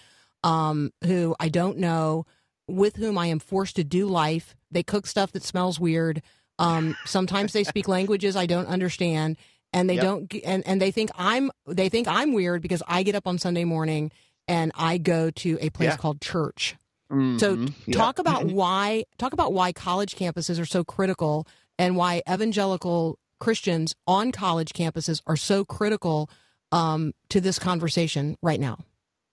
um, 0.45 0.93
who 1.05 1.35
I 1.41 1.49
don't 1.49 1.79
know, 1.79 2.25
with 2.69 2.97
whom 2.97 3.19
I 3.19 3.27
am 3.27 3.39
forced 3.39 3.77
to 3.77 3.85
do 3.85 4.07
life. 4.07 4.55
They 4.71 4.83
cook 4.83 5.07
stuff 5.07 5.33
that 5.33 5.43
smells 5.43 5.79
weird. 5.81 6.23
Um, 6.59 6.97
sometimes 7.05 7.53
they 7.53 7.65
speak 7.65 7.87
languages 7.97 8.37
I 8.37 8.47
don't 8.47 8.67
understand, 8.67 9.37
and 9.73 9.91
they 9.91 9.97
Yep. 9.97 10.03
don't. 10.03 10.35
And 10.45 10.67
and 10.67 10.81
they 10.81 10.91
think 10.93 11.11
I'm 11.17 11.51
they 11.67 11.89
think 11.89 12.07
I'm 12.09 12.33
weird 12.33 12.63
because 12.63 12.83
I 12.87 13.03
get 13.03 13.15
up 13.15 13.27
on 13.27 13.39
Sunday 13.39 13.65
morning 13.65 14.11
and 14.49 14.71
I 14.75 14.99
go 14.99 15.31
to 15.31 15.59
a 15.61 15.71
place 15.71 15.91
Yeah. 15.91 15.97
called 15.97 16.21
church. 16.21 16.77
So 17.11 17.57
Mhm. 17.57 17.73
Yeah. 17.87 17.99
talk 17.99 18.19
about 18.19 18.47
why 18.47 19.05
talk 19.19 19.33
about 19.33 19.53
why 19.53 19.73
college 19.73 20.17
campuses 20.17 20.61
are 20.61 20.67
so 20.67 20.85
critical 20.85 21.47
and 21.79 21.97
why 21.97 22.23
evangelical 22.29 23.19
Christians 23.39 23.95
on 24.07 24.33
college 24.33 24.73
campuses 24.73 25.21
are 25.27 25.37
so 25.37 25.65
critical 25.65 26.31
um, 26.73 27.13
to 27.29 27.41
this 27.41 27.59
conversation 27.59 28.37
right 28.43 28.59
now. 28.59 28.79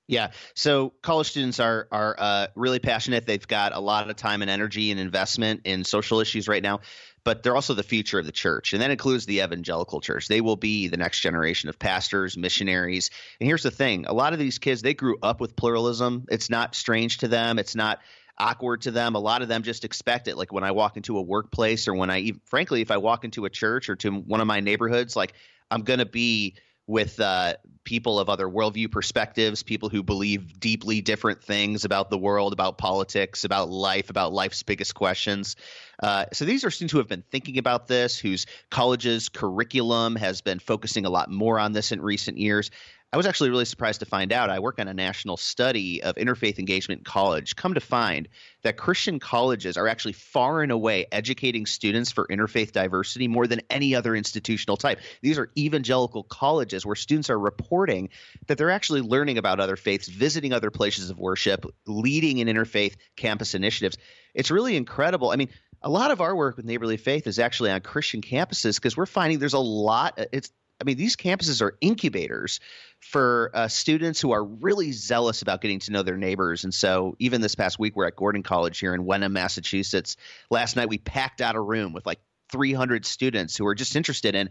Yeah. 0.07 0.31
So 0.53 0.93
college 1.01 1.29
students 1.29 1.59
are 1.62 1.88
are 1.91 2.15
uh, 2.19 2.47
really 2.55 2.79
passionate. 2.79 3.25
They've 3.25 3.47
got 3.47 3.73
a 3.73 3.79
lot 3.79 4.09
of 4.09 4.15
time 4.17 4.41
and 4.41 4.51
energy 4.51 4.91
and 4.91 4.99
investment 4.99 5.62
in 5.63 5.86
social 5.86 6.19
issues 6.19 6.47
right 6.47 6.62
now, 6.62 6.81
but 7.23 7.43
they're 7.43 7.55
also 7.55 7.73
the 7.73 7.83
future 7.83 8.19
of 8.19 8.25
the 8.25 8.31
church, 8.31 8.73
and 8.73 8.81
that 8.81 8.91
includes 8.91 9.25
the 9.25 9.41
evangelical 9.41 10.01
church. 10.01 10.27
They 10.27 10.41
will 10.41 10.55
be 10.55 10.88
the 10.88 10.97
next 10.97 11.21
generation 11.21 11.69
of 11.69 11.79
pastors, 11.79 12.38
missionaries. 12.38 13.09
And 13.39 13.47
here's 13.47 13.63
the 13.63 13.71
thing: 13.71 14.05
a 14.05 14.13
lot 14.13 14.33
of 14.33 14.39
these 14.39 14.59
kids 14.59 14.81
they 14.81 14.93
grew 14.93 15.17
up 15.21 15.39
with 15.39 15.55
pluralism. 15.55 16.25
It's 16.29 16.49
not 16.49 16.75
strange 16.75 17.19
to 17.19 17.27
them. 17.27 17.59
It's 17.59 17.75
not 17.75 17.99
awkward 18.38 18.81
to 18.81 18.91
them. 18.91 19.15
A 19.15 19.19
lot 19.19 19.41
of 19.41 19.47
them 19.47 19.63
just 19.63 19.86
expect 19.86 20.27
it. 20.27 20.38
Like 20.38 20.51
when 20.51 20.63
I 20.63 20.71
walk 20.71 20.97
into 20.97 21.17
a 21.17 21.21
workplace, 21.21 21.88
or 21.88 21.93
when 21.93 22.09
I, 22.09 22.31
frankly, 22.45 22.81
if 22.81 22.91
I 22.91 22.97
walk 22.97 23.23
into 23.23 23.45
a 23.45 23.49
church 23.49 23.89
or 23.89 23.95
to 23.97 24.12
one 24.12 24.41
of 24.41 24.47
my 24.47 24.59
neighborhoods, 24.59 25.15
like 25.15 25.33
I'm 25.69 25.83
going 25.83 25.99
to 25.99 26.05
be 26.05 26.55
with 26.87 27.19
uh, 27.19 27.55
people 27.83 28.19
of 28.19 28.29
other 28.29 28.47
worldview 28.47 28.91
perspectives, 28.91 29.63
people 29.63 29.89
who 29.89 30.03
believe 30.03 30.59
deeply 30.59 31.01
different 31.01 31.41
things 31.43 31.85
about 31.85 32.09
the 32.09 32.17
world, 32.17 32.53
about 32.53 32.77
politics, 32.77 33.43
about 33.43 33.69
life, 33.69 34.09
about 34.09 34.33
life's 34.33 34.63
biggest 34.63 34.95
questions. 34.95 35.55
Uh, 36.01 36.25
so 36.33 36.45
these 36.45 36.63
are 36.63 36.71
students 36.71 36.91
who 36.91 36.97
have 36.97 37.07
been 37.07 37.23
thinking 37.31 37.57
about 37.57 37.87
this, 37.87 38.17
whose 38.17 38.45
college's 38.69 39.29
curriculum 39.29 40.15
has 40.15 40.41
been 40.41 40.59
focusing 40.59 41.05
a 41.05 41.09
lot 41.09 41.29
more 41.29 41.59
on 41.59 41.71
this 41.71 41.91
in 41.91 42.01
recent 42.01 42.37
years. 42.37 42.71
I 43.13 43.17
was 43.17 43.28
actually 43.28 43.52
really 43.52 43.65
surprised 43.65 43.99
to 43.99 44.08
find 44.08 44.34
out. 44.34 44.49
I 44.49 44.58
work 44.58 44.80
on 44.80 44.88
a 44.88 44.93
national 44.93 45.38
study 45.38 46.02
of 46.02 46.15
interfaith 46.15 46.58
engagement 46.58 47.02
in 47.02 47.06
college. 47.06 47.56
Come 47.56 47.76
to 47.76 47.80
find 47.80 48.28
that 48.63 48.76
Christian 48.76 49.19
colleges 49.19 49.78
are 49.78 49.88
actually 49.88 50.13
far 50.13 50.63
and 50.63 50.71
away 50.71 51.06
educating 51.12 51.67
students 51.67 52.12
for 52.12 52.26
interfaith 52.26 52.71
diversity 52.71 53.28
more 53.28 53.45
than 53.45 53.62
any 53.69 53.93
other 53.93 54.15
institutional 54.15 54.78
type. 54.78 54.99
These 55.21 55.38
are 55.38 55.52
evangelical 55.56 56.23
colleges 56.23 56.88
where 56.88 56.95
students 56.95 57.30
are 57.30 57.38
reporting 57.38 58.10
that 58.47 58.58
they're 58.58 58.71
actually 58.71 59.02
learning 59.02 59.38
about 59.38 59.60
other 59.60 59.76
faiths, 59.76 60.08
visiting 60.08 60.52
other 60.52 60.71
places 60.71 61.12
of 61.12 61.19
worship, 61.19 61.67
leading 61.86 62.39
in 62.39 62.47
interfaith 62.47 62.95
campus 63.15 63.54
initiatives. 63.54 63.95
It's 64.34 64.49
really 64.49 64.76
incredible. 64.76 65.30
I 65.30 65.36
mean, 65.36 65.49
a 65.84 65.89
lot 65.89 66.10
of 66.10 66.19
our 66.19 66.36
work 66.36 66.58
with 66.58 66.65
neighborly 66.65 66.97
faith 66.97 67.28
is 67.28 67.38
actually 67.38 67.69
on 67.69 67.82
Christian 67.82 68.21
campuses 68.21 68.78
because 68.78 68.97
we're 68.97 69.06
finding 69.06 69.38
there's 69.38 69.54
a 69.54 69.60
lot. 69.60 70.17
It's 70.32 70.52
I 70.81 70.86
mean, 70.86 70.97
these 70.97 71.15
campuses 71.15 71.62
are 71.62 71.77
incubators 71.81 72.59
for 72.99 73.51
uh, 73.53 73.67
students 73.67 74.19
who 74.19 74.31
are 74.31 74.43
really 74.43 74.91
zealous 74.91 75.41
about 75.41 75.62
getting 75.62 75.79
to 75.79 75.91
know 75.91 76.03
their 76.03 76.17
neighbors. 76.17 76.63
And 76.63 76.73
so, 76.73 77.15
even 77.19 77.41
this 77.41 77.55
past 77.55 77.79
week, 77.79 77.95
we're 77.95 78.07
at 78.07 78.15
Gordon 78.15 78.43
College 78.43 78.79
here 78.79 78.93
in 78.93 79.05
Wenham, 79.05 79.33
Massachusetts. 79.33 80.17
Last 80.49 80.75
night, 80.75 80.89
we 80.89 80.97
packed 80.97 81.41
out 81.41 81.55
a 81.55 81.62
room 81.62 81.93
with 81.93 82.05
like 82.05 82.19
300 82.51 83.05
students 83.05 83.55
who 83.55 83.65
are 83.67 83.75
just 83.75 83.95
interested 83.95 84.36
in 84.36 84.49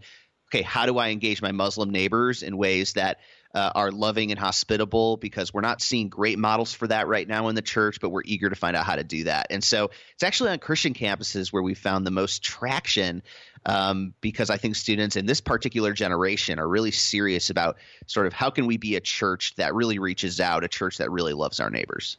okay, 0.53 0.61
how 0.61 0.85
do 0.85 0.99
I 0.99 1.09
engage 1.09 1.41
my 1.41 1.51
Muslim 1.51 1.89
neighbors 1.89 2.43
in 2.43 2.57
ways 2.57 2.93
that 2.93 3.19
uh, 3.53 3.71
are 3.75 3.91
loving 3.91 4.31
and 4.31 4.39
hospitable? 4.39 5.17
Because 5.17 5.53
we're 5.53 5.61
not 5.61 5.81
seeing 5.81 6.09
great 6.09 6.39
models 6.39 6.73
for 6.73 6.87
that 6.87 7.07
right 7.07 7.27
now 7.27 7.47
in 7.49 7.55
the 7.55 7.61
church, 7.61 7.99
but 8.01 8.09
we're 8.09 8.23
eager 8.25 8.49
to 8.49 8.55
find 8.55 8.75
out 8.75 8.85
how 8.85 8.95
to 8.95 9.03
do 9.03 9.25
that. 9.25 9.47
And 9.49 9.63
so 9.63 9.91
it's 10.13 10.23
actually 10.23 10.51
on 10.51 10.59
Christian 10.59 10.93
campuses 10.93 11.51
where 11.51 11.63
we 11.63 11.73
found 11.73 12.05
the 12.05 12.11
most 12.11 12.43
traction 12.43 13.21
um, 13.65 14.13
because 14.21 14.49
I 14.49 14.57
think 14.57 14.75
students 14.75 15.15
in 15.15 15.25
this 15.25 15.41
particular 15.41 15.93
generation 15.93 16.59
are 16.59 16.67
really 16.67 16.91
serious 16.91 17.49
about 17.49 17.77
sort 18.07 18.27
of 18.27 18.33
how 18.33 18.49
can 18.49 18.65
we 18.65 18.77
be 18.77 18.95
a 18.95 19.01
church 19.01 19.55
that 19.55 19.73
really 19.73 19.99
reaches 19.99 20.39
out, 20.39 20.63
a 20.63 20.67
church 20.67 20.97
that 20.97 21.11
really 21.11 21.33
loves 21.33 21.59
our 21.59 21.69
neighbors. 21.69 22.17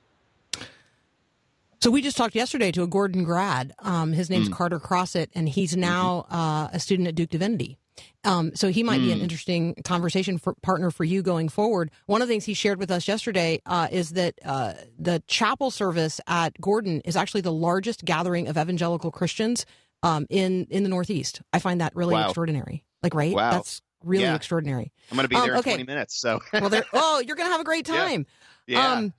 So 1.80 1.90
we 1.90 2.00
just 2.00 2.16
talked 2.16 2.34
yesterday 2.34 2.72
to 2.72 2.82
a 2.82 2.86
Gordon 2.86 3.24
grad. 3.24 3.74
Um, 3.80 4.14
his 4.14 4.30
name's 4.30 4.48
Carter 4.48 4.80
Crossett, 4.80 5.28
and 5.34 5.46
he's 5.46 5.76
now 5.76 6.24
uh, 6.30 6.68
a 6.72 6.80
student 6.80 7.08
at 7.08 7.14
Duke 7.14 7.28
Divinity. 7.28 7.76
Um, 8.24 8.54
so 8.56 8.68
he 8.70 8.82
might 8.82 9.00
be 9.00 9.12
an 9.12 9.20
interesting 9.20 9.74
conversation 9.84 10.38
for, 10.38 10.54
partner 10.62 10.90
for 10.90 11.04
you 11.04 11.22
going 11.22 11.48
forward. 11.48 11.90
One 12.06 12.22
of 12.22 12.28
the 12.28 12.32
things 12.34 12.44
he 12.44 12.54
shared 12.54 12.78
with 12.78 12.90
us 12.90 13.06
yesterday 13.06 13.60
uh, 13.66 13.88
is 13.92 14.10
that 14.10 14.34
uh, 14.44 14.74
the 14.98 15.22
chapel 15.26 15.70
service 15.70 16.20
at 16.26 16.58
Gordon 16.60 17.00
is 17.04 17.16
actually 17.16 17.42
the 17.42 17.52
largest 17.52 18.04
gathering 18.04 18.48
of 18.48 18.56
evangelical 18.56 19.10
Christians 19.10 19.66
um, 20.02 20.26
in 20.30 20.66
in 20.70 20.82
the 20.82 20.88
Northeast. 20.88 21.42
I 21.52 21.58
find 21.58 21.80
that 21.80 21.94
really 21.94 22.14
Wow. 22.14 22.24
extraordinary. 22.24 22.84
Like, 23.02 23.14
right? 23.14 23.32
Wow. 23.34 23.50
That's 23.50 23.80
really 24.02 24.24
Yeah. 24.24 24.34
extraordinary. 24.34 24.92
I'm 25.10 25.16
going 25.16 25.24
to 25.24 25.28
be 25.28 25.36
Um, 25.36 25.46
there 25.46 25.56
in 25.56 25.62
20 25.62 25.82
minutes. 25.84 26.18
So, 26.18 26.40
Well, 26.52 26.68
there. 26.70 26.84
oh, 26.92 27.22
you're 27.26 27.36
gonna 27.36 27.50
have 27.50 27.60
a 27.60 27.64
great 27.64 27.86
Yeah. 27.88 27.94
time. 28.06 28.26
yeah. 28.66 28.92
Um, 28.92 29.12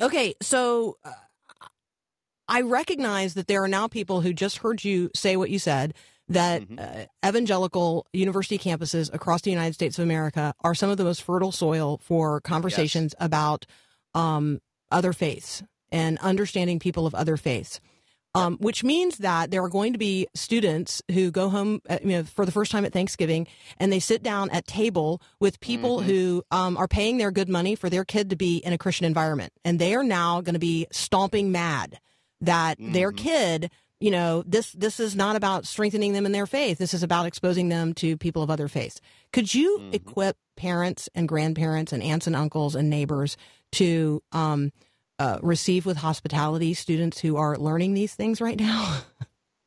okay, 0.00 0.34
so 0.40 0.96
uh, 1.04 1.12
I 2.48 2.62
recognize 2.62 3.34
that 3.34 3.46
there 3.48 3.62
are 3.62 3.68
now 3.68 3.88
people 3.88 4.20
who 4.22 4.32
just 4.32 4.58
heard 4.58 4.82
you 4.84 5.10
say 5.14 5.36
what 5.36 5.50
you 5.50 5.58
said 5.58 5.94
that 6.28 6.62
Mhm. 6.62 6.78
uh, 6.78 7.06
evangelical 7.26 8.06
university 8.12 8.58
campuses 8.58 9.12
across 9.12 9.42
the 9.42 9.50
United 9.50 9.74
States 9.74 9.98
of 9.98 10.02
America 10.04 10.54
are 10.60 10.74
some 10.74 10.90
of 10.90 10.96
the 10.96 11.04
most 11.04 11.22
fertile 11.22 11.52
soil 11.52 11.98
for 12.02 12.40
conversations 12.40 13.14
about 13.18 13.66
um, 14.14 14.60
other 14.90 15.12
faiths 15.12 15.62
and 15.90 16.18
understanding 16.18 16.78
people 16.78 17.06
of 17.06 17.14
other 17.14 17.36
faiths. 17.36 17.80
Um, 18.34 18.58
which 18.58 18.84
means 18.84 19.18
that 19.18 19.50
there 19.50 19.62
are 19.64 19.70
going 19.70 19.94
to 19.94 19.98
be 19.98 20.28
students 20.34 21.02
who 21.10 21.30
go 21.30 21.48
home 21.48 21.80
uh, 21.88 21.98
you 22.02 22.10
know, 22.10 22.24
for 22.24 22.44
the 22.44 22.52
first 22.52 22.70
time 22.70 22.84
at 22.84 22.92
Thanksgiving 22.92 23.46
and 23.78 23.90
they 23.90 23.98
sit 24.00 24.22
down 24.22 24.50
at 24.50 24.66
table 24.66 25.20
with 25.40 25.58
people 25.60 26.02
who 26.02 26.44
um, 26.50 26.76
are 26.76 26.86
paying 26.86 27.16
their 27.16 27.30
good 27.30 27.48
money 27.48 27.74
for 27.74 27.88
their 27.88 28.04
kid 28.04 28.28
to 28.30 28.36
be 28.36 28.58
in 28.58 28.72
a 28.74 28.78
Christian 28.78 29.06
environment. 29.06 29.52
And 29.64 29.78
they 29.78 29.94
are 29.94 30.04
now 30.04 30.42
going 30.42 30.52
to 30.52 30.58
be 30.60 30.86
stomping 30.92 31.50
mad 31.50 32.00
that 32.42 32.76
their 32.78 33.12
kid, 33.12 33.70
you 34.00 34.10
know, 34.10 34.42
this, 34.46 34.72
this 34.72 35.00
is 35.00 35.16
not 35.16 35.34
about 35.36 35.66
strengthening 35.66 36.12
them 36.12 36.24
in 36.26 36.32
their 36.32 36.46
faith. 36.46 36.78
This 36.78 36.94
is 36.94 37.02
about 37.02 37.26
exposing 37.26 37.68
them 37.68 37.94
to 37.94 38.16
people 38.16 38.42
of 38.42 38.50
other 38.50 38.68
faiths. 38.68 39.00
Could 39.32 39.52
you 39.52 39.90
equip 39.92 40.36
parents 40.56 41.08
and 41.14 41.26
grandparents 41.28 41.92
and 41.92 42.02
aunts 42.02 42.26
and 42.26 42.36
uncles 42.36 42.74
and 42.74 42.88
neighbors 42.88 43.36
to 43.72 44.22
um, 44.32 44.72
uh, 45.18 45.38
receive 45.42 45.84
with 45.84 45.96
hospitality 45.96 46.74
students 46.74 47.18
who 47.18 47.36
are 47.36 47.56
learning 47.56 47.94
these 47.94 48.14
things 48.14 48.40
right 48.40 48.58
now? 48.58 49.00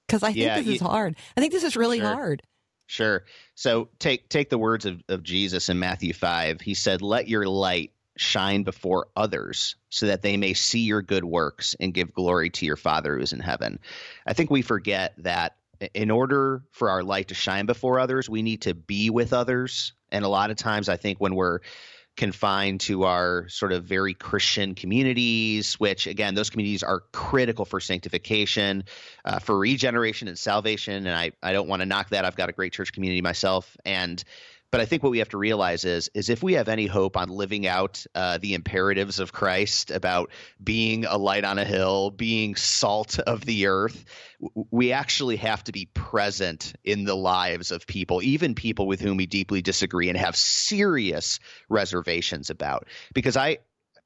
Because 0.07 0.23
I 0.23 0.33
think 0.33 0.37
Yeah, 0.39 0.57
this 0.57 0.67
is 0.67 0.81
you- 0.81 0.87
hard. 0.87 1.15
I 1.37 1.39
think 1.39 1.53
this 1.53 1.63
is 1.63 1.77
really 1.77 1.99
Sure. 1.99 2.07
hard. 2.13 2.41
Sure. 2.87 3.23
So 3.55 3.87
take 3.97 4.27
take 4.27 4.49
the 4.49 4.57
words 4.57 4.85
of, 4.85 5.01
of 5.07 5.23
Jesus 5.23 5.69
in 5.69 5.79
Matthew 5.79 6.11
five. 6.11 6.59
He 6.59 6.73
said, 6.73 7.01
"Let 7.01 7.29
your 7.29 7.47
light 7.47 7.93
shine 8.21 8.63
before 8.63 9.07
others, 9.15 9.75
so 9.89 10.07
that 10.07 10.21
they 10.21 10.37
may 10.37 10.53
see 10.53 10.81
your 10.81 11.01
good 11.01 11.25
works 11.25 11.75
and 11.79 11.93
give 11.93 12.13
glory 12.13 12.49
to 12.51 12.65
your 12.65 12.77
Father 12.77 13.15
who 13.15 13.23
is 13.23 13.33
in 13.33 13.39
heaven." 13.39 13.79
I 14.25 14.33
think 14.33 14.49
we 14.49 14.61
forget 14.61 15.13
that 15.17 15.55
in 15.93 16.11
order 16.11 16.63
for 16.71 16.89
our 16.89 17.03
light 17.03 17.29
to 17.29 17.33
shine 17.33 17.65
before 17.65 17.99
others, 17.99 18.29
we 18.29 18.41
need 18.41 18.61
to 18.61 18.73
be 18.75 19.09
with 19.09 19.33
others. 19.33 19.93
And 20.11 20.23
a 20.23 20.29
lot 20.29 20.51
of 20.51 20.57
times, 20.57 20.89
I 20.89 20.97
think 20.97 21.19
when 21.19 21.35
we're 21.35 21.59
confined 22.17 22.81
to 22.81 23.03
our 23.03 23.47
sort 23.47 23.71
of 23.71 23.85
very 23.85 24.13
Christian 24.13 24.75
communities, 24.75 25.75
which 25.75 26.07
again, 26.07 26.35
those 26.35 26.49
communities 26.49 26.83
are 26.83 27.03
critical 27.13 27.65
for 27.65 27.79
sanctification, 27.79 28.83
uh, 29.23 29.39
for 29.39 29.57
regeneration 29.57 30.27
and 30.27 30.37
salvation. 30.37 31.07
And 31.07 31.15
I, 31.15 31.31
I 31.41 31.53
don't 31.53 31.69
want 31.69 31.81
to 31.81 31.85
knock 31.85 32.09
that. 32.09 32.25
I've 32.25 32.35
got 32.35 32.49
a 32.49 32.51
great 32.51 32.73
church 32.73 32.91
community 32.91 33.21
myself. 33.21 33.77
And 33.85 34.21
but 34.71 34.79
I 34.79 34.85
think 34.85 35.03
what 35.03 35.11
we 35.11 35.19
have 35.19 35.29
to 35.29 35.37
realize 35.37 35.85
is 35.85 36.09
is 36.13 36.29
if 36.29 36.41
we 36.41 36.53
have 36.53 36.69
any 36.69 36.87
hope 36.87 37.17
on 37.17 37.29
living 37.29 37.67
out 37.67 38.05
uh, 38.15 38.37
the 38.37 38.53
imperatives 38.53 39.19
of 39.19 39.33
Christ 39.33 39.91
about 39.91 40.31
being 40.63 41.05
a 41.05 41.17
light 41.17 41.43
on 41.43 41.59
a 41.59 41.65
hill, 41.65 42.09
being 42.09 42.55
salt 42.55 43.19
of 43.19 43.45
the 43.45 43.67
earth, 43.67 44.05
we 44.71 44.93
actually 44.93 45.35
have 45.35 45.63
to 45.65 45.71
be 45.71 45.89
present 45.93 46.73
in 46.83 47.03
the 47.03 47.15
lives 47.15 47.71
of 47.71 47.85
people, 47.85 48.23
even 48.23 48.55
people 48.55 48.87
with 48.87 49.01
whom 49.01 49.17
we 49.17 49.25
deeply 49.25 49.61
disagree 49.61 50.09
and 50.09 50.17
have 50.17 50.35
serious 50.35 51.39
reservations 51.69 52.49
about. 52.49 52.87
Because 53.13 53.35
I, 53.35 53.59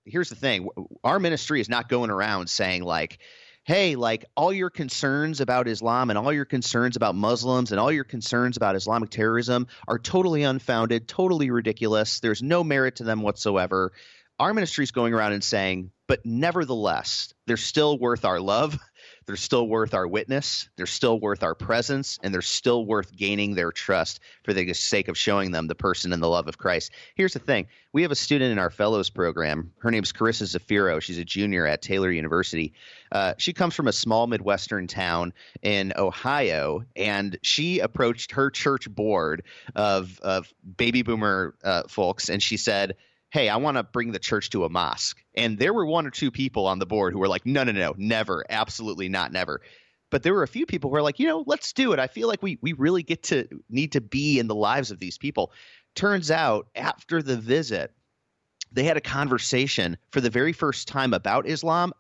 here's 0.04 0.30
the 0.30 0.36
thing 0.36 0.68
our 1.04 1.20
ministry 1.20 1.62
is 1.62 1.70
not 1.70 1.90
going 1.90 2.10
around 2.10 2.50
saying, 2.50 2.84
like, 2.84 3.20
hey, 3.66 3.96
like 3.96 4.26
all 4.38 4.54
your 4.54 4.70
concerns 4.70 5.42
about 5.42 5.68
Islam 5.68 6.12
and 6.12 6.20
all 6.20 6.32
your 6.32 6.46
concerns 6.46 6.96
about 6.96 7.16
Muslims 7.16 7.72
and 7.72 7.80
all 7.80 7.92
your 7.92 8.04
concerns 8.04 8.58
about 8.58 8.76
Islamic 8.76 9.10
terrorism 9.10 9.68
are 9.88 9.98
totally 9.98 10.44
unfounded, 10.44 11.08
totally 11.08 11.50
ridiculous. 11.50 12.20
There's 12.20 12.44
no 12.44 12.64
merit 12.64 12.98
to 12.98 13.04
them 13.04 13.24
whatsoever. 13.24 13.92
Our 14.40 14.54
ministry 14.54 14.84
is 14.84 14.92
going 14.92 15.16
around 15.16 15.34
and 15.34 15.44
saying, 15.44 15.90
but 16.08 16.24
nevertheless, 16.24 17.34
they're 17.48 17.58
still 17.58 17.98
worth 17.98 18.24
our 18.24 18.40
love. 18.40 18.78
They're 19.26 19.36
still 19.36 19.68
worth 19.68 19.94
our 19.94 20.08
witness. 20.08 20.70
They're 20.76 20.86
still 20.86 21.20
worth 21.20 21.42
our 21.42 21.56
presence, 21.56 22.20
and 22.22 22.34
they're 22.34 22.42
still 22.42 22.86
worth 22.86 23.16
gaining 23.16 23.56
their 23.56 23.72
trust 23.72 24.20
for 24.44 24.54
the 24.54 24.74
sake 24.74 25.08
of 25.08 25.18
showing 25.18 25.52
them 25.52 25.68
the 25.68 25.76
person 25.76 26.14
and 26.14 26.22
the 26.22 26.28
love 26.28 26.48
of 26.48 26.58
Christ. 26.58 26.92
Here's 27.16 27.34
the 27.34 27.40
thing 27.40 27.68
we 27.92 28.04
have 28.04 28.12
a 28.12 28.16
student 28.16 28.52
in 28.52 28.60
our 28.60 28.70
fellows 28.70 29.10
program. 29.10 29.72
Her 29.80 29.90
name's 29.90 30.12
Carissa 30.12 30.44
Zafiro. 30.44 31.02
She's 31.02 31.18
a 31.18 31.26
junior 31.26 31.66
at 31.66 31.82
Taylor 31.82 32.12
University. 32.12 32.74
Uh, 33.12 33.34
she 33.38 33.54
comes 33.54 33.74
from 33.74 33.88
a 33.88 33.94
small 33.94 34.28
Midwestern 34.28 34.88
town 34.88 35.34
in 35.62 35.94
Ohio, 35.98 36.84
and 36.96 37.38
she 37.42 37.80
approached 37.80 38.34
her 38.34 38.50
church 38.52 38.90
board 38.90 39.44
of, 39.76 40.20
of 40.22 40.54
baby 40.78 41.02
boomer 41.02 41.56
uh, 41.64 41.84
folks, 41.88 42.30
and 42.30 42.44
she 42.44 42.58
said, 42.58 42.96
hey, 43.36 43.50
I 43.50 43.58
want 43.58 43.76
to 43.76 43.84
bring 43.84 44.14
the 44.14 44.20
church 44.20 44.50
to 44.52 44.64
a 44.64 44.70
mosque. 44.70 45.22
And 45.36 45.60
there 45.60 45.74
were 45.74 45.86
one 45.86 46.08
or 46.08 46.10
two 46.10 46.32
people 46.32 46.68
on 46.68 46.80
the 46.80 46.86
board 46.86 47.12
who 47.12 47.20
were 47.20 47.28
like, 47.28 47.46
no, 47.46 47.66
no, 47.66 47.74
no, 47.74 47.94
never, 47.98 48.46
absolutely 48.50 49.10
not, 49.10 49.34
never. 49.34 49.60
But 50.10 50.24
there 50.24 50.34
were 50.34 50.44
a 50.44 50.48
few 50.48 50.66
people 50.66 50.90
who 50.90 50.94
were 50.94 51.02
like, 51.02 51.20
you 51.20 51.28
know, 51.28 51.44
let's 51.46 51.74
do 51.74 51.92
it. 51.92 52.00
I 52.00 52.08
feel 52.08 52.30
like 52.30 52.42
we 52.42 52.58
we 52.62 52.72
really 52.72 53.04
get 53.04 53.24
to 53.24 53.46
need 53.70 53.92
to 53.92 54.00
be 54.00 54.40
in 54.40 54.48
the 54.48 54.56
lives 54.56 54.90
of 54.90 55.00
these 55.00 55.18
people. 55.18 55.52
Turns 55.96 56.32
out 56.32 56.68
after 56.78 57.22
the 57.22 57.36
visit, 57.36 57.92
they 58.72 58.84
had 58.84 58.96
a 58.96 59.02
conversation 59.02 59.98
for 60.12 60.22
the 60.22 60.30
very 60.30 60.54
first 60.54 60.88
time 60.88 61.14
about 61.14 61.46
Islam 61.46 61.92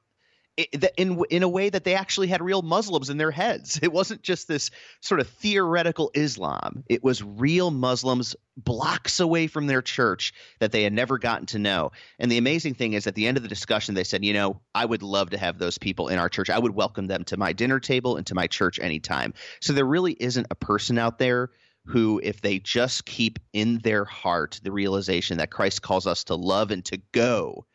in 0.58 1.22
in 1.30 1.44
a 1.44 1.50
way 1.50 1.70
that 1.70 1.84
they 1.84 1.96
actually 1.96 2.28
had 2.28 2.41
real 2.41 2.62
Muslims 2.62 3.10
in 3.10 3.18
their 3.18 3.32
heads. 3.32 3.80
It 3.86 3.91
wasn't 3.91 4.24
just 4.24 4.48
this 4.48 4.72
sort 5.02 5.20
of 5.20 5.28
theoretical 5.28 6.12
Islam. 6.13 6.84
It 6.89 7.04
was 7.04 7.22
real 7.22 7.72
Muslims 7.72 8.36
blocks 8.58 9.19
away 9.19 9.48
from 9.48 9.67
their 9.67 9.82
church 9.82 10.34
that 10.60 10.71
they 10.71 10.84
had 10.84 10.94
never 10.94 11.17
gotten 11.19 11.46
to 11.48 11.60
know. 11.60 11.92
And 12.19 12.32
the 12.32 12.38
amazing 12.38 12.73
thing 12.73 12.94
is, 12.94 13.06
at 13.06 13.15
the 13.15 13.27
end 13.27 13.38
of 13.38 13.44
the 13.44 13.50
discussion, 13.50 13.96
they 13.96 14.04
said, 14.04 14.23
"You 14.23 14.34
know, 14.34 14.62
I 14.73 14.86
would 14.86 15.04
love 15.04 15.32
to 15.32 15.38
have 15.38 15.60
those 15.60 15.77
people 15.77 16.08
in 16.08 16.17
our 16.17 16.29
church. 16.29 16.50
I 16.50 16.60
would 16.60 16.73
welcome 16.73 17.08
them 17.08 17.23
to 17.25 17.38
my 17.38 17.54
dinner 17.54 17.79
table 17.79 18.15
and 18.15 18.25
to 18.27 18.36
my 18.36 18.48
church 18.48 18.79
anytime." 18.79 19.34
So 19.62 19.73
there 19.73 19.86
really 19.86 20.13
isn't 20.13 20.48
a 20.50 20.56
person 20.56 20.98
out 20.98 21.19
there 21.19 21.52
who, 21.86 22.19
if 22.23 22.42
they 22.42 22.60
just 22.60 23.06
keep 23.06 23.40
in 23.54 23.79
their 23.79 24.06
heart 24.06 24.60
the 24.63 24.71
realization 24.71 25.38
that 25.38 25.52
Christ 25.52 25.82
calls 25.82 26.08
us 26.08 26.23
to 26.25 26.36
love 26.36 26.71
and 26.71 26.84
to 26.86 26.98
go, 27.12 27.65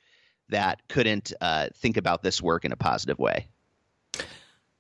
that 0.51 0.81
couldn't 0.89 1.33
uh, 1.41 1.69
think 1.75 1.97
about 1.97 2.23
this 2.23 2.41
work 2.43 2.65
in 2.65 2.73
a 2.73 2.77
positive 2.77 3.19
way. 3.19 3.49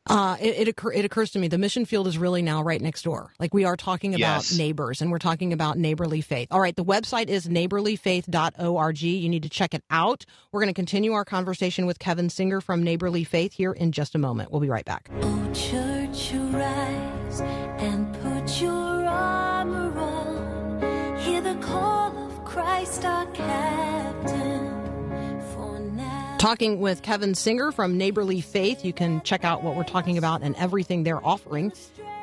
Uh, 0.06 0.36
it, 0.40 0.60
it, 0.60 0.68
occur, 0.68 0.92
it 0.92 1.04
occurs 1.04 1.30
to 1.30 1.38
me 1.38 1.46
the 1.46 1.58
mission 1.58 1.84
field 1.84 2.06
is 2.08 2.18
really 2.18 2.42
now 2.42 2.62
right 2.62 2.80
next 2.80 3.02
door. 3.02 3.32
Like 3.38 3.54
we 3.54 3.64
are 3.64 3.76
talking 3.76 4.14
about 4.14 4.18
Yes. 4.50 4.56
neighbors 4.56 5.00
and 5.02 5.10
we're 5.12 5.18
talking 5.18 5.52
about 5.52 5.78
neighborly 5.78 6.20
faith. 6.20 6.48
All 6.50 6.58
right, 6.60 6.74
the 6.74 6.84
website 6.84 7.28
is 7.28 7.46
neighborlyfaith.org. 7.46 9.02
You 9.02 9.28
need 9.28 9.42
to 9.44 9.48
check 9.50 9.72
it 9.74 9.84
out. 9.90 10.24
We're 10.50 10.60
going 10.60 10.72
to 10.72 10.74
continue 10.74 11.12
our 11.12 11.24
conversation 11.24 11.86
with 11.86 11.98
Kevin 12.00 12.28
Singer 12.30 12.60
from 12.60 12.82
Neighborly 12.82 13.22
Faith 13.24 13.52
here 13.52 13.72
in 13.72 13.92
just 13.92 14.14
a 14.14 14.18
moment. 14.18 14.50
We'll 14.50 14.62
be 14.62 14.70
right 14.70 14.86
back. 14.86 15.08
Oh, 15.20 15.50
church, 15.52 16.34
arise 16.34 17.40
and 17.42 18.12
put 18.20 18.60
your 18.60 18.72
armor 19.06 19.96
on. 19.96 21.18
Hear 21.20 21.40
the 21.42 21.54
call 21.56 22.16
of 22.16 22.44
Christ 22.44 23.04
our 23.04 23.26
captain. 23.26 23.89
Talking 26.40 26.80
with 26.80 27.02
Kevin 27.02 27.34
Singer 27.34 27.70
from 27.70 27.98
Neighborly 27.98 28.40
Faith. 28.40 28.82
You 28.82 28.94
can 28.94 29.20
check 29.24 29.44
out 29.44 29.62
what 29.62 29.76
we're 29.76 29.84
talking 29.84 30.16
about 30.16 30.40
and 30.40 30.56
everything 30.56 31.02
they're 31.02 31.22
offering 31.22 31.70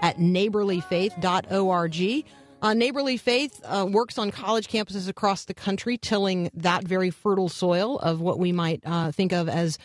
at 0.02 0.18
neighborlyfaith.org. 0.18 2.26
Uh, 2.64 2.74
Neighborly 2.74 3.18
Faith 3.18 3.62
uh, 3.64 3.86
works 3.88 4.18
on 4.18 4.32
college 4.32 4.70
campuses 4.70 5.08
across 5.08 5.46
the 5.46 5.54
country, 5.54 6.00
tilling 6.00 6.50
that 6.56 6.84
very 6.84 7.12
fertile 7.12 7.48
soil 7.48 8.00
of 8.00 8.20
what 8.20 8.40
we 8.40 8.52
might 8.52 8.82
uh, 8.88 9.12
think 9.12 9.34
of 9.34 9.48
as 9.48 9.78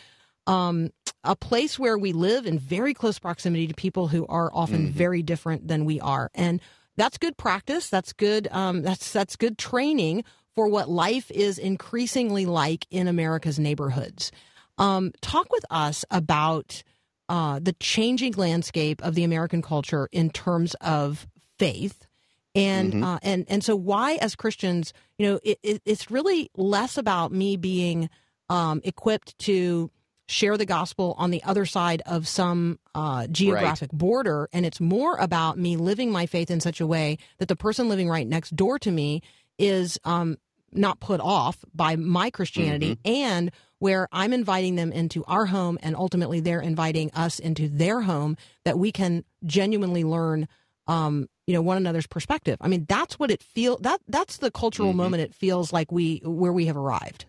um, 0.47 0.89
a 1.25 1.37
place 1.37 1.79
where 1.79 1.99
we 1.99 2.15
live 2.15 2.47
in 2.47 2.59
very 2.59 2.95
close 2.95 3.19
proximity 3.19 3.67
to 3.67 3.75
people 3.75 4.09
who 4.09 4.27
are 4.29 4.51
often 4.55 4.91
very 4.93 5.23
different 5.23 5.69
than 5.69 5.85
we 5.85 6.01
are, 6.01 6.31
and 6.35 6.63
that's 6.97 7.19
good 7.19 7.37
practice. 7.37 7.91
That's 7.91 8.15
good. 8.15 8.49
Um, 8.51 8.81
that's 8.81 9.13
that's 9.13 9.37
good 9.37 9.59
training 9.59 10.25
for 10.55 10.69
what 10.69 10.89
life 10.89 11.31
is 11.31 11.59
increasingly 11.59 12.47
like 12.47 12.87
in 12.91 13.09
America's 13.09 13.59
neighborhoods. 13.59 14.33
Um, 14.79 15.13
talk 15.21 15.51
with 15.51 15.65
us 15.71 16.05
about 16.11 16.83
uh, 17.29 17.61
the 17.63 17.75
changing 17.75 18.35
landscape 18.35 19.03
of 19.03 19.15
the 19.15 19.25
American 19.25 19.63
culture 19.63 20.09
in 20.13 20.31
terms 20.31 20.75
of 20.81 21.27
faith. 21.59 22.07
And 22.55 23.03
uh, 23.03 23.19
and 23.23 23.47
and 23.49 23.65
so 23.65 23.75
why, 23.75 24.17
as 24.17 24.37
Christians, 24.37 24.93
you 25.17 25.27
know, 25.27 25.41
it, 25.43 25.59
it, 25.63 25.83
it's 25.87 26.11
really 26.11 26.51
less 26.55 26.99
about 26.99 27.33
me 27.33 27.57
being 27.57 28.11
um, 28.51 28.83
equipped 28.85 29.39
to 29.39 29.91
share 30.29 30.59
the 30.59 30.67
gospel 30.67 31.15
on 31.17 31.31
the 31.31 31.43
other 31.45 31.65
side 31.65 32.03
of 32.05 32.29
some 32.29 32.79
uh, 32.95 33.27
geographic 33.29 33.91
border, 33.93 34.51
and 34.53 34.67
it's 34.67 34.81
more 34.81 35.17
about 35.17 35.57
me 35.57 35.77
living 35.77 36.11
my 36.11 36.27
faith 36.27 36.51
in 36.51 36.61
such 36.61 36.79
a 36.79 36.87
way 36.87 37.17
that 37.39 37.49
the 37.49 37.57
person 37.57 37.89
living 37.89 38.11
right 38.11 38.27
next 38.27 38.55
door 38.55 38.79
to 38.79 38.91
me 38.91 39.23
is 39.59 39.99
um, 40.05 40.37
not 40.73 41.01
put 41.01 41.21
off 41.21 41.65
by 41.75 41.97
my 41.97 42.31
Christianity, 42.31 42.99
and 43.05 43.51
where 43.79 44.09
I'm 44.13 44.33
inviting 44.33 44.77
them 44.77 44.93
into 44.93 45.25
our 45.25 45.47
home, 45.47 45.79
and 45.83 45.97
ultimately 45.97 46.41
they're 46.41 46.61
inviting 46.61 47.11
us 47.13 47.39
into 47.39 47.69
their 47.69 48.01
home, 48.01 48.37
that 48.65 48.79
we 48.79 48.93
can 48.93 49.25
genuinely 49.45 50.05
learn. 50.05 50.49
Um, 50.89 51.29
you 51.47 51.55
know 51.55 51.63
one 51.63 51.77
another's 51.77 52.07
perspective. 52.07 52.57
I 52.61 52.69
mean, 52.69 52.87
that's 52.89 53.19
what 53.19 53.31
it 53.31 53.43
feel 53.43 53.77
that 53.79 54.01
that's 54.09 54.39
the 54.39 54.51
cultural 54.51 54.93
moment 54.93 55.23
it 55.23 55.35
feels 55.35 55.73
like 55.73 55.91
we 55.91 56.23
where 56.25 56.53
we 56.53 56.67
have 56.67 56.77
arrived. 56.77 57.27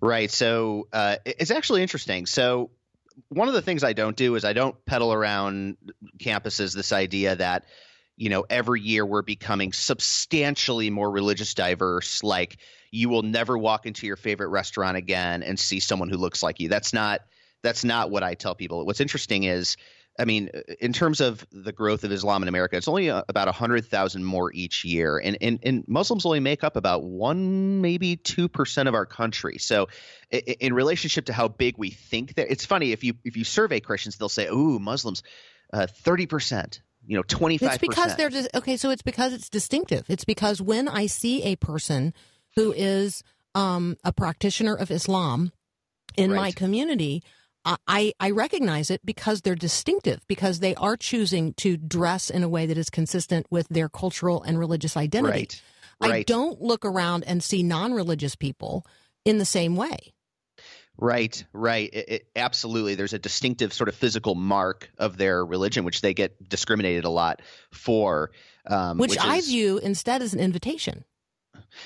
Right. 0.00 0.30
So 0.30 0.88
uh, 0.92 1.16
it's 1.24 1.50
actually 1.50 1.82
interesting. 1.82 2.26
So 2.26 2.70
one 3.28 3.48
of 3.48 3.54
the 3.54 3.62
things 3.62 3.84
I 3.84 3.92
don't 3.92 4.16
do 4.16 4.34
is 4.34 4.44
I 4.44 4.52
don't 4.52 4.76
peddle 4.84 5.12
around 5.12 5.76
campuses 6.18 6.74
this 6.74 6.92
idea 6.92 7.36
that 7.36 7.64
you 8.22 8.28
know 8.30 8.44
every 8.48 8.80
year 8.80 9.04
we're 9.04 9.22
becoming 9.22 9.72
substantially 9.72 10.90
more 10.90 11.10
religious 11.10 11.54
diverse. 11.54 12.22
Like 12.22 12.58
you 12.90 13.08
will 13.08 13.22
never 13.22 13.58
walk 13.58 13.86
into 13.86 14.06
your 14.06 14.16
favorite 14.16 14.48
restaurant 14.48 14.96
again 14.96 15.42
and 15.42 15.58
see 15.58 15.80
someone 15.80 16.08
who 16.08 16.16
looks 16.16 16.42
like 16.42 16.60
you. 16.60 16.68
That's 16.68 16.92
not 16.92 17.20
that's 17.62 17.84
not 17.84 18.10
what 18.10 18.22
I 18.22 18.34
tell 18.34 18.54
people. 18.54 18.86
What's 18.86 19.00
interesting 19.00 19.44
is. 19.44 19.76
I 20.20 20.26
mean, 20.26 20.50
in 20.78 20.92
terms 20.92 21.22
of 21.22 21.42
the 21.52 21.72
growth 21.72 22.04
of 22.04 22.12
Islam 22.12 22.42
in 22.42 22.48
America, 22.48 22.76
it's 22.76 22.86
only 22.86 23.08
uh, 23.08 23.22
about 23.30 23.46
100,000 23.48 24.22
more 24.22 24.52
each 24.52 24.84
year. 24.84 25.16
And, 25.16 25.38
and, 25.40 25.58
and 25.62 25.84
Muslims 25.88 26.26
only 26.26 26.38
make 26.40 26.62
up 26.64 26.76
about 26.76 27.02
one, 27.02 27.80
maybe 27.80 28.18
2% 28.18 28.88
of 28.88 28.94
our 28.94 29.06
country. 29.06 29.56
So, 29.56 29.88
i- 30.30 30.42
i- 30.46 30.56
in 30.60 30.74
relationship 30.74 31.24
to 31.26 31.32
how 31.32 31.48
big 31.48 31.78
we 31.78 31.88
think 31.88 32.34
that 32.34 32.52
it's 32.52 32.66
funny 32.66 32.92
if 32.92 33.02
you 33.04 33.14
if 33.24 33.38
you 33.38 33.44
survey 33.44 33.80
Christians, 33.80 34.18
they'll 34.18 34.28
say, 34.28 34.48
"Ooh, 34.48 34.78
Muslims, 34.78 35.22
uh, 35.72 35.86
thirty 35.86 36.26
percent, 36.26 36.82
you 37.06 37.16
know, 37.16 37.22
twenty 37.22 37.58
five 37.58 37.74
It's 37.74 37.78
because 37.80 38.10
they're 38.16 38.30
dis- 38.30 38.48
okay. 38.54 38.76
So 38.76 38.90
it's 38.90 39.02
because 39.02 39.32
it's 39.32 39.48
distinctive. 39.48 40.04
It's 40.08 40.24
because 40.24 40.60
when 40.62 40.88
I 40.88 41.06
see 41.06 41.42
a 41.44 41.56
person 41.56 42.14
who 42.56 42.72
is 42.72 43.22
um, 43.54 43.96
a 44.04 44.12
practitioner 44.12 44.74
of 44.74 44.90
Islam 44.90 45.52
in 46.16 46.30
my 46.32 46.52
community, 46.52 47.22
I- 47.64 48.12
I 48.18 48.30
recognize 48.30 48.90
it 48.90 49.00
because 49.04 49.42
they're 49.42 49.54
distinctive 49.54 50.20
because 50.26 50.58
they 50.60 50.74
are 50.76 50.96
choosing 50.96 51.54
to 51.54 51.76
dress 51.76 52.28
in 52.30 52.42
a 52.42 52.48
way 52.48 52.66
that 52.66 52.76
is 52.78 52.90
consistent 52.90 53.46
with 53.50 53.68
their 53.68 53.88
cultural 53.88 54.42
and 54.42 54.58
religious 54.58 54.96
identity. 54.96 55.32
right, 56.00 56.10
I 56.10 56.22
don't 56.26 56.60
look 56.60 56.84
around 56.84 57.22
and 57.24 57.42
see 57.42 57.62
non-religious 57.62 58.34
people 58.34 58.84
in 59.24 59.38
the 59.38 59.44
same 59.44 59.76
way. 59.76 60.12
Right, 61.02 61.44
right. 61.52 61.90
It, 61.92 62.08
it, 62.08 62.26
absolutely, 62.36 62.94
there's 62.94 63.12
a 63.12 63.18
distinctive 63.18 63.72
sort 63.72 63.88
of 63.88 63.94
physical 63.94 64.34
mark 64.34 64.90
of 64.98 65.16
their 65.16 65.44
religion, 65.44 65.84
which 65.84 66.00
they 66.00 66.14
get 66.14 66.48
discriminated 66.48 67.04
a 67.04 67.10
lot 67.10 67.42
for. 67.72 68.30
Um, 68.66 68.98
Which, 68.98 69.18
I 69.18 69.36
is- 69.36 69.48
view 69.48 69.78
instead 69.78 70.22
as 70.22 70.34
an 70.34 70.40
invitation. 70.40 71.04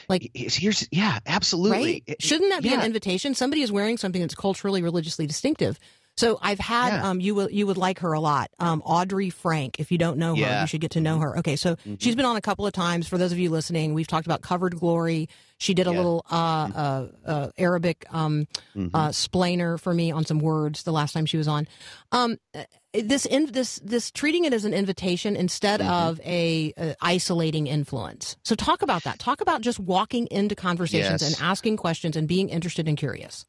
Like 0.08 0.30
Here's, 0.34 0.88
yeah, 0.90 1.20
absolutely. 1.26 2.02
right? 2.08 2.16
Shouldn't 2.20 2.50
that 2.50 2.62
be 2.62 2.74
an 2.74 2.82
invitation? 2.82 3.34
Somebody 3.34 3.62
is 3.62 3.70
wearing 3.70 3.96
something 3.96 4.20
that's 4.20 4.34
culturally, 4.34 4.82
religiously 4.82 5.26
distinctive. 5.26 5.78
So 6.16 6.38
I've 6.40 6.58
had 6.58 6.88
Yeah. 6.94 7.08
um 7.10 7.20
you 7.20 7.34
will 7.34 7.50
you 7.50 7.66
would 7.66 7.76
like 7.76 7.98
her 8.00 8.12
a 8.12 8.20
lot. 8.20 8.50
Um 8.58 8.82
Audrey 8.84 9.30
Frank, 9.30 9.78
if 9.80 9.92
you 9.92 9.98
don't 9.98 10.16
know 10.18 10.34
her, 10.34 10.40
Yeah. 10.40 10.52
Mm-hmm. 10.54 10.60
you 10.62 10.66
should 10.68 10.80
get 10.80 10.92
to 10.92 11.00
know 11.00 11.18
her. 11.18 11.38
Okay, 11.38 11.56
so 11.56 11.76
she's 11.98 12.14
been 12.16 12.24
on 12.24 12.36
a 12.36 12.40
couple 12.40 12.66
of 12.66 12.72
times. 12.72 13.06
For 13.06 13.18
those 13.18 13.32
of 13.32 13.38
you 13.38 13.50
listening, 13.50 13.92
we've 13.94 14.06
talked 14.06 14.26
about 14.26 14.40
covered 14.40 14.76
glory. 14.78 15.28
She 15.58 15.74
did 15.74 15.86
a 15.86 15.90
Yeah. 15.90 15.96
little 15.96 16.24
uh, 16.30 16.34
uh, 16.34 17.06
uh, 17.26 17.48
Arabic 17.58 18.06
um, 18.10 18.46
Mm-hmm. 18.74 18.94
uh, 18.94 19.08
splainer 19.08 19.78
for 19.80 19.92
me 19.94 20.10
on 20.10 20.24
some 20.24 20.38
words 20.38 20.82
the 20.84 20.92
last 20.92 21.12
time 21.12 21.26
she 21.26 21.36
was 21.36 21.48
on. 21.48 21.66
Um, 22.12 22.38
uh, 22.54 22.64
this 22.94 23.26
in, 23.26 23.52
this 23.52 23.78
this 23.84 24.10
treating 24.10 24.44
it 24.46 24.54
as 24.54 24.64
an 24.64 24.72
invitation 24.72 25.36
instead 25.36 25.80
Mm-hmm. 25.80 25.90
of 26.08 26.20
a, 26.24 26.72
uh 26.78 26.94
isolating 27.02 27.66
influence. 27.66 28.36
So 28.42 28.54
talk 28.54 28.80
about 28.80 29.04
that. 29.04 29.18
Talk 29.18 29.42
about 29.42 29.60
just 29.60 29.78
walking 29.78 30.26
into 30.30 30.54
conversations 30.54 31.20
Yes. 31.20 31.38
and 31.38 31.42
asking 31.46 31.76
questions 31.76 32.16
and 32.16 32.26
being 32.26 32.48
interested 32.48 32.88
and 32.88 32.96
curious. 32.96 33.44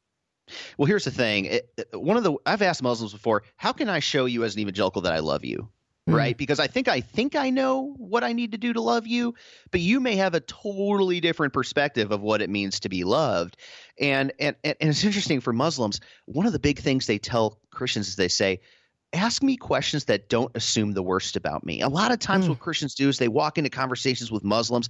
Well, 0.76 0.86
here's 0.86 1.04
the 1.04 1.10
thing. 1.10 1.46
It, 1.46 1.70
it- 1.76 1.88
one 2.00 2.16
of 2.16 2.24
the 2.24 2.34
I've 2.46 2.62
asked 2.62 2.82
Muslims 2.82 3.12
before, 3.12 3.42
how 3.56 3.72
can 3.72 3.88
I 3.88 4.00
show 4.00 4.24
you 4.26 4.44
as 4.44 4.54
an 4.54 4.60
evangelical 4.60 5.02
that 5.02 5.12
I 5.12 5.20
love 5.20 5.44
you? 5.44 5.68
Mm. 6.08 6.14
Right? 6.14 6.36
Because 6.38 6.58
I 6.58 6.66
think 6.68 6.88
I 6.88 7.00
think 7.00 7.36
I 7.36 7.50
know 7.50 7.94
what 7.98 8.24
I 8.24 8.32
need 8.32 8.52
to 8.52 8.58
do 8.58 8.72
to 8.72 8.80
love 8.80 9.06
you, 9.06 9.34
but 9.70 9.80
you 9.80 10.00
may 10.00 10.16
have 10.16 10.34
a 10.34 10.40
totally 10.40 11.20
different 11.20 11.52
perspective 11.52 12.12
of 12.12 12.22
what 12.22 12.40
it 12.40 12.48
means 12.48 12.80
to 12.80 12.88
be 12.88 13.04
loved. 13.04 13.56
And 14.00 14.32
and 14.38 14.56
and 14.64 14.76
and 14.80 14.90
it's 14.90 15.04
interesting 15.04 15.40
for 15.40 15.52
Muslims, 15.52 16.00
one 16.24 16.46
of 16.46 16.52
the 16.52 16.58
big 16.58 16.78
things 16.78 17.06
they 17.06 17.18
tell 17.18 17.58
Christians 17.70 18.08
is 18.08 18.16
they 18.16 18.28
say, 18.28 18.60
ask 19.12 19.42
me 19.42 19.56
questions 19.56 20.04
that 20.04 20.28
don't 20.28 20.54
assume 20.54 20.92
the 20.92 21.02
worst 21.02 21.36
about 21.36 21.64
me. 21.64 21.80
A 21.80 21.88
lot 21.88 22.12
of 22.12 22.18
times, 22.18 22.44
Mm. 22.44 22.50
what 22.50 22.58
Christians 22.60 22.94
do 22.94 23.08
is 23.08 23.18
they 23.18 23.28
walk 23.28 23.56
into 23.56 23.70
conversations 23.70 24.30
with 24.30 24.44
Muslims 24.44 24.88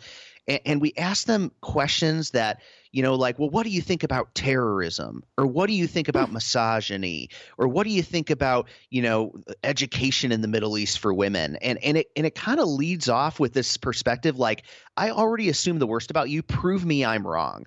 and, 0.48 0.60
and 0.64 0.80
we 0.80 0.92
ask 0.96 1.26
them 1.26 1.52
questions 1.60 2.30
that, 2.30 2.60
you 2.90 3.02
know, 3.02 3.14
like, 3.14 3.38
well, 3.38 3.50
what 3.50 3.62
do 3.64 3.70
you 3.70 3.80
think 3.80 4.02
about 4.02 4.34
terrorism? 4.34 5.22
Or 5.36 5.46
what 5.46 5.68
do 5.68 5.74
you 5.74 5.86
think 5.86 6.08
about 6.08 6.32
misogyny? 6.32 7.28
Or 7.58 7.68
what 7.68 7.84
do 7.84 7.90
you 7.90 8.02
think 8.02 8.30
about, 8.30 8.68
you 8.90 9.02
know, 9.02 9.34
education 9.62 10.32
in 10.32 10.40
the 10.40 10.48
Middle 10.48 10.76
East 10.78 10.98
for 10.98 11.14
women? 11.14 11.56
And 11.56 11.78
and 11.84 11.98
it 11.98 12.10
and 12.16 12.26
it 12.26 12.34
kind 12.34 12.58
of 12.58 12.66
leads 12.66 13.08
off 13.08 13.38
with 13.38 13.52
this 13.52 13.76
perspective 13.76 14.38
like, 14.38 14.64
I 14.96 15.10
already 15.10 15.48
assume 15.48 15.78
the 15.78 15.86
worst 15.86 16.10
about 16.10 16.28
you. 16.28 16.42
Prove 16.42 16.84
me 16.84 17.04
I'm 17.04 17.26
wrong. 17.26 17.66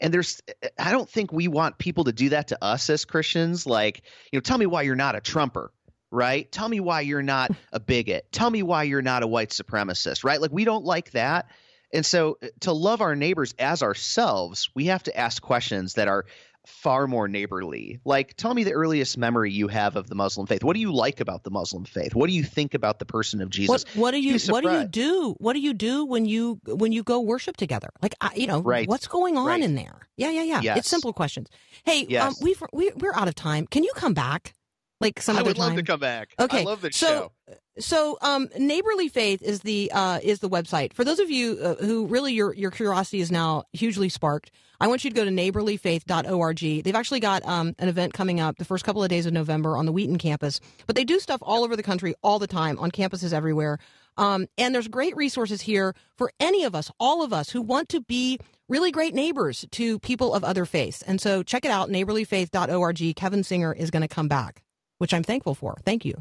And 0.00 0.14
there's, 0.14 0.40
I 0.78 0.92
don't 0.92 1.10
think 1.10 1.32
we 1.32 1.48
want 1.48 1.78
people 1.78 2.04
to 2.04 2.12
do 2.12 2.28
that 2.28 2.46
to 2.48 2.64
us 2.64 2.88
as 2.88 3.04
Christians. 3.04 3.66
Like, 3.66 4.02
you 4.30 4.36
know, 4.36 4.40
tell 4.40 4.56
me 4.56 4.66
why 4.66 4.82
you're 4.82 4.94
not 4.94 5.16
a 5.16 5.20
Trumper, 5.20 5.72
right? 6.10 6.50
Tell 6.50 6.68
me 6.68 6.80
why 6.80 7.02
you're 7.02 7.22
not 7.22 7.50
a 7.72 7.80
bigot. 7.80 8.30
Tell 8.32 8.50
me 8.50 8.62
why 8.62 8.84
you're 8.84 9.02
not 9.02 9.22
a 9.22 9.26
white 9.26 9.50
supremacist, 9.50 10.24
right? 10.24 10.40
Like, 10.40 10.52
we 10.52 10.64
don't 10.64 10.84
like 10.84 11.10
that. 11.12 11.50
And 11.92 12.04
so, 12.04 12.38
to 12.60 12.72
love 12.72 13.00
our 13.00 13.16
neighbors 13.16 13.54
as 13.58 13.82
ourselves, 13.82 14.68
we 14.74 14.86
have 14.86 15.02
to 15.04 15.16
ask 15.16 15.40
questions 15.42 15.94
that 15.94 16.06
are 16.08 16.26
far 16.66 17.06
more 17.06 17.28
neighborly. 17.28 17.98
Like, 18.04 18.36
tell 18.36 18.52
me 18.52 18.62
the 18.64 18.74
earliest 18.74 19.16
memory 19.16 19.50
you 19.52 19.68
have 19.68 19.96
of 19.96 20.06
the 20.06 20.14
Muslim 20.14 20.46
faith. 20.46 20.62
What 20.62 20.74
do 20.74 20.80
you 20.80 20.92
like 20.92 21.20
about 21.20 21.42
the 21.44 21.50
Muslim 21.50 21.86
faith? 21.86 22.14
What 22.14 22.28
do 22.28 22.34
you 22.34 22.42
think 22.44 22.74
about 22.74 22.98
the 22.98 23.06
person 23.06 23.40
of 23.40 23.48
Jesus? 23.48 23.86
What 23.94 23.96
what 23.96 24.10
do 24.10 24.20
you 24.20 24.38
what 24.52 24.62
do 24.64 24.70
you 24.70 24.84
do? 24.84 25.34
What 25.38 25.54
do 25.54 25.60
you 25.60 25.72
do 25.72 26.04
when 26.04 26.26
you 26.26 26.60
when 26.66 26.92
you 26.92 27.02
go 27.02 27.20
worship 27.20 27.56
together? 27.56 27.88
Like 28.02 28.14
I, 28.20 28.32
you 28.34 28.46
know, 28.46 28.60
Right. 28.60 28.86
what's 28.86 29.06
going 29.06 29.38
on 29.38 29.46
Right. 29.46 29.62
in 29.62 29.74
there? 29.76 30.00
Yeah, 30.18 30.30
yeah, 30.30 30.42
yeah. 30.42 30.60
Yes. 30.60 30.78
It's 30.80 30.88
simple 30.90 31.14
questions. 31.14 31.48
Hey, 31.84 32.04
um, 32.18 32.34
we've 32.42 32.62
we, 32.74 32.90
we're 32.96 33.14
out 33.14 33.28
of 33.28 33.34
time. 33.34 33.66
Can 33.66 33.82
you 33.82 33.92
come 33.94 34.12
back? 34.12 34.52
Like 35.00 35.20
some 35.20 35.36
I 35.36 35.40
other 35.40 35.50
would 35.50 35.58
love 35.58 35.76
to 35.76 35.82
come 35.82 36.00
back. 36.00 36.34
Okay, 36.38 36.62
I 36.62 36.64
love 36.64 36.80
this 36.80 36.96
so, 36.96 37.32
show. 37.48 37.54
so 37.78 38.18
um, 38.20 38.48
neighborly 38.58 39.08
faith 39.08 39.42
is 39.42 39.60
the 39.60 39.92
uh, 39.94 40.18
is 40.22 40.40
the 40.40 40.48
website 40.48 40.92
for 40.92 41.04
those 41.04 41.20
of 41.20 41.30
you 41.30 41.58
uh, 41.62 41.74
who 41.76 42.06
really 42.06 42.32
your 42.32 42.52
your 42.54 42.70
curiosity 42.70 43.20
is 43.20 43.30
now 43.30 43.64
hugely 43.72 44.08
sparked. 44.08 44.50
I 44.80 44.86
want 44.86 45.02
you 45.04 45.10
to 45.10 45.16
go 45.16 45.24
to 45.24 45.30
neighborlyfaith.org. 45.30 46.84
They've 46.84 46.94
actually 46.94 47.20
got 47.20 47.44
um, 47.44 47.74
an 47.78 47.88
event 47.88 48.12
coming 48.12 48.38
up 48.38 48.58
the 48.58 48.64
first 48.64 48.84
couple 48.84 49.02
of 49.02 49.08
days 49.08 49.26
of 49.26 49.32
November 49.32 49.76
on 49.76 49.86
the 49.86 49.92
Wheaton 49.92 50.18
campus, 50.18 50.60
but 50.86 50.94
they 50.94 51.04
do 51.04 51.18
stuff 51.18 51.40
all 51.42 51.64
over 51.64 51.74
the 51.74 51.82
country 51.82 52.14
all 52.22 52.38
the 52.38 52.46
time 52.46 52.78
on 52.78 52.90
campuses 52.90 53.32
everywhere. 53.32 53.78
Um, 54.16 54.48
and 54.58 54.74
there's 54.74 54.88
great 54.88 55.16
resources 55.16 55.60
here 55.62 55.94
for 56.16 56.32
any 56.40 56.64
of 56.64 56.74
us, 56.74 56.90
all 56.98 57.22
of 57.22 57.32
us 57.32 57.50
who 57.50 57.62
want 57.62 57.88
to 57.90 58.00
be 58.00 58.38
really 58.68 58.90
great 58.90 59.14
neighbors 59.14 59.64
to 59.70 59.98
people 60.00 60.34
of 60.34 60.44
other 60.44 60.64
faiths. 60.64 61.02
And 61.02 61.20
so 61.20 61.42
check 61.42 61.64
it 61.64 61.70
out, 61.70 61.88
neighborlyfaith.org. 61.88 63.16
Kevin 63.16 63.44
Singer 63.44 63.72
is 63.72 63.90
going 63.90 64.02
to 64.02 64.08
come 64.08 64.28
back, 64.28 64.62
which 64.98 65.14
I'm 65.14 65.22
thankful 65.22 65.54
for. 65.54 65.76
Thank 65.84 66.04
you. 66.04 66.20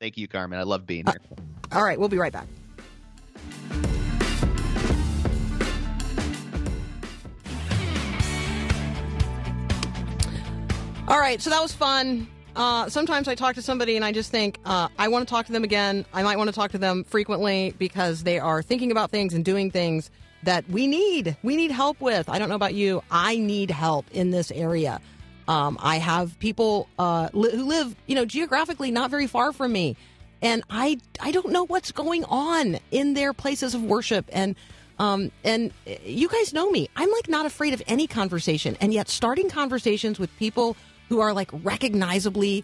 Thank 0.00 0.16
you, 0.18 0.28
Carmen. 0.28 0.58
I 0.58 0.62
love 0.64 0.86
being 0.86 1.08
Uh, 1.08 1.12
here. 1.12 1.20
All 1.72 1.84
right, 1.84 1.98
we'll 1.98 2.08
be 2.08 2.18
right 2.18 2.32
back. 2.32 2.46
All 11.08 11.18
right, 11.18 11.40
so 11.42 11.50
that 11.50 11.60
was 11.60 11.72
fun. 11.72 12.28
Uh, 12.54 12.88
sometimes 12.88 13.26
I 13.26 13.34
talk 13.34 13.56
to 13.56 13.62
somebody 13.62 13.96
and 13.96 14.04
I 14.04 14.12
just 14.12 14.30
think 14.30 14.58
uh, 14.64 14.88
I 14.98 15.08
want 15.08 15.26
to 15.26 15.30
talk 15.30 15.46
to 15.46 15.52
them 15.52 15.64
again. 15.64 16.04
I 16.12 16.22
might 16.22 16.36
want 16.38 16.48
to 16.48 16.54
talk 16.54 16.70
to 16.72 16.78
them 16.78 17.02
frequently 17.04 17.74
because 17.78 18.22
they 18.22 18.38
are 18.38 18.62
thinking 18.62 18.92
about 18.92 19.10
things 19.10 19.34
and 19.34 19.44
doing 19.44 19.70
things 19.72 20.10
that 20.44 20.68
we 20.68 20.86
need. 20.86 21.36
We 21.42 21.56
need 21.56 21.70
help 21.72 22.00
with. 22.00 22.28
I 22.28 22.38
don't 22.38 22.48
know 22.48 22.54
about 22.54 22.74
you. 22.74 23.02
I 23.10 23.38
need 23.38 23.70
help 23.72 24.06
in 24.12 24.30
this 24.30 24.50
area. 24.52 25.00
Um, 25.50 25.78
I 25.82 25.96
have 25.96 26.38
people 26.38 26.88
uh, 26.96 27.28
li- 27.32 27.50
who 27.50 27.64
live, 27.64 27.96
you 28.06 28.14
know, 28.14 28.24
geographically 28.24 28.92
not 28.92 29.10
very 29.10 29.26
far 29.26 29.52
from 29.52 29.72
me, 29.72 29.96
and 30.40 30.62
I 30.70 30.98
I 31.18 31.32
don't 31.32 31.50
know 31.50 31.64
what's 31.66 31.90
going 31.90 32.24
on 32.26 32.78
in 32.92 33.14
their 33.14 33.32
places 33.32 33.74
of 33.74 33.82
worship. 33.82 34.26
And 34.30 34.54
um, 35.00 35.32
and 35.42 35.72
uh, 35.88 35.94
you 36.04 36.28
guys 36.28 36.54
know 36.54 36.70
me. 36.70 36.88
I'm 36.94 37.10
like 37.10 37.28
not 37.28 37.46
afraid 37.46 37.74
of 37.74 37.82
any 37.88 38.06
conversation, 38.06 38.76
and 38.80 38.94
yet 38.94 39.08
starting 39.08 39.50
conversations 39.50 40.20
with 40.20 40.30
people 40.36 40.76
who 41.08 41.18
are 41.18 41.32
like 41.32 41.50
recognizably 41.64 42.62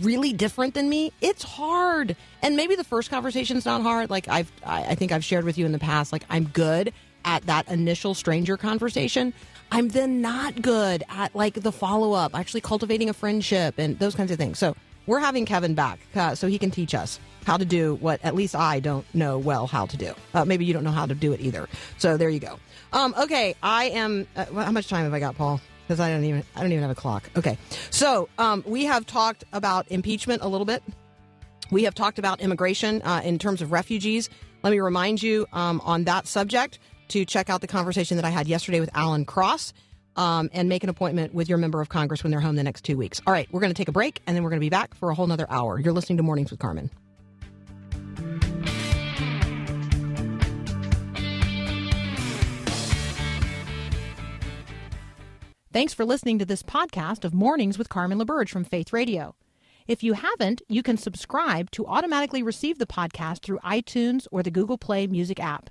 really 0.00 0.32
different 0.32 0.74
than 0.74 0.88
me 0.88 1.12
it's 1.20 1.42
hard. 1.42 2.14
And 2.40 2.54
maybe 2.56 2.76
the 2.76 2.84
first 2.84 3.10
conversation's 3.10 3.66
not 3.66 3.82
hard. 3.82 4.10
Like 4.10 4.28
i've 4.28 4.50
I 4.64 4.94
think 4.94 5.10
i've 5.10 5.24
shared 5.24 5.44
with 5.44 5.58
you 5.58 5.66
in 5.66 5.72
the 5.72 5.80
past 5.80 6.12
like 6.12 6.22
i'm 6.30 6.44
good 6.44 6.92
at 7.24 7.44
that 7.46 7.68
initial 7.68 8.14
stranger 8.14 8.56
conversation 8.56 9.34
i'm 9.72 9.88
then 9.88 10.20
not 10.20 10.62
good 10.62 11.02
at 11.08 11.34
like 11.34 11.54
the 11.54 11.72
follow-up 11.72 12.38
actually 12.38 12.60
cultivating 12.60 13.08
a 13.08 13.12
friendship 13.12 13.74
and 13.78 13.98
those 13.98 14.14
kinds 14.14 14.30
of 14.30 14.38
things 14.38 14.58
so 14.58 14.76
we're 15.06 15.18
having 15.18 15.44
kevin 15.44 15.74
back 15.74 15.98
uh, 16.14 16.34
so 16.34 16.46
he 16.46 16.58
can 16.58 16.70
teach 16.70 16.94
us 16.94 17.18
how 17.44 17.56
to 17.56 17.64
do 17.64 17.96
what 17.96 18.20
at 18.22 18.34
least 18.34 18.54
i 18.54 18.78
don't 18.78 19.04
know 19.14 19.38
well 19.38 19.66
how 19.66 19.86
to 19.86 19.96
do 19.96 20.14
uh, 20.34 20.44
maybe 20.44 20.64
you 20.64 20.72
don't 20.72 20.84
know 20.84 20.92
how 20.92 21.06
to 21.06 21.14
do 21.14 21.32
it 21.32 21.40
either 21.40 21.68
so 21.98 22.16
there 22.16 22.28
you 22.28 22.38
go 22.38 22.58
um, 22.92 23.14
okay 23.18 23.54
i 23.62 23.86
am 23.86 24.28
uh, 24.36 24.44
how 24.52 24.70
much 24.70 24.88
time 24.88 25.04
have 25.04 25.14
i 25.14 25.18
got 25.18 25.36
paul 25.36 25.60
because 25.92 26.00
I 26.00 26.10
don't 26.10 26.24
even 26.24 26.44
I 26.54 26.60
don't 26.60 26.72
even 26.72 26.82
have 26.82 26.90
a 26.90 26.94
clock. 26.94 27.28
Okay, 27.36 27.58
so 27.90 28.28
um, 28.38 28.62
we 28.66 28.84
have 28.84 29.04
talked 29.04 29.44
about 29.52 29.90
impeachment 29.90 30.42
a 30.42 30.48
little 30.48 30.64
bit. 30.64 30.82
We 31.70 31.84
have 31.84 31.94
talked 31.94 32.18
about 32.18 32.40
immigration 32.40 33.02
uh, 33.02 33.20
in 33.24 33.38
terms 33.38 33.62
of 33.62 33.72
refugees. 33.72 34.30
Let 34.62 34.70
me 34.70 34.80
remind 34.80 35.22
you 35.22 35.46
um, 35.52 35.80
on 35.84 36.04
that 36.04 36.26
subject 36.26 36.78
to 37.08 37.24
check 37.24 37.50
out 37.50 37.60
the 37.60 37.66
conversation 37.66 38.16
that 38.16 38.24
I 38.24 38.30
had 38.30 38.48
yesterday 38.48 38.80
with 38.80 38.90
Alan 38.94 39.24
Cross. 39.24 39.72
Um, 40.14 40.50
and 40.52 40.68
make 40.68 40.82
an 40.82 40.90
appointment 40.90 41.32
with 41.32 41.48
your 41.48 41.56
member 41.56 41.80
of 41.80 41.88
Congress 41.88 42.22
when 42.22 42.30
they're 42.30 42.40
home 42.40 42.56
the 42.56 42.62
next 42.62 42.84
two 42.84 42.98
weeks. 42.98 43.22
All 43.26 43.32
right, 43.32 43.48
we're 43.50 43.60
going 43.60 43.72
to 43.72 43.74
take 43.74 43.88
a 43.88 43.92
break 43.92 44.20
and 44.26 44.36
then 44.36 44.44
we're 44.44 44.50
going 44.50 44.60
to 44.60 44.64
be 44.66 44.68
back 44.68 44.94
for 44.94 45.08
a 45.08 45.14
whole 45.14 45.26
nother 45.26 45.46
hour. 45.48 45.80
You're 45.80 45.94
listening 45.94 46.18
to 46.18 46.22
Mornings 46.22 46.50
with 46.50 46.60
Carmen. 46.60 46.90
Thanks 55.72 55.94
for 55.94 56.04
listening 56.04 56.38
to 56.38 56.44
this 56.44 56.62
podcast 56.62 57.24
of 57.24 57.32
Mornings 57.32 57.78
with 57.78 57.88
Carmen 57.88 58.18
LaBerge 58.18 58.50
from 58.50 58.62
Faith 58.62 58.92
Radio. 58.92 59.34
If 59.88 60.02
you 60.02 60.12
haven't, 60.12 60.60
you 60.68 60.82
can 60.82 60.98
subscribe 60.98 61.70
to 61.70 61.86
automatically 61.86 62.42
receive 62.42 62.78
the 62.78 62.86
podcast 62.86 63.40
through 63.40 63.58
iTunes 63.60 64.26
or 64.30 64.42
the 64.42 64.50
Google 64.50 64.76
Play 64.76 65.06
Music 65.06 65.40
app. 65.40 65.70